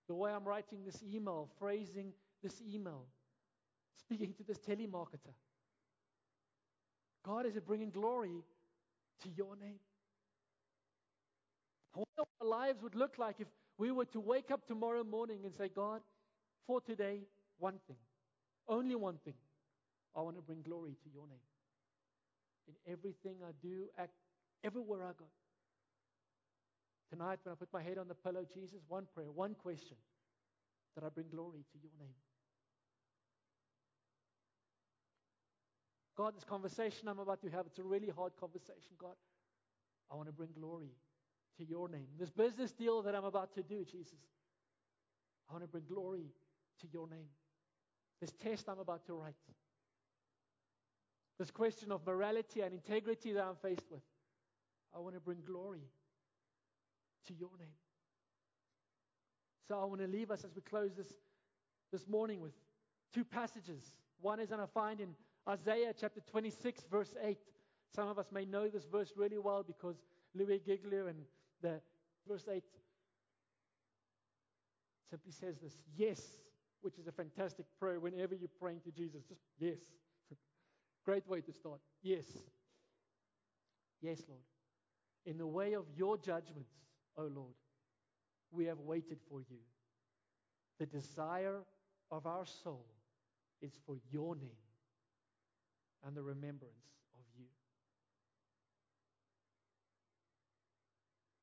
The 0.08 0.14
way 0.14 0.32
I'm 0.32 0.44
writing 0.44 0.84
this 0.84 1.02
email, 1.02 1.48
phrasing 1.58 2.12
this 2.44 2.62
email, 2.72 3.06
speaking 3.98 4.34
to 4.34 4.44
this 4.44 4.58
telemarketer. 4.58 5.34
God, 7.24 7.46
is 7.46 7.56
it 7.56 7.66
bringing 7.66 7.90
glory 7.90 8.44
to 9.22 9.28
your 9.34 9.56
name? 9.56 9.80
I 11.94 11.98
wonder 11.98 12.06
what 12.18 12.28
our 12.42 12.46
lives 12.46 12.82
would 12.82 12.94
look 12.94 13.16
like 13.18 13.36
if 13.38 13.48
we 13.78 13.90
were 13.90 14.04
to 14.06 14.20
wake 14.20 14.50
up 14.50 14.66
tomorrow 14.66 15.02
morning 15.02 15.38
and 15.44 15.54
say, 15.54 15.70
God, 15.74 16.02
for 16.66 16.80
today, 16.80 17.20
one 17.58 17.78
thing, 17.86 17.96
only 18.68 18.94
one 18.94 19.18
thing. 19.24 19.34
I 20.14 20.20
want 20.20 20.36
to 20.36 20.42
bring 20.42 20.62
glory 20.62 20.92
to 21.02 21.10
your 21.12 21.26
name. 21.26 21.38
In 22.68 22.92
everything 22.92 23.36
I 23.42 23.52
do, 23.62 23.86
act, 23.98 24.12
everywhere 24.62 25.02
I 25.02 25.12
go. 25.18 25.26
Tonight, 27.10 27.38
when 27.42 27.52
I 27.52 27.56
put 27.56 27.72
my 27.72 27.82
head 27.82 27.98
on 27.98 28.08
the 28.08 28.14
pillow, 28.14 28.44
Jesus, 28.54 28.80
one 28.88 29.06
prayer, 29.14 29.30
one 29.30 29.54
question 29.54 29.96
that 30.94 31.04
I 31.04 31.08
bring 31.08 31.26
glory 31.30 31.64
to 31.72 31.78
your 31.82 31.92
name. 31.98 32.14
God, 36.16 36.36
this 36.36 36.44
conversation 36.44 37.08
I'm 37.08 37.18
about 37.18 37.42
to 37.42 37.50
have, 37.50 37.66
it's 37.66 37.78
a 37.78 37.82
really 37.82 38.08
hard 38.08 38.32
conversation, 38.38 38.94
God. 38.98 39.16
I 40.10 40.14
want 40.14 40.28
to 40.28 40.32
bring 40.32 40.50
glory 40.58 40.92
to 41.58 41.64
your 41.64 41.88
name. 41.88 42.06
This 42.18 42.30
business 42.30 42.72
deal 42.72 43.02
that 43.02 43.14
I'm 43.14 43.24
about 43.24 43.54
to 43.54 43.62
do, 43.62 43.84
Jesus, 43.84 44.18
I 45.48 45.52
want 45.52 45.64
to 45.64 45.68
bring 45.68 45.84
glory 45.88 46.26
to 46.80 46.86
your 46.92 47.08
name. 47.08 47.28
This 48.20 48.32
test 48.42 48.68
I'm 48.68 48.78
about 48.78 49.04
to 49.06 49.14
write, 49.14 49.34
this 51.38 51.50
question 51.50 51.90
of 51.90 52.06
morality 52.06 52.60
and 52.60 52.72
integrity 52.72 53.32
that 53.32 53.42
I'm 53.42 53.56
faced 53.56 53.90
with, 53.90 54.02
I 54.94 55.00
want 55.00 55.14
to 55.14 55.20
bring 55.20 55.38
glory 55.44 55.82
to 57.26 57.34
your 57.34 57.50
name. 57.58 57.74
So 59.66 59.80
I 59.80 59.84
want 59.84 60.00
to 60.00 60.06
leave 60.06 60.30
us 60.30 60.44
as 60.44 60.54
we 60.54 60.62
close 60.62 60.92
this 60.96 61.12
this 61.90 62.08
morning 62.08 62.40
with 62.40 62.52
two 63.12 63.24
passages. 63.24 63.80
One 64.20 64.40
is 64.40 64.48
going 64.48 64.60
to 64.60 64.66
find 64.66 65.00
in 65.00 65.08
Isaiah 65.48 65.92
chapter 65.98 66.20
26, 66.20 66.84
verse 66.90 67.14
8. 67.22 67.38
Some 67.94 68.08
of 68.08 68.18
us 68.18 68.26
may 68.32 68.44
know 68.44 68.68
this 68.68 68.86
verse 68.90 69.12
really 69.16 69.38
well 69.38 69.62
because 69.62 69.96
Louie 70.34 70.60
Giglio 70.64 71.06
and 71.06 71.18
the 71.60 71.80
verse 72.26 72.46
8 72.50 72.62
simply 75.10 75.32
says 75.32 75.56
this 75.62 75.76
yes, 75.96 76.20
which 76.80 76.98
is 76.98 77.06
a 77.06 77.12
fantastic 77.12 77.66
prayer 77.78 78.00
whenever 78.00 78.34
you're 78.34 78.48
praying 78.60 78.80
to 78.84 78.90
Jesus. 78.90 79.22
Just 79.28 79.42
yes. 79.58 79.78
Great 81.04 81.28
way 81.28 81.40
to 81.42 81.52
start. 81.52 81.80
Yes. 82.02 82.24
Yes, 84.00 84.22
Lord. 84.28 84.42
In 85.26 85.38
the 85.38 85.46
way 85.46 85.74
of 85.74 85.84
your 85.94 86.16
judgments, 86.16 86.72
O 87.16 87.22
Lord, 87.22 87.54
we 88.50 88.64
have 88.66 88.78
waited 88.80 89.18
for 89.28 89.40
you. 89.40 89.58
The 90.78 90.86
desire 90.86 91.60
of 92.10 92.26
our 92.26 92.44
soul 92.44 92.86
is 93.62 93.72
for 93.86 93.96
your 94.10 94.34
name 94.36 94.63
and 96.06 96.16
the 96.16 96.22
remembrance 96.22 96.84
of 97.14 97.24
you. 97.36 97.46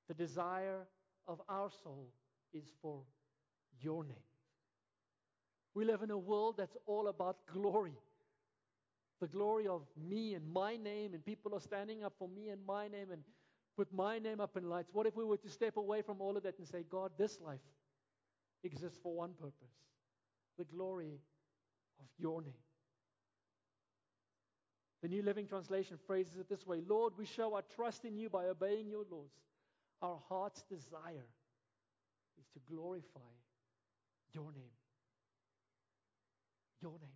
The 0.08 0.14
desire 0.14 0.88
of 1.28 1.42
our 1.50 1.70
soul 1.84 2.12
is 2.54 2.66
for 2.82 3.02
your 3.82 4.04
name. 4.04 4.16
We 5.74 5.86
live 5.86 6.02
in 6.02 6.12
a 6.12 6.18
world 6.18 6.56
that's 6.58 6.76
all 6.86 7.08
about 7.08 7.38
glory. 7.54 7.98
The 9.22 9.28
glory 9.28 9.68
of 9.68 9.84
me 9.96 10.34
and 10.34 10.52
my 10.52 10.76
name, 10.76 11.14
and 11.14 11.24
people 11.24 11.54
are 11.54 11.62
standing 11.62 12.04
up 12.04 12.14
for 12.20 12.28
me 12.28 12.50
and 12.50 12.60
my 12.66 12.88
name 12.88 13.12
and 13.12 13.24
put 13.78 13.94
my 13.94 14.20
name 14.20 14.42
up 14.42 14.58
in 14.58 14.68
lights. 14.68 14.90
What 14.92 15.08
if 15.08 15.16
we 15.16 15.24
were 15.24 15.38
to 15.38 15.50
step 15.50 15.78
away 15.78 16.02
from 16.02 16.20
all 16.20 16.36
of 16.36 16.44
that 16.44 16.58
and 16.58 16.68
say, 16.68 16.84
God, 16.90 17.12
this 17.18 17.40
life 17.40 17.60
exists 18.64 19.00
for 19.02 19.16
one 19.16 19.32
purpose 19.40 19.72
the 20.58 20.66
glory 20.66 21.20
of 22.00 22.06
your 22.20 22.42
name? 22.42 22.54
The 25.02 25.08
New 25.08 25.24
Living 25.24 25.48
Translation 25.48 25.98
phrases 26.06 26.38
it 26.38 26.48
this 26.48 26.66
way 26.66 26.82
Lord, 26.88 27.14
we 27.18 27.26
show 27.26 27.56
our 27.56 27.64
trust 27.76 28.06
in 28.06 28.16
you 28.16 28.30
by 28.30 28.46
obeying 28.46 28.90
your 28.90 29.06
laws. 29.10 29.32
Our 30.02 30.20
heart's 30.30 30.64
desire 30.64 31.28
is 32.40 32.48
to 32.54 32.60
glorify 32.74 33.20
your 34.34 34.52
name. 34.52 34.78
Your 36.82 36.98
name. 37.02 37.10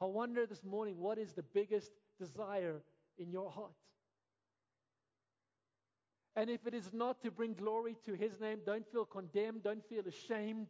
I 0.00 0.06
wonder 0.06 0.46
this 0.46 0.64
morning 0.64 0.98
what 0.98 1.18
is 1.18 1.32
the 1.32 1.42
biggest 1.42 1.90
desire 2.18 2.82
in 3.18 3.30
your 3.30 3.50
heart? 3.50 3.72
And 6.34 6.48
if 6.48 6.66
it 6.66 6.74
is 6.74 6.92
not 6.92 7.22
to 7.22 7.30
bring 7.30 7.52
glory 7.52 7.96
to 8.06 8.14
his 8.14 8.40
name, 8.40 8.60
don't 8.64 8.90
feel 8.90 9.04
condemned, 9.04 9.64
don't 9.64 9.86
feel 9.86 10.02
ashamed, 10.06 10.66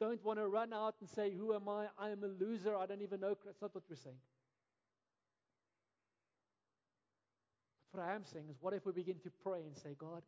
don't 0.00 0.24
want 0.24 0.38
to 0.38 0.48
run 0.48 0.72
out 0.72 0.94
and 1.00 1.08
say, 1.08 1.32
Who 1.32 1.54
am 1.54 1.68
I? 1.68 1.86
I 1.98 2.10
am 2.10 2.24
a 2.24 2.44
loser, 2.44 2.76
I 2.76 2.86
don't 2.86 3.02
even 3.02 3.20
know. 3.20 3.36
That's 3.44 3.60
not 3.60 3.74
what 3.74 3.84
we're 3.88 3.96
saying. 3.96 4.16
What 7.96 8.04
I 8.04 8.14
am 8.14 8.24
saying 8.24 8.44
is, 8.50 8.56
what 8.60 8.74
if 8.74 8.84
we 8.84 8.92
begin 8.92 9.16
to 9.24 9.30
pray 9.42 9.60
and 9.64 9.76
say, 9.76 9.96
God, 9.96 10.22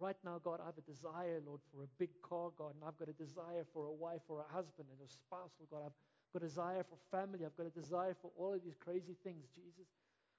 right 0.00 0.16
now, 0.24 0.40
God, 0.42 0.58
I 0.60 0.66
have 0.66 0.78
a 0.78 0.90
desire, 0.90 1.40
Lord, 1.46 1.60
for 1.72 1.84
a 1.84 1.90
big 1.98 2.10
car, 2.20 2.50
God, 2.58 2.74
and 2.74 2.82
I've 2.82 2.98
got 2.98 3.08
a 3.08 3.14
desire 3.14 3.64
for 3.72 3.86
a 3.86 3.92
wife 3.92 4.26
or 4.28 4.42
a 4.42 4.52
husband 4.52 4.88
and 4.90 4.98
a 4.98 5.08
spouse, 5.08 5.54
Lord 5.62 5.70
God, 5.70 5.82
I've 5.86 5.98
got 6.34 6.42
a 6.42 6.48
desire 6.48 6.82
for 6.82 6.98
family, 7.14 7.46
I've 7.46 7.56
got 7.56 7.66
a 7.66 7.80
desire 7.80 8.16
for 8.20 8.30
all 8.36 8.54
of 8.54 8.62
these 8.62 8.74
crazy 8.74 9.14
things, 9.22 9.46
Jesus. 9.54 9.86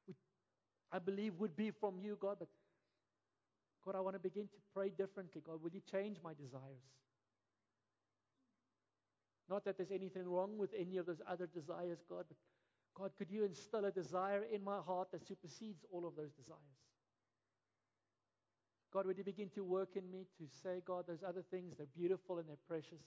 Which 0.06 0.18
I 0.92 1.00
believe 1.00 1.40
would 1.40 1.56
be 1.56 1.72
from 1.72 2.00
you, 2.04 2.18
God, 2.20 2.36
but 2.40 2.50
God, 3.86 3.96
I 3.96 4.02
want 4.02 4.16
to 4.16 4.20
begin 4.20 4.52
to 4.52 4.60
pray 4.76 4.90
differently. 4.90 5.42
God, 5.46 5.64
will 5.64 5.72
you 5.72 5.82
change 5.90 6.18
my 6.22 6.34
desires? 6.34 6.84
Not 9.50 9.64
that 9.64 9.78
there's 9.78 9.92
anything 9.92 10.28
wrong 10.28 10.58
with 10.58 10.72
any 10.78 10.98
of 10.98 11.06
those 11.06 11.22
other 11.26 11.48
desires, 11.48 12.00
God, 12.10 12.26
but 12.28 12.36
God, 12.98 13.12
could 13.16 13.30
you 13.30 13.44
instill 13.44 13.86
a 13.86 13.92
desire 13.92 14.44
in 14.52 14.64
my 14.64 14.80
heart 14.80 15.12
that 15.12 15.28
supersedes 15.28 15.86
all 15.92 16.08
of 16.08 16.16
those 16.16 16.32
desires? 16.32 16.62
God, 18.92 19.06
would 19.06 19.18
you 19.20 19.24
begin 19.24 19.50
to 19.54 19.64
work 19.64 19.90
in 19.96 20.10
me 20.10 20.26
to 20.40 20.46
say, 20.64 20.82
God, 20.84 21.06
those 21.08 21.22
other 21.28 21.44
things, 21.52 21.76
they're 21.78 21.86
beautiful 21.96 22.40
and 22.40 22.50
they're 22.50 22.56
precious, 22.68 23.04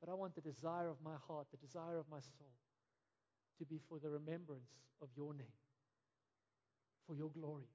but 0.00 0.10
I 0.10 0.14
want 0.14 0.34
the 0.34 0.42
desire 0.42 0.88
of 0.88 0.96
my 1.02 1.14
heart, 1.26 1.46
the 1.50 1.66
desire 1.66 1.96
of 1.96 2.04
my 2.10 2.20
soul, 2.20 2.50
to 3.58 3.64
be 3.64 3.80
for 3.88 3.98
the 3.98 4.10
remembrance 4.10 4.68
of 5.00 5.08
your 5.16 5.32
name, 5.32 5.46
for 7.06 7.14
your 7.14 7.30
glory. 7.30 7.70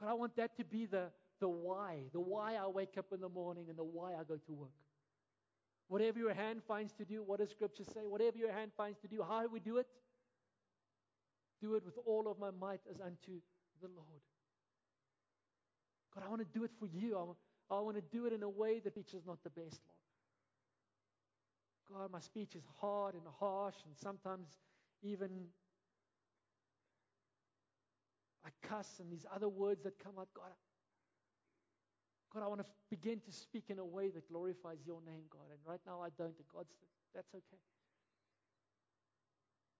God, 0.00 0.08
I 0.08 0.14
want 0.14 0.34
that 0.36 0.56
to 0.56 0.64
be 0.64 0.86
the, 0.86 1.04
the 1.38 1.48
why, 1.48 1.98
the 2.12 2.20
why 2.20 2.56
I 2.56 2.66
wake 2.66 2.98
up 2.98 3.12
in 3.12 3.20
the 3.20 3.28
morning 3.28 3.66
and 3.68 3.78
the 3.78 3.84
why 3.84 4.14
I 4.14 4.24
go 4.26 4.38
to 4.44 4.52
work. 4.52 4.70
Whatever 5.90 6.20
your 6.20 6.32
hand 6.32 6.62
finds 6.68 6.92
to 6.92 7.04
do, 7.04 7.20
what 7.20 7.40
does 7.40 7.50
Scripture 7.50 7.82
say? 7.82 8.02
Whatever 8.06 8.38
your 8.38 8.52
hand 8.52 8.70
finds 8.76 9.00
to 9.00 9.08
do, 9.08 9.24
how 9.28 9.42
do 9.42 9.48
we 9.52 9.58
do 9.58 9.78
it? 9.78 9.88
Do 11.60 11.74
it 11.74 11.84
with 11.84 11.98
all 12.06 12.30
of 12.30 12.38
my 12.38 12.52
might 12.52 12.78
as 12.88 13.00
unto 13.00 13.40
the 13.82 13.88
Lord. 13.88 14.22
God, 16.14 16.22
I 16.24 16.28
want 16.28 16.42
to 16.42 16.58
do 16.58 16.62
it 16.62 16.70
for 16.78 16.86
you. 16.86 17.18
I, 17.18 17.74
I 17.74 17.80
want 17.80 17.96
to 17.96 18.02
do 18.02 18.26
it 18.26 18.32
in 18.32 18.44
a 18.44 18.48
way 18.48 18.78
that 18.78 18.96
which 18.96 19.14
is 19.14 19.26
not 19.26 19.42
the 19.42 19.50
best, 19.50 19.80
Lord. 21.88 22.02
God, 22.02 22.12
my 22.12 22.20
speech 22.20 22.54
is 22.54 22.62
hard 22.80 23.14
and 23.14 23.24
harsh, 23.40 23.74
and 23.84 23.96
sometimes 23.96 24.46
even 25.02 25.28
I 28.46 28.50
cuss 28.62 29.00
and 29.00 29.10
these 29.10 29.26
other 29.34 29.48
words 29.48 29.82
that 29.82 29.98
come 29.98 30.12
out. 30.20 30.28
God, 30.34 30.52
God, 32.32 32.44
I 32.44 32.46
want 32.46 32.60
to 32.60 32.66
begin 32.90 33.20
to 33.26 33.32
speak 33.32 33.64
in 33.68 33.78
a 33.78 33.84
way 33.84 34.10
that 34.10 34.28
glorifies 34.28 34.78
your 34.86 35.00
name, 35.04 35.26
God. 35.30 35.50
And 35.50 35.58
right 35.66 35.80
now 35.86 36.00
I 36.00 36.08
don't, 36.16 36.34
and 36.38 36.46
God 36.52 36.66
said, 36.68 36.86
that's 37.14 37.34
okay. 37.34 37.62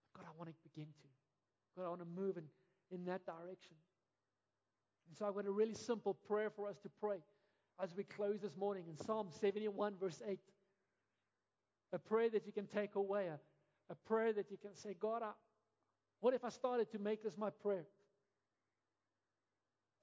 But 0.02 0.22
God, 0.22 0.24
I 0.26 0.32
want 0.36 0.50
to 0.50 0.56
begin 0.68 0.90
to. 0.90 1.08
God, 1.76 1.86
I 1.86 1.88
want 1.88 2.00
to 2.00 2.20
move 2.20 2.36
in, 2.36 2.44
in 2.90 3.04
that 3.06 3.24
direction. 3.24 3.76
And 5.08 5.16
so 5.16 5.26
I've 5.26 5.34
got 5.34 5.46
a 5.46 5.50
really 5.50 5.74
simple 5.74 6.14
prayer 6.14 6.50
for 6.50 6.68
us 6.68 6.76
to 6.82 6.88
pray 7.00 7.18
as 7.82 7.94
we 7.96 8.02
close 8.02 8.40
this 8.40 8.56
morning 8.56 8.84
in 8.88 8.96
Psalm 9.06 9.28
71, 9.40 9.94
verse 10.00 10.20
8. 10.26 10.38
A 11.92 11.98
prayer 11.98 12.30
that 12.30 12.46
you 12.46 12.52
can 12.52 12.66
take 12.66 12.96
away, 12.96 13.26
a, 13.28 13.38
a 13.92 13.94
prayer 13.94 14.32
that 14.32 14.50
you 14.50 14.56
can 14.56 14.74
say, 14.74 14.94
God, 14.98 15.22
I, 15.22 15.30
what 16.20 16.34
if 16.34 16.44
I 16.44 16.48
started 16.48 16.90
to 16.92 16.98
make 16.98 17.22
this 17.22 17.36
my 17.36 17.50
prayer? 17.50 17.86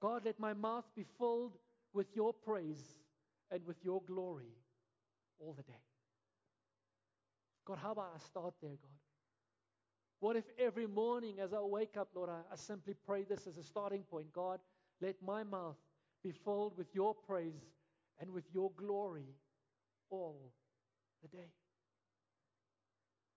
God, 0.00 0.22
let 0.24 0.38
my 0.38 0.54
mouth 0.54 0.84
be 0.96 1.04
filled 1.18 1.52
with 1.92 2.14
your 2.14 2.32
praise 2.32 2.96
and 3.50 3.64
with 3.64 3.76
your 3.82 4.02
glory 4.06 4.52
all 5.38 5.54
the 5.54 5.62
day. 5.62 5.82
God, 7.66 7.78
how 7.82 7.92
about 7.92 8.12
I 8.14 8.18
start 8.18 8.54
there, 8.62 8.70
God? 8.70 8.98
What 10.20 10.36
if 10.36 10.44
every 10.58 10.86
morning 10.86 11.38
as 11.40 11.52
I 11.52 11.60
wake 11.60 11.96
up, 11.96 12.08
Lord, 12.14 12.30
I, 12.30 12.40
I 12.52 12.56
simply 12.56 12.94
pray 13.06 13.24
this 13.24 13.46
as 13.46 13.56
a 13.56 13.62
starting 13.62 14.02
point? 14.02 14.32
God, 14.32 14.58
let 15.00 15.16
my 15.22 15.44
mouth 15.44 15.76
be 16.24 16.32
filled 16.32 16.76
with 16.76 16.88
your 16.94 17.14
praise 17.14 17.74
and 18.20 18.30
with 18.30 18.44
your 18.52 18.70
glory 18.76 19.36
all 20.10 20.52
the 21.22 21.28
day. 21.28 21.52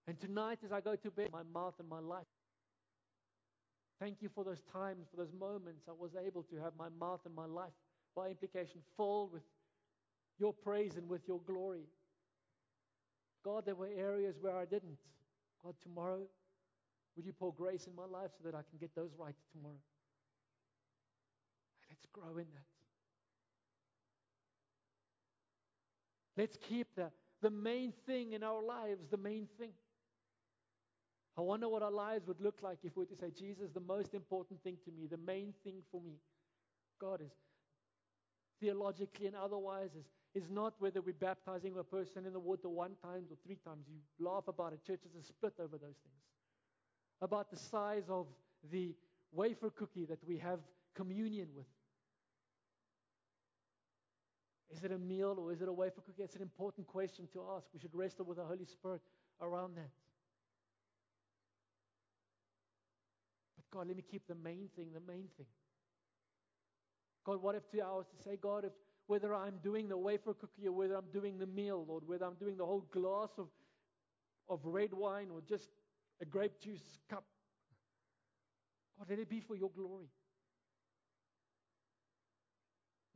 And 0.07 0.19
tonight, 0.19 0.59
as 0.65 0.71
I 0.71 0.81
go 0.81 0.95
to 0.95 1.11
bed, 1.11 1.29
my 1.31 1.43
mouth 1.53 1.75
and 1.79 1.87
my 1.87 1.99
life. 1.99 2.25
Thank 3.99 4.21
you 4.21 4.29
for 4.33 4.43
those 4.43 4.61
times, 4.73 5.05
for 5.11 5.17
those 5.17 5.31
moments 5.31 5.83
I 5.87 5.91
was 5.91 6.11
able 6.15 6.41
to 6.43 6.55
have 6.57 6.73
my 6.77 6.89
mouth 6.99 7.21
and 7.25 7.35
my 7.35 7.45
life, 7.45 7.73
by 8.15 8.29
implication, 8.29 8.81
filled 8.97 9.33
with 9.33 9.43
your 10.39 10.53
praise 10.53 10.97
and 10.97 11.07
with 11.07 11.27
your 11.27 11.39
glory. 11.41 11.85
God, 13.43 13.65
there 13.65 13.75
were 13.75 13.89
areas 13.95 14.35
where 14.39 14.57
I 14.57 14.65
didn't. 14.65 14.97
God, 15.63 15.75
tomorrow, 15.81 16.21
would 17.15 17.25
you 17.25 17.33
pour 17.33 17.53
grace 17.53 17.87
in 17.87 17.95
my 17.95 18.05
life 18.05 18.31
so 18.37 18.49
that 18.49 18.55
I 18.55 18.61
can 18.69 18.79
get 18.79 18.95
those 18.95 19.11
right 19.17 19.35
tomorrow? 19.51 19.81
Let's 21.89 22.05
grow 22.11 22.37
in 22.37 22.47
that. 22.53 22.71
Let's 26.37 26.57
keep 26.57 26.87
the, 26.95 27.11
the 27.41 27.49
main 27.49 27.93
thing 28.05 28.33
in 28.33 28.43
our 28.43 28.63
lives 28.63 29.05
the 29.09 29.17
main 29.17 29.47
thing. 29.59 29.71
I 31.37 31.41
wonder 31.41 31.69
what 31.69 31.81
our 31.81 31.91
lives 31.91 32.27
would 32.27 32.41
look 32.41 32.59
like 32.61 32.79
if 32.83 32.95
we 32.95 33.03
were 33.03 33.05
to 33.07 33.15
say, 33.15 33.31
Jesus, 33.37 33.71
the 33.73 33.79
most 33.79 34.13
important 34.13 34.61
thing 34.63 34.77
to 34.85 34.91
me, 34.91 35.07
the 35.07 35.17
main 35.17 35.53
thing 35.63 35.75
for 35.91 36.01
me, 36.01 36.15
God 36.99 37.21
is 37.21 37.31
theologically 38.61 39.27
and 39.27 39.35
otherwise, 39.35 39.89
is, 39.97 40.05
is 40.33 40.49
not 40.49 40.73
whether 40.79 41.01
we're 41.01 41.13
baptizing 41.13 41.75
a 41.77 41.83
person 41.83 42.25
in 42.25 42.33
the 42.33 42.39
water 42.39 42.69
one 42.69 42.91
time 43.03 43.23
or 43.29 43.37
three 43.45 43.57
times. 43.65 43.85
You 43.89 43.97
laugh 44.25 44.47
about 44.47 44.73
it. 44.73 44.85
Churches 44.85 45.11
are 45.17 45.23
split 45.23 45.53
over 45.59 45.77
those 45.77 45.97
things. 46.03 46.21
About 47.21 47.49
the 47.49 47.57
size 47.57 48.05
of 48.09 48.27
the 48.71 48.95
wafer 49.31 49.69
cookie 49.69 50.05
that 50.05 50.19
we 50.27 50.37
have 50.37 50.59
communion 50.95 51.47
with. 51.55 51.65
Is 54.73 54.83
it 54.83 54.91
a 54.91 54.97
meal 54.97 55.35
or 55.37 55.51
is 55.51 55.61
it 55.61 55.67
a 55.67 55.73
wafer 55.73 56.01
cookie? 56.01 56.23
It's 56.23 56.35
an 56.35 56.41
important 56.41 56.87
question 56.87 57.27
to 57.33 57.43
ask. 57.55 57.67
We 57.73 57.79
should 57.79 57.93
wrestle 57.93 58.25
with 58.25 58.37
the 58.37 58.45
Holy 58.45 58.65
Spirit 58.65 59.01
around 59.41 59.75
that. 59.75 59.89
But 63.57 63.77
God, 63.77 63.87
let 63.87 63.97
me 63.97 64.03
keep 64.09 64.27
the 64.27 64.35
main 64.35 64.69
thing 64.75 64.87
the 64.93 65.11
main 65.11 65.27
thing. 65.35 65.47
God, 67.23 67.41
what 67.41 67.55
if 67.55 67.69
two 67.71 67.81
hours 67.81 68.05
to 68.07 68.23
say, 68.23 68.37
God, 68.41 68.65
if 68.65 68.71
whether 69.07 69.33
I'm 69.33 69.57
doing 69.63 69.89
the 69.89 69.97
wafer 69.97 70.33
cookie 70.33 70.67
or 70.67 70.71
whether 70.71 70.95
I'm 70.95 71.09
doing 71.11 71.37
the 71.37 71.45
meal, 71.45 71.85
Lord, 71.87 72.03
whether 72.07 72.25
I'm 72.25 72.35
doing 72.35 72.57
the 72.57 72.65
whole 72.65 72.85
glass 72.91 73.29
of, 73.37 73.47
of 74.49 74.59
red 74.63 74.93
wine 74.93 75.27
or 75.31 75.41
just 75.41 75.69
a 76.21 76.25
grape 76.25 76.59
juice 76.59 76.99
cup, 77.09 77.25
God, 78.97 79.07
let 79.09 79.19
it 79.19 79.29
be 79.29 79.41
for 79.41 79.55
your 79.55 79.69
glory. 79.69 80.07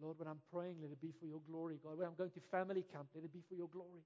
Lord, 0.02 0.20
when 0.20 0.28
I'm 0.28 0.42
praying, 0.52 0.78
let 0.82 0.92
it 0.92 1.02
be 1.02 1.14
for 1.20 1.26
your 1.26 1.40
glory, 1.50 1.80
God. 1.82 1.98
When 1.98 2.08
I'm 2.08 2.16
going 2.18 2.32
to 2.32 2.40
family 2.52 2.84
camp, 2.92 3.08
let 3.16 3.24
it 3.24 3.32
be 3.32 3.42
for 3.48 3.56
your 3.56 3.70
glory. 3.70 4.04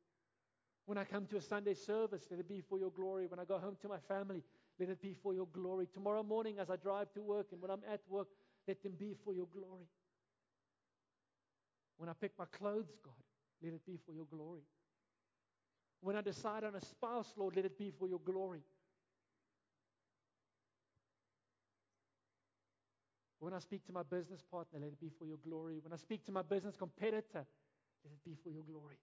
When 0.86 0.97
I 0.97 1.04
come 1.04 1.26
to 1.28 1.38
a 1.38 1.41
Sunday 1.41 1.74
service, 1.74 2.28
let 2.30 2.39
it 2.39 2.47
be 2.47 2.62
for 2.62 2.80
your 2.80 2.91
glory. 2.91 3.28
When 3.28 3.39
I 3.39 3.45
go 3.45 3.58
home 3.58 3.78
to 3.82 3.88
my 3.88 4.00
family, 4.08 4.43
let 4.80 4.89
it 4.89 5.02
be 5.02 5.14
for 5.22 5.34
your 5.34 5.47
glory. 5.47 5.88
Tomorrow 5.93 6.24
morning, 6.24 6.60
as 6.60 6.70
I 6.70 6.76
drive 6.76 7.12
to 7.14 7.22
work 7.22 7.47
and 7.52 7.62
when 7.62 7.72
I'm 7.72 7.82
at 7.91 8.02
work, 8.08 8.28
let 8.70 8.84
them 8.84 8.93
be 8.97 9.15
for 9.26 9.34
your 9.34 9.47
glory. 9.47 9.89
When 11.97 12.07
I 12.07 12.13
pick 12.13 12.34
my 12.38 12.45
clothes, 12.45 12.95
God, 13.03 13.13
let 13.63 13.74
it 13.74 13.84
be 13.86 13.97
for 14.05 14.13
your 14.13 14.26
glory. 14.26 14.61
When 16.01 16.15
I 16.15 16.22
decide 16.22 16.63
on 16.63 16.76
a 16.76 16.86
spouse, 16.86 17.34
Lord, 17.36 17.55
let 17.55 17.65
it 17.65 17.78
be 17.80 17.91
for 17.97 18.07
your 18.07 18.20
glory. 18.20 18.61
When 23.39 23.53
I 23.53 23.59
speak 23.59 23.86
to 23.88 23.91
my 23.91 24.03
business 24.03 24.43
partner, 24.51 24.80
let 24.80 24.89
it 24.89 25.01
be 25.01 25.09
for 25.17 25.26
your 25.26 25.38
glory. 25.38 25.80
When 25.82 25.91
I 25.91 25.97
speak 25.97 26.24
to 26.26 26.32
my 26.32 26.43
business 26.43 26.76
competitor, 26.78 27.45
let 28.03 28.13
it 28.13 28.24
be 28.24 28.36
for 28.43 28.51
your 28.51 28.63
glory. 28.63 28.99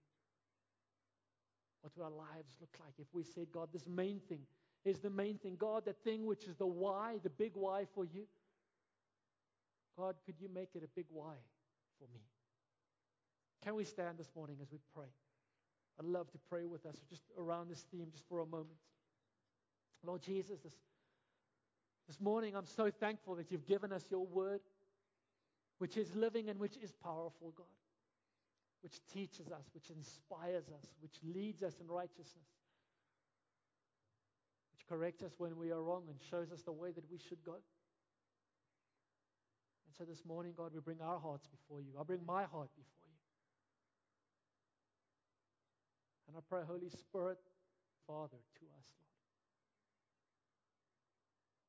What 1.82 1.92
will 1.96 2.04
our 2.04 2.10
lives 2.10 2.54
look 2.60 2.76
like 2.80 2.94
if 2.98 3.06
we 3.12 3.24
said, 3.24 3.48
God, 3.52 3.70
this 3.72 3.86
main 3.86 4.20
thing 4.28 4.42
is 4.84 5.00
the 5.00 5.10
main 5.10 5.38
thing? 5.38 5.56
God, 5.58 5.84
that 5.86 6.04
thing 6.04 6.24
which 6.24 6.44
is 6.44 6.54
the 6.54 6.66
why, 6.66 7.16
the 7.24 7.30
big 7.30 7.52
why 7.54 7.86
for 7.94 8.04
you. 8.04 8.26
God, 9.96 10.16
could 10.24 10.40
you 10.40 10.48
make 10.52 10.70
it 10.74 10.82
a 10.84 10.88
big 10.94 11.06
why 11.10 11.34
for 11.98 12.06
me? 12.12 12.20
Can 13.64 13.74
we 13.74 13.84
stand 13.84 14.18
this 14.18 14.30
morning 14.36 14.56
as 14.60 14.70
we 14.70 14.78
pray? 14.94 15.08
I'd 15.98 16.04
love 16.04 16.30
to 16.32 16.38
pray 16.50 16.66
with 16.66 16.84
us 16.84 16.96
just 17.08 17.22
around 17.38 17.70
this 17.70 17.84
theme 17.90 18.08
just 18.12 18.28
for 18.28 18.40
a 18.40 18.46
moment. 18.46 18.78
Lord 20.04 20.22
Jesus, 20.22 20.60
this 20.60 20.74
this 22.06 22.20
morning, 22.20 22.54
I'm 22.54 22.66
so 22.66 22.90
thankful 22.90 23.34
that 23.34 23.50
you've 23.50 23.66
given 23.66 23.92
us 23.92 24.04
your 24.10 24.24
word, 24.24 24.60
which 25.78 25.96
is 25.96 26.14
living 26.14 26.48
and 26.48 26.60
which 26.60 26.76
is 26.76 26.92
powerful, 26.92 27.52
God, 27.56 27.66
which 28.82 29.00
teaches 29.12 29.50
us, 29.50 29.64
which 29.74 29.90
inspires 29.90 30.68
us, 30.68 30.86
which 31.00 31.16
leads 31.34 31.64
us 31.64 31.74
in 31.80 31.88
righteousness, 31.88 32.46
which 34.72 34.86
corrects 34.88 35.24
us 35.24 35.32
when 35.38 35.56
we 35.58 35.72
are 35.72 35.82
wrong 35.82 36.04
and 36.08 36.16
shows 36.30 36.52
us 36.52 36.62
the 36.62 36.70
way 36.70 36.92
that 36.92 37.10
we 37.10 37.18
should 37.18 37.42
go. 37.44 37.56
So 39.98 40.04
this 40.04 40.24
morning, 40.26 40.52
God, 40.54 40.72
we 40.74 40.80
bring 40.80 41.00
our 41.00 41.18
hearts 41.18 41.46
before 41.46 41.80
you. 41.80 41.92
I 41.98 42.02
bring 42.02 42.20
my 42.26 42.44
heart 42.44 42.68
before 42.76 43.08
you. 43.08 43.16
And 46.28 46.36
I 46.36 46.40
pray, 46.50 46.60
Holy 46.66 46.90
Spirit, 46.90 47.38
Father, 48.06 48.36
to 48.36 48.64
us, 48.76 48.86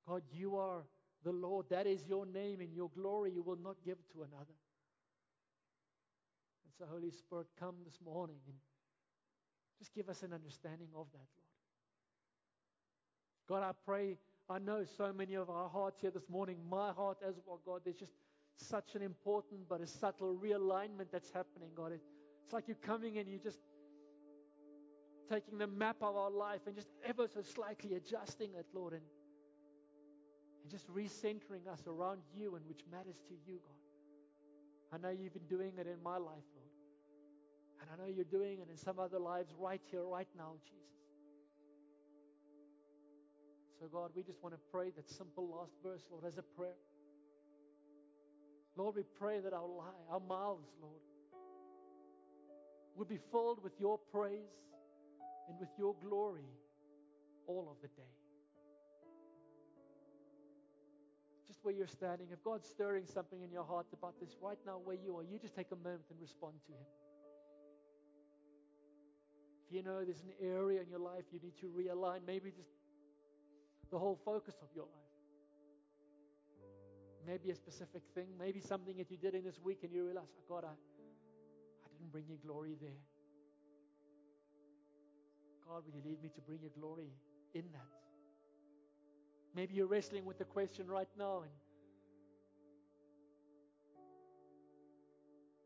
Lord. 0.06 0.22
God, 0.22 0.38
you 0.38 0.58
are 0.58 0.84
the 1.24 1.32
Lord. 1.32 1.68
That 1.70 1.88
is 1.88 2.06
your 2.06 2.26
name, 2.26 2.60
and 2.60 2.74
your 2.74 2.90
glory 2.90 3.32
you 3.32 3.44
will 3.44 3.60
not 3.64 3.78
give 3.86 3.98
to 4.12 4.24
another. 4.24 4.58
And 6.66 6.74
so, 6.78 6.86
Holy 6.92 7.12
Spirit, 7.12 7.48
come 7.58 7.76
this 7.86 8.00
morning 8.04 8.40
and 8.46 8.56
just 9.80 9.94
give 9.94 10.10
us 10.10 10.22
an 10.24 10.34
understanding 10.34 10.90
of 10.96 11.08
that, 11.14 11.28
Lord. 13.48 13.62
God, 13.62 13.64
I 13.70 13.72
pray, 13.86 14.18
I 14.50 14.60
know 14.60 14.84
so 14.98 15.12
many 15.12 15.36
of 15.36 15.50
our 15.50 15.70
hearts 15.70 16.00
here 16.02 16.12
this 16.12 16.30
morning, 16.30 16.58
my 16.70 16.92
heart 16.92 17.18
as 17.28 17.36
well, 17.46 17.60
God, 17.66 17.82
there's 17.84 17.98
just 17.98 18.14
such 18.56 18.96
an 18.96 19.02
important 19.02 19.68
but 19.70 19.82
a 19.82 19.88
subtle 19.88 20.36
realignment 20.36 21.12
that's 21.12 21.30
happening, 21.32 21.70
God. 21.76 21.92
It's 22.44 22.54
like 22.54 22.68
you're 22.68 22.78
coming 22.78 23.18
and 23.18 23.28
you're 23.28 23.44
just 23.44 23.60
taking 25.30 25.58
the 25.58 25.68
map 25.68 25.98
of 26.02 26.16
our 26.16 26.32
life 26.32 26.62
and 26.66 26.76
just 26.76 26.88
ever 27.06 27.28
so 27.28 27.42
slightly 27.42 27.96
adjusting 27.96 28.52
it, 28.58 28.66
Lord. 28.74 28.94
And 28.94 29.02
and 30.68 30.72
just 30.72 30.94
recentering 30.94 31.66
us 31.72 31.88
around 31.88 32.20
you 32.36 32.56
and 32.56 32.66
which 32.68 32.82
matters 32.92 33.16
to 33.30 33.34
you, 33.46 33.60
God. 33.64 33.80
I 34.92 34.98
know 34.98 35.16
you've 35.18 35.34
been 35.34 35.48
doing 35.48 35.72
it 35.78 35.88
in 35.88 36.04
my 36.04 36.18
life, 36.18 36.44
Lord. 36.56 36.74
And 37.80 37.90
I 37.90 37.96
know 38.04 38.12
you're 38.14 38.26
doing 38.26 38.60
it 38.60 38.68
in 38.70 38.76
some 38.76 39.00
other 39.00 39.20
lives 39.20 39.54
right 39.58 39.80
here, 39.90 40.04
right 40.04 40.28
now, 40.38 40.56
Jesus. 40.66 40.97
So, 43.80 43.88
God, 43.92 44.12
we 44.16 44.24
just 44.24 44.42
want 44.42 44.56
to 44.56 44.62
pray 44.72 44.90
that 44.96 45.10
simple 45.10 45.48
last 45.48 45.74
verse, 45.84 46.02
Lord, 46.12 46.24
as 46.26 46.38
a 46.38 46.42
prayer. 46.42 46.80
Lord, 48.76 48.96
we 48.96 49.04
pray 49.20 49.40
that 49.40 49.54
our 49.54 49.68
lie, 49.68 49.98
our 50.10 50.20
mouths, 50.20 50.70
Lord, 50.82 51.02
would 52.96 53.08
be 53.08 53.20
filled 53.32 53.64
with 53.64 53.74
your 53.80 54.00
praise 54.12 54.56
and 55.50 55.60
with 55.60 55.70
your 55.78 55.96
glory 56.02 56.50
all 57.48 57.70
of 57.72 57.82
the 57.82 57.88
day. 57.90 58.18
just 61.58 61.64
where 61.64 61.74
you're 61.74 61.88
standing, 61.88 62.28
if 62.32 62.44
God's 62.44 62.68
stirring 62.68 63.06
something 63.06 63.42
in 63.42 63.52
your 63.52 63.64
heart 63.64 63.88
about 63.94 64.20
this 64.20 64.36
right 64.42 64.60
now, 64.66 64.80
where 64.84 64.96
you 64.96 65.18
are, 65.18 65.24
you 65.24 65.40
just 65.40 65.56
take 65.56 65.72
a 65.72 65.76
moment 65.76 66.06
and 66.12 66.20
respond 66.20 66.54
to 66.68 66.72
Him. 66.74 66.86
If 69.66 69.76
you 69.76 69.82
know 69.82 70.04
there's 70.04 70.22
an 70.22 70.36
area 70.40 70.82
in 70.82 70.90
your 70.90 71.00
life 71.00 71.24
you 71.32 71.40
need 71.42 71.58
to 71.62 71.68
realign, 71.68 72.20
maybe 72.28 72.52
just 72.52 72.70
the 73.90 74.00
whole 74.00 74.20
focus 74.26 74.56
of 74.62 74.68
your 74.76 74.86
life. 74.86 75.14
Maybe 77.26 77.52
a 77.52 77.56
specific 77.56 78.04
thing, 78.16 78.28
maybe 78.40 78.62
something 78.62 78.96
that 78.98 79.12
you 79.12 79.18
did 79.18 79.36
in 79.36 79.44
this 79.44 79.60
week 79.62 79.80
and 79.84 79.92
you 79.92 80.06
realize, 80.06 80.32
oh 80.38 80.44
God, 80.48 80.64
I, 80.64 80.72
I 80.72 81.88
didn't 81.92 82.12
bring 82.12 82.26
you 82.30 82.38
glory 82.46 82.78
there. 82.80 83.04
God, 85.68 85.84
will 85.86 85.94
you 85.94 86.02
lead 86.06 86.24
me 86.24 86.30
to 86.36 86.42
bring 86.42 86.60
your 86.62 86.72
glory 86.80 87.12
in 87.54 87.64
that? 87.74 87.92
Maybe 89.54 89.74
you're 89.74 89.88
wrestling 89.88 90.24
with 90.24 90.38
the 90.38 90.46
question 90.46 90.88
right 90.88 91.10
now 91.18 91.42
and 91.42 91.52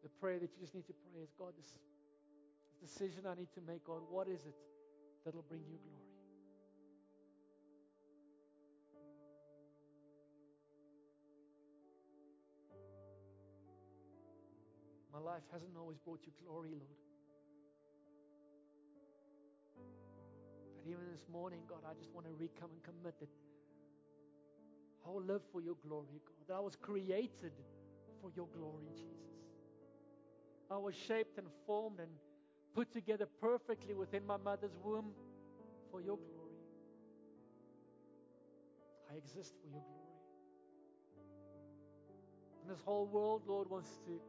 the 0.01 0.09
prayer 0.19 0.39
that 0.39 0.49
you 0.55 0.61
just 0.61 0.73
need 0.73 0.87
to 0.87 0.93
pray 0.93 1.21
is 1.21 1.29
God, 1.37 1.53
this 1.57 1.77
decision 2.81 3.27
I 3.27 3.35
need 3.35 3.51
to 3.53 3.61
make, 3.61 3.85
God, 3.85 4.01
what 4.09 4.27
is 4.27 4.45
it 4.45 4.55
that'll 5.23 5.45
bring 5.47 5.61
you 5.69 5.77
glory? 5.77 6.20
Life 15.21 15.43
hasn't 15.51 15.75
always 15.77 15.97
brought 15.97 16.21
you 16.25 16.31
glory, 16.43 16.71
Lord. 16.71 16.99
But 20.77 20.89
even 20.89 21.05
this 21.11 21.25
morning, 21.31 21.59
God, 21.67 21.83
I 21.85 21.93
just 21.93 22.13
want 22.13 22.25
to 22.27 22.33
recome 22.33 22.71
and 22.73 22.83
commit 22.83 23.19
that 23.19 23.29
I 25.05 25.09
will 25.09 25.23
live 25.23 25.41
for 25.51 25.61
your 25.61 25.75
glory, 25.87 26.21
God. 26.25 26.47
That 26.47 26.55
I 26.55 26.59
was 26.59 26.75
created 26.75 27.53
for 28.21 28.31
your 28.35 28.47
glory, 28.47 28.89
Jesus. 28.95 29.31
I 30.69 30.77
was 30.77 30.95
shaped 30.95 31.37
and 31.37 31.47
formed 31.65 31.99
and 31.99 32.09
put 32.73 32.91
together 32.91 33.27
perfectly 33.41 33.93
within 33.93 34.25
my 34.25 34.37
mother's 34.37 34.77
womb 34.83 35.11
for 35.91 36.01
your 36.01 36.17
glory. 36.17 36.41
I 39.11 39.17
exist 39.17 39.53
for 39.61 39.67
your 39.69 39.81
glory. 39.81 40.01
And 42.61 42.71
this 42.71 42.81
whole 42.85 43.05
world, 43.05 43.41
Lord, 43.45 43.69
wants 43.69 43.91
to 44.05 44.21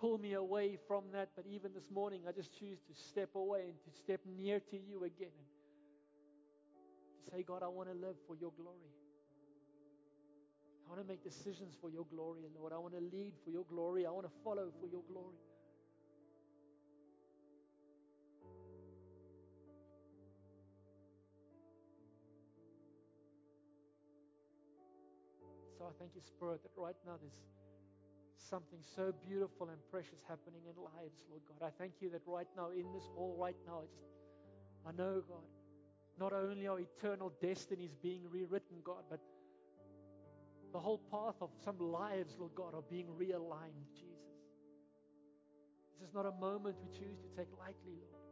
pull 0.00 0.18
me 0.18 0.32
away 0.32 0.78
from 0.88 1.04
that. 1.12 1.30
But 1.36 1.44
even 1.46 1.72
this 1.74 1.90
morning, 1.92 2.22
I 2.26 2.32
just 2.32 2.58
choose 2.58 2.78
to 2.88 2.94
step 2.94 3.30
away 3.34 3.64
and 3.68 3.78
to 3.84 3.90
step 4.02 4.20
near 4.38 4.60
to 4.70 4.76
you 4.76 5.04
again 5.04 5.36
and 5.36 5.46
to 7.24 7.30
say, 7.30 7.42
God, 7.42 7.62
I 7.62 7.68
want 7.68 7.88
to 7.88 7.94
live 7.94 8.16
for 8.26 8.34
your 8.36 8.52
glory. 8.56 8.90
I 10.86 10.88
want 10.88 11.02
to 11.02 11.06
make 11.06 11.22
decisions 11.22 11.76
for 11.80 11.90
your 11.90 12.06
glory, 12.10 12.42
Lord. 12.58 12.72
I 12.72 12.78
want 12.78 12.94
to 12.94 13.00
lead 13.00 13.34
for 13.44 13.50
your 13.50 13.64
glory. 13.70 14.06
I 14.06 14.10
want 14.10 14.26
to 14.26 14.32
follow 14.42 14.72
for 14.80 14.88
your 14.88 15.02
glory. 15.06 15.36
So 25.78 25.84
I 25.86 25.92
thank 25.98 26.12
you, 26.14 26.20
Spirit, 26.20 26.62
that 26.62 26.72
right 26.76 26.96
now 27.06 27.16
there's 27.20 27.38
something 28.48 28.80
so 28.96 29.12
beautiful 29.28 29.68
and 29.68 29.78
precious 29.90 30.22
happening 30.28 30.62
in 30.64 30.76
lives, 30.80 31.20
Lord 31.28 31.42
God. 31.46 31.66
I 31.66 31.70
thank 31.78 32.00
you 32.00 32.10
that 32.10 32.22
right 32.26 32.48
now, 32.56 32.70
in 32.70 32.92
this 32.92 33.04
hall, 33.14 33.36
right 33.38 33.56
now, 33.66 33.82
I 33.82 33.86
just 33.86 34.10
I 34.86 34.92
know, 34.92 35.22
God, 35.28 35.44
not 36.18 36.32
only 36.32 36.66
are 36.66 36.80
eternal 36.80 37.32
destinies 37.40 37.94
being 38.02 38.22
rewritten, 38.30 38.78
God, 38.84 39.04
but 39.10 39.20
the 40.72 40.78
whole 40.78 41.00
path 41.10 41.36
of 41.40 41.50
some 41.64 41.78
lives, 41.78 42.36
Lord 42.38 42.54
God, 42.54 42.74
are 42.74 42.84
being 42.90 43.08
realigned, 43.18 43.88
Jesus. 43.94 44.16
This 45.98 46.08
is 46.08 46.14
not 46.14 46.26
a 46.26 46.32
moment 46.40 46.76
we 46.80 46.88
choose 46.98 47.18
to 47.20 47.28
take 47.36 47.48
lightly, 47.58 48.00
Lord. 48.10 48.24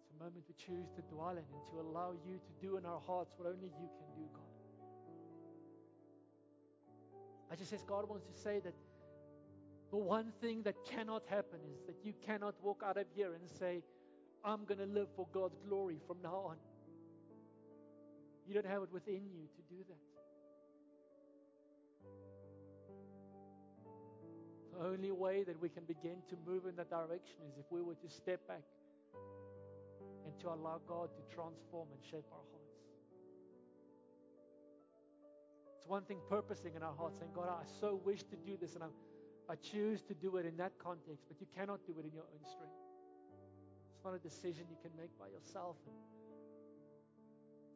It's 0.00 0.10
a 0.18 0.24
moment 0.24 0.44
we 0.48 0.54
choose 0.54 0.88
to 0.96 1.02
dwell 1.14 1.32
in 1.32 1.38
and 1.38 1.64
to 1.70 1.80
allow 1.80 2.14
you 2.26 2.38
to 2.38 2.66
do 2.66 2.78
in 2.78 2.86
our 2.86 3.00
hearts 3.06 3.34
what 3.36 3.46
only 3.46 3.70
you 3.78 3.88
can 3.94 4.08
do, 4.16 4.26
God. 4.32 4.45
I 7.50 7.54
just 7.56 7.70
says 7.70 7.82
God 7.86 8.08
wants 8.08 8.24
to 8.26 8.32
say 8.42 8.60
that 8.60 8.74
the 9.90 9.96
one 9.96 10.32
thing 10.40 10.62
that 10.62 10.74
cannot 10.84 11.22
happen 11.28 11.60
is 11.72 11.86
that 11.86 11.96
you 12.04 12.12
cannot 12.24 12.54
walk 12.62 12.82
out 12.84 12.96
of 12.96 13.06
here 13.14 13.32
and 13.34 13.48
say, 13.58 13.82
I'm 14.44 14.64
going 14.64 14.78
to 14.78 14.86
live 14.86 15.08
for 15.14 15.26
God's 15.32 15.56
glory 15.68 15.98
from 16.06 16.18
now 16.22 16.42
on. 16.48 16.56
You 18.46 18.54
don't 18.54 18.66
have 18.66 18.82
it 18.82 18.92
within 18.92 19.22
you 19.32 19.46
to 19.56 19.62
do 19.68 19.82
that. 19.88 19.96
The 24.72 24.86
only 24.86 25.10
way 25.10 25.42
that 25.44 25.60
we 25.60 25.68
can 25.68 25.84
begin 25.84 26.18
to 26.28 26.36
move 26.46 26.66
in 26.66 26.76
that 26.76 26.90
direction 26.90 27.36
is 27.48 27.58
if 27.58 27.64
we 27.70 27.80
were 27.80 27.94
to 27.94 28.08
step 28.08 28.46
back 28.46 28.62
and 30.26 30.38
to 30.40 30.48
allow 30.48 30.80
God 30.86 31.08
to 31.14 31.34
transform 31.34 31.88
and 31.92 32.04
shape 32.10 32.26
our 32.30 32.44
hearts. 32.52 32.65
It's 35.86 35.90
one 35.94 36.02
thing 36.02 36.18
purposing 36.26 36.74
in 36.74 36.82
our 36.82 36.98
hearts, 36.98 37.22
saying, 37.22 37.30
God, 37.30 37.46
I 37.46 37.62
so 37.78 38.02
wish 38.02 38.26
to 38.26 38.34
do 38.42 38.58
this, 38.58 38.74
and 38.74 38.82
I, 38.82 38.90
I 39.46 39.54
choose 39.54 40.02
to 40.10 40.18
do 40.18 40.34
it 40.34 40.42
in 40.42 40.58
that 40.58 40.74
context, 40.82 41.22
but 41.30 41.38
you 41.38 41.46
cannot 41.54 41.78
do 41.86 41.94
it 42.02 42.04
in 42.04 42.10
your 42.10 42.26
own 42.26 42.42
strength. 42.42 42.74
It's 43.94 44.02
not 44.02 44.10
a 44.10 44.18
decision 44.18 44.66
you 44.66 44.74
can 44.82 44.90
make 44.98 45.14
by 45.14 45.30
yourself. 45.30 45.78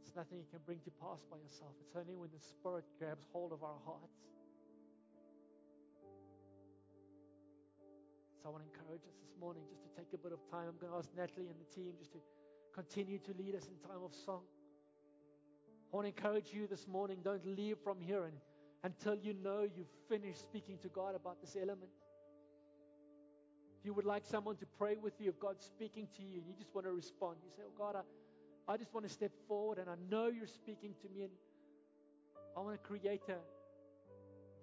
It's 0.03 0.11
nothing 0.19 0.43
you 0.43 0.51
can 0.51 0.59
bring 0.67 0.83
to 0.83 0.91
pass 0.99 1.23
by 1.31 1.39
yourself. 1.39 1.71
It's 1.87 1.95
only 1.95 2.19
when 2.19 2.35
the 2.35 2.43
Spirit 2.43 2.83
grabs 2.99 3.31
hold 3.31 3.55
of 3.55 3.63
our 3.63 3.79
hearts. 3.87 4.19
So 8.43 8.51
I 8.51 8.59
want 8.59 8.67
to 8.67 8.71
encourage 8.75 9.07
us 9.07 9.15
this 9.23 9.39
morning 9.39 9.63
just 9.71 9.87
to 9.87 9.91
take 9.95 10.11
a 10.11 10.19
bit 10.19 10.35
of 10.35 10.43
time. 10.51 10.67
I'm 10.67 10.83
going 10.83 10.91
to 10.91 10.99
ask 10.99 11.15
Natalie 11.15 11.47
and 11.47 11.63
the 11.63 11.71
team 11.71 11.95
just 11.95 12.11
to 12.19 12.21
continue 12.75 13.23
to 13.23 13.31
lead 13.39 13.55
us 13.55 13.71
in 13.71 13.79
time 13.87 14.03
of 14.03 14.11
song. 14.19 14.43
I 15.93 15.97
want 15.97 16.05
to 16.05 16.09
encourage 16.09 16.53
you 16.53 16.68
this 16.68 16.86
morning 16.86 17.18
don't 17.24 17.45
leave 17.45 17.76
from 17.82 18.01
here 18.01 18.24
and, 18.24 18.34
until 18.84 19.16
you 19.16 19.34
know 19.34 19.62
you've 19.62 19.91
finished 20.09 20.41
speaking 20.41 20.78
to 20.82 20.88
God 20.88 21.16
about 21.16 21.41
this 21.41 21.57
element. 21.57 21.91
If 23.80 23.84
you 23.84 23.93
would 23.95 24.05
like 24.05 24.22
someone 24.24 24.57
to 24.59 24.66
pray 24.78 24.97
with 24.97 25.14
you, 25.18 25.30
if 25.30 25.41
God's 25.41 25.64
speaking 25.64 26.07
to 26.16 26.22
you 26.22 26.38
and 26.38 26.47
you 26.47 26.55
just 26.57 26.72
want 26.74 26.86
to 26.86 26.93
respond, 26.93 27.38
you 27.43 27.51
say, 27.57 27.62
Oh 27.66 27.72
God, 27.76 27.97
I, 27.97 28.72
I 28.72 28.76
just 28.76 28.95
want 28.95 29.05
to 29.05 29.12
step 29.12 29.32
forward 29.49 29.78
and 29.78 29.91
I 29.91 29.95
know 30.09 30.28
you're 30.28 30.47
speaking 30.47 30.95
to 31.03 31.09
me 31.12 31.22
and 31.22 31.32
I 32.57 32.61
want 32.61 32.80
to 32.80 32.86
create 32.88 33.22
a 33.28 33.38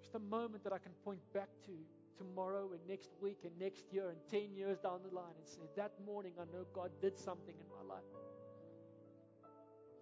just 0.00 0.14
a 0.14 0.18
moment 0.18 0.64
that 0.64 0.72
I 0.72 0.78
can 0.78 0.92
point 1.04 1.20
back 1.34 1.48
to 1.66 1.72
tomorrow 2.16 2.70
and 2.72 2.80
next 2.88 3.10
week 3.20 3.40
and 3.44 3.52
next 3.60 3.92
year 3.92 4.08
and 4.08 4.18
10 4.30 4.56
years 4.56 4.78
down 4.78 5.00
the 5.06 5.14
line 5.14 5.36
and 5.36 5.46
say, 5.46 5.68
That 5.76 5.92
morning 6.06 6.32
I 6.40 6.44
know 6.56 6.64
God 6.72 6.90
did 7.02 7.18
something 7.18 7.54
in 7.54 7.68
my 7.68 7.94
life 7.94 8.04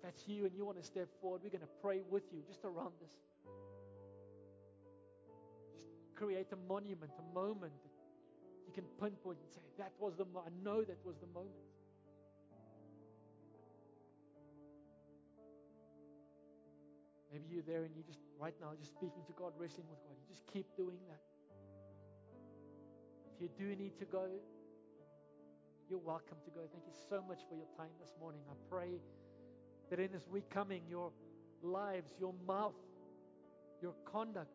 that's 0.06 0.22
you 0.28 0.46
and 0.46 0.54
you 0.54 0.64
want 0.64 0.78
to 0.78 0.86
step 0.86 1.08
forward, 1.20 1.42
we're 1.42 1.50
going 1.50 1.66
to 1.66 1.76
pray 1.82 2.00
with 2.08 2.22
you 2.30 2.38
just 2.46 2.64
around 2.64 2.94
this. 3.02 3.10
Just 5.74 5.90
create 6.14 6.46
a 6.52 6.60
monument, 6.70 7.10
a 7.18 7.34
moment 7.34 7.74
that 7.82 7.90
you 8.68 8.72
can 8.72 8.84
pinpoint 9.02 9.42
and 9.42 9.50
say, 9.50 9.66
That 9.78 9.90
was 9.98 10.14
the 10.14 10.22
I 10.38 10.54
know 10.62 10.86
that 10.86 11.02
was 11.04 11.18
the 11.18 11.26
moment. 11.26 11.66
Maybe 17.32 17.50
you're 17.50 17.66
there 17.66 17.82
and 17.82 17.90
you're 17.92 18.06
just 18.06 18.22
right 18.38 18.54
now 18.62 18.70
just 18.78 18.92
speaking 18.94 19.26
to 19.26 19.34
God, 19.34 19.58
wrestling 19.58 19.90
with 19.90 19.98
God. 20.06 20.14
You 20.22 20.26
just 20.30 20.46
keep 20.46 20.70
doing 20.76 21.02
that. 21.10 21.20
If 23.34 23.42
you 23.42 23.50
do 23.58 23.74
need 23.74 23.98
to 23.98 24.04
go, 24.06 24.30
you're 25.90 25.98
welcome 25.98 26.38
to 26.46 26.50
go. 26.54 26.62
Thank 26.70 26.86
you 26.86 26.94
so 27.10 27.22
much 27.26 27.42
for 27.50 27.56
your 27.58 27.66
time 27.76 27.90
this 27.98 28.14
morning. 28.22 28.40
I 28.48 28.54
pray 28.70 29.02
that 29.90 29.98
in 30.00 30.12
this 30.12 30.26
week 30.28 30.48
coming, 30.50 30.82
your 30.88 31.12
lives, 31.62 32.10
your 32.18 32.34
mouth, 32.46 32.74
your 33.80 33.94
conduct 34.04 34.50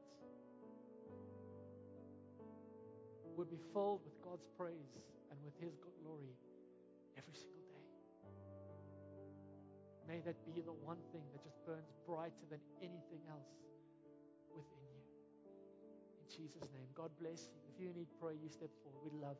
would 3.38 3.50
be 3.50 3.60
filled 3.74 4.02
with 4.04 4.14
God's 4.22 4.46
praise 4.58 4.92
and 5.32 5.40
with 5.44 5.56
His 5.60 5.74
glory 5.80 6.36
every 7.18 7.34
single 7.34 7.64
day. 7.72 7.88
May 10.08 10.20
that 10.28 10.36
be 10.46 10.62
the 10.62 10.76
one 10.84 11.00
thing 11.16 11.24
that 11.32 11.42
just 11.44 11.58
burns 11.66 11.96
brighter 12.06 12.46
than 12.50 12.60
anything 12.84 13.24
else 13.32 13.56
within 14.52 14.84
you. 14.92 15.08
In 16.20 16.28
Jesus' 16.28 16.68
name, 16.76 16.92
God 16.94 17.12
bless 17.20 17.48
you. 17.48 17.56
If 17.72 17.80
you 17.80 17.90
need 17.96 18.12
prayer, 18.20 18.36
you 18.36 18.50
step 18.52 18.70
forward. 18.84 19.00
We'd 19.08 19.22
love 19.22 19.40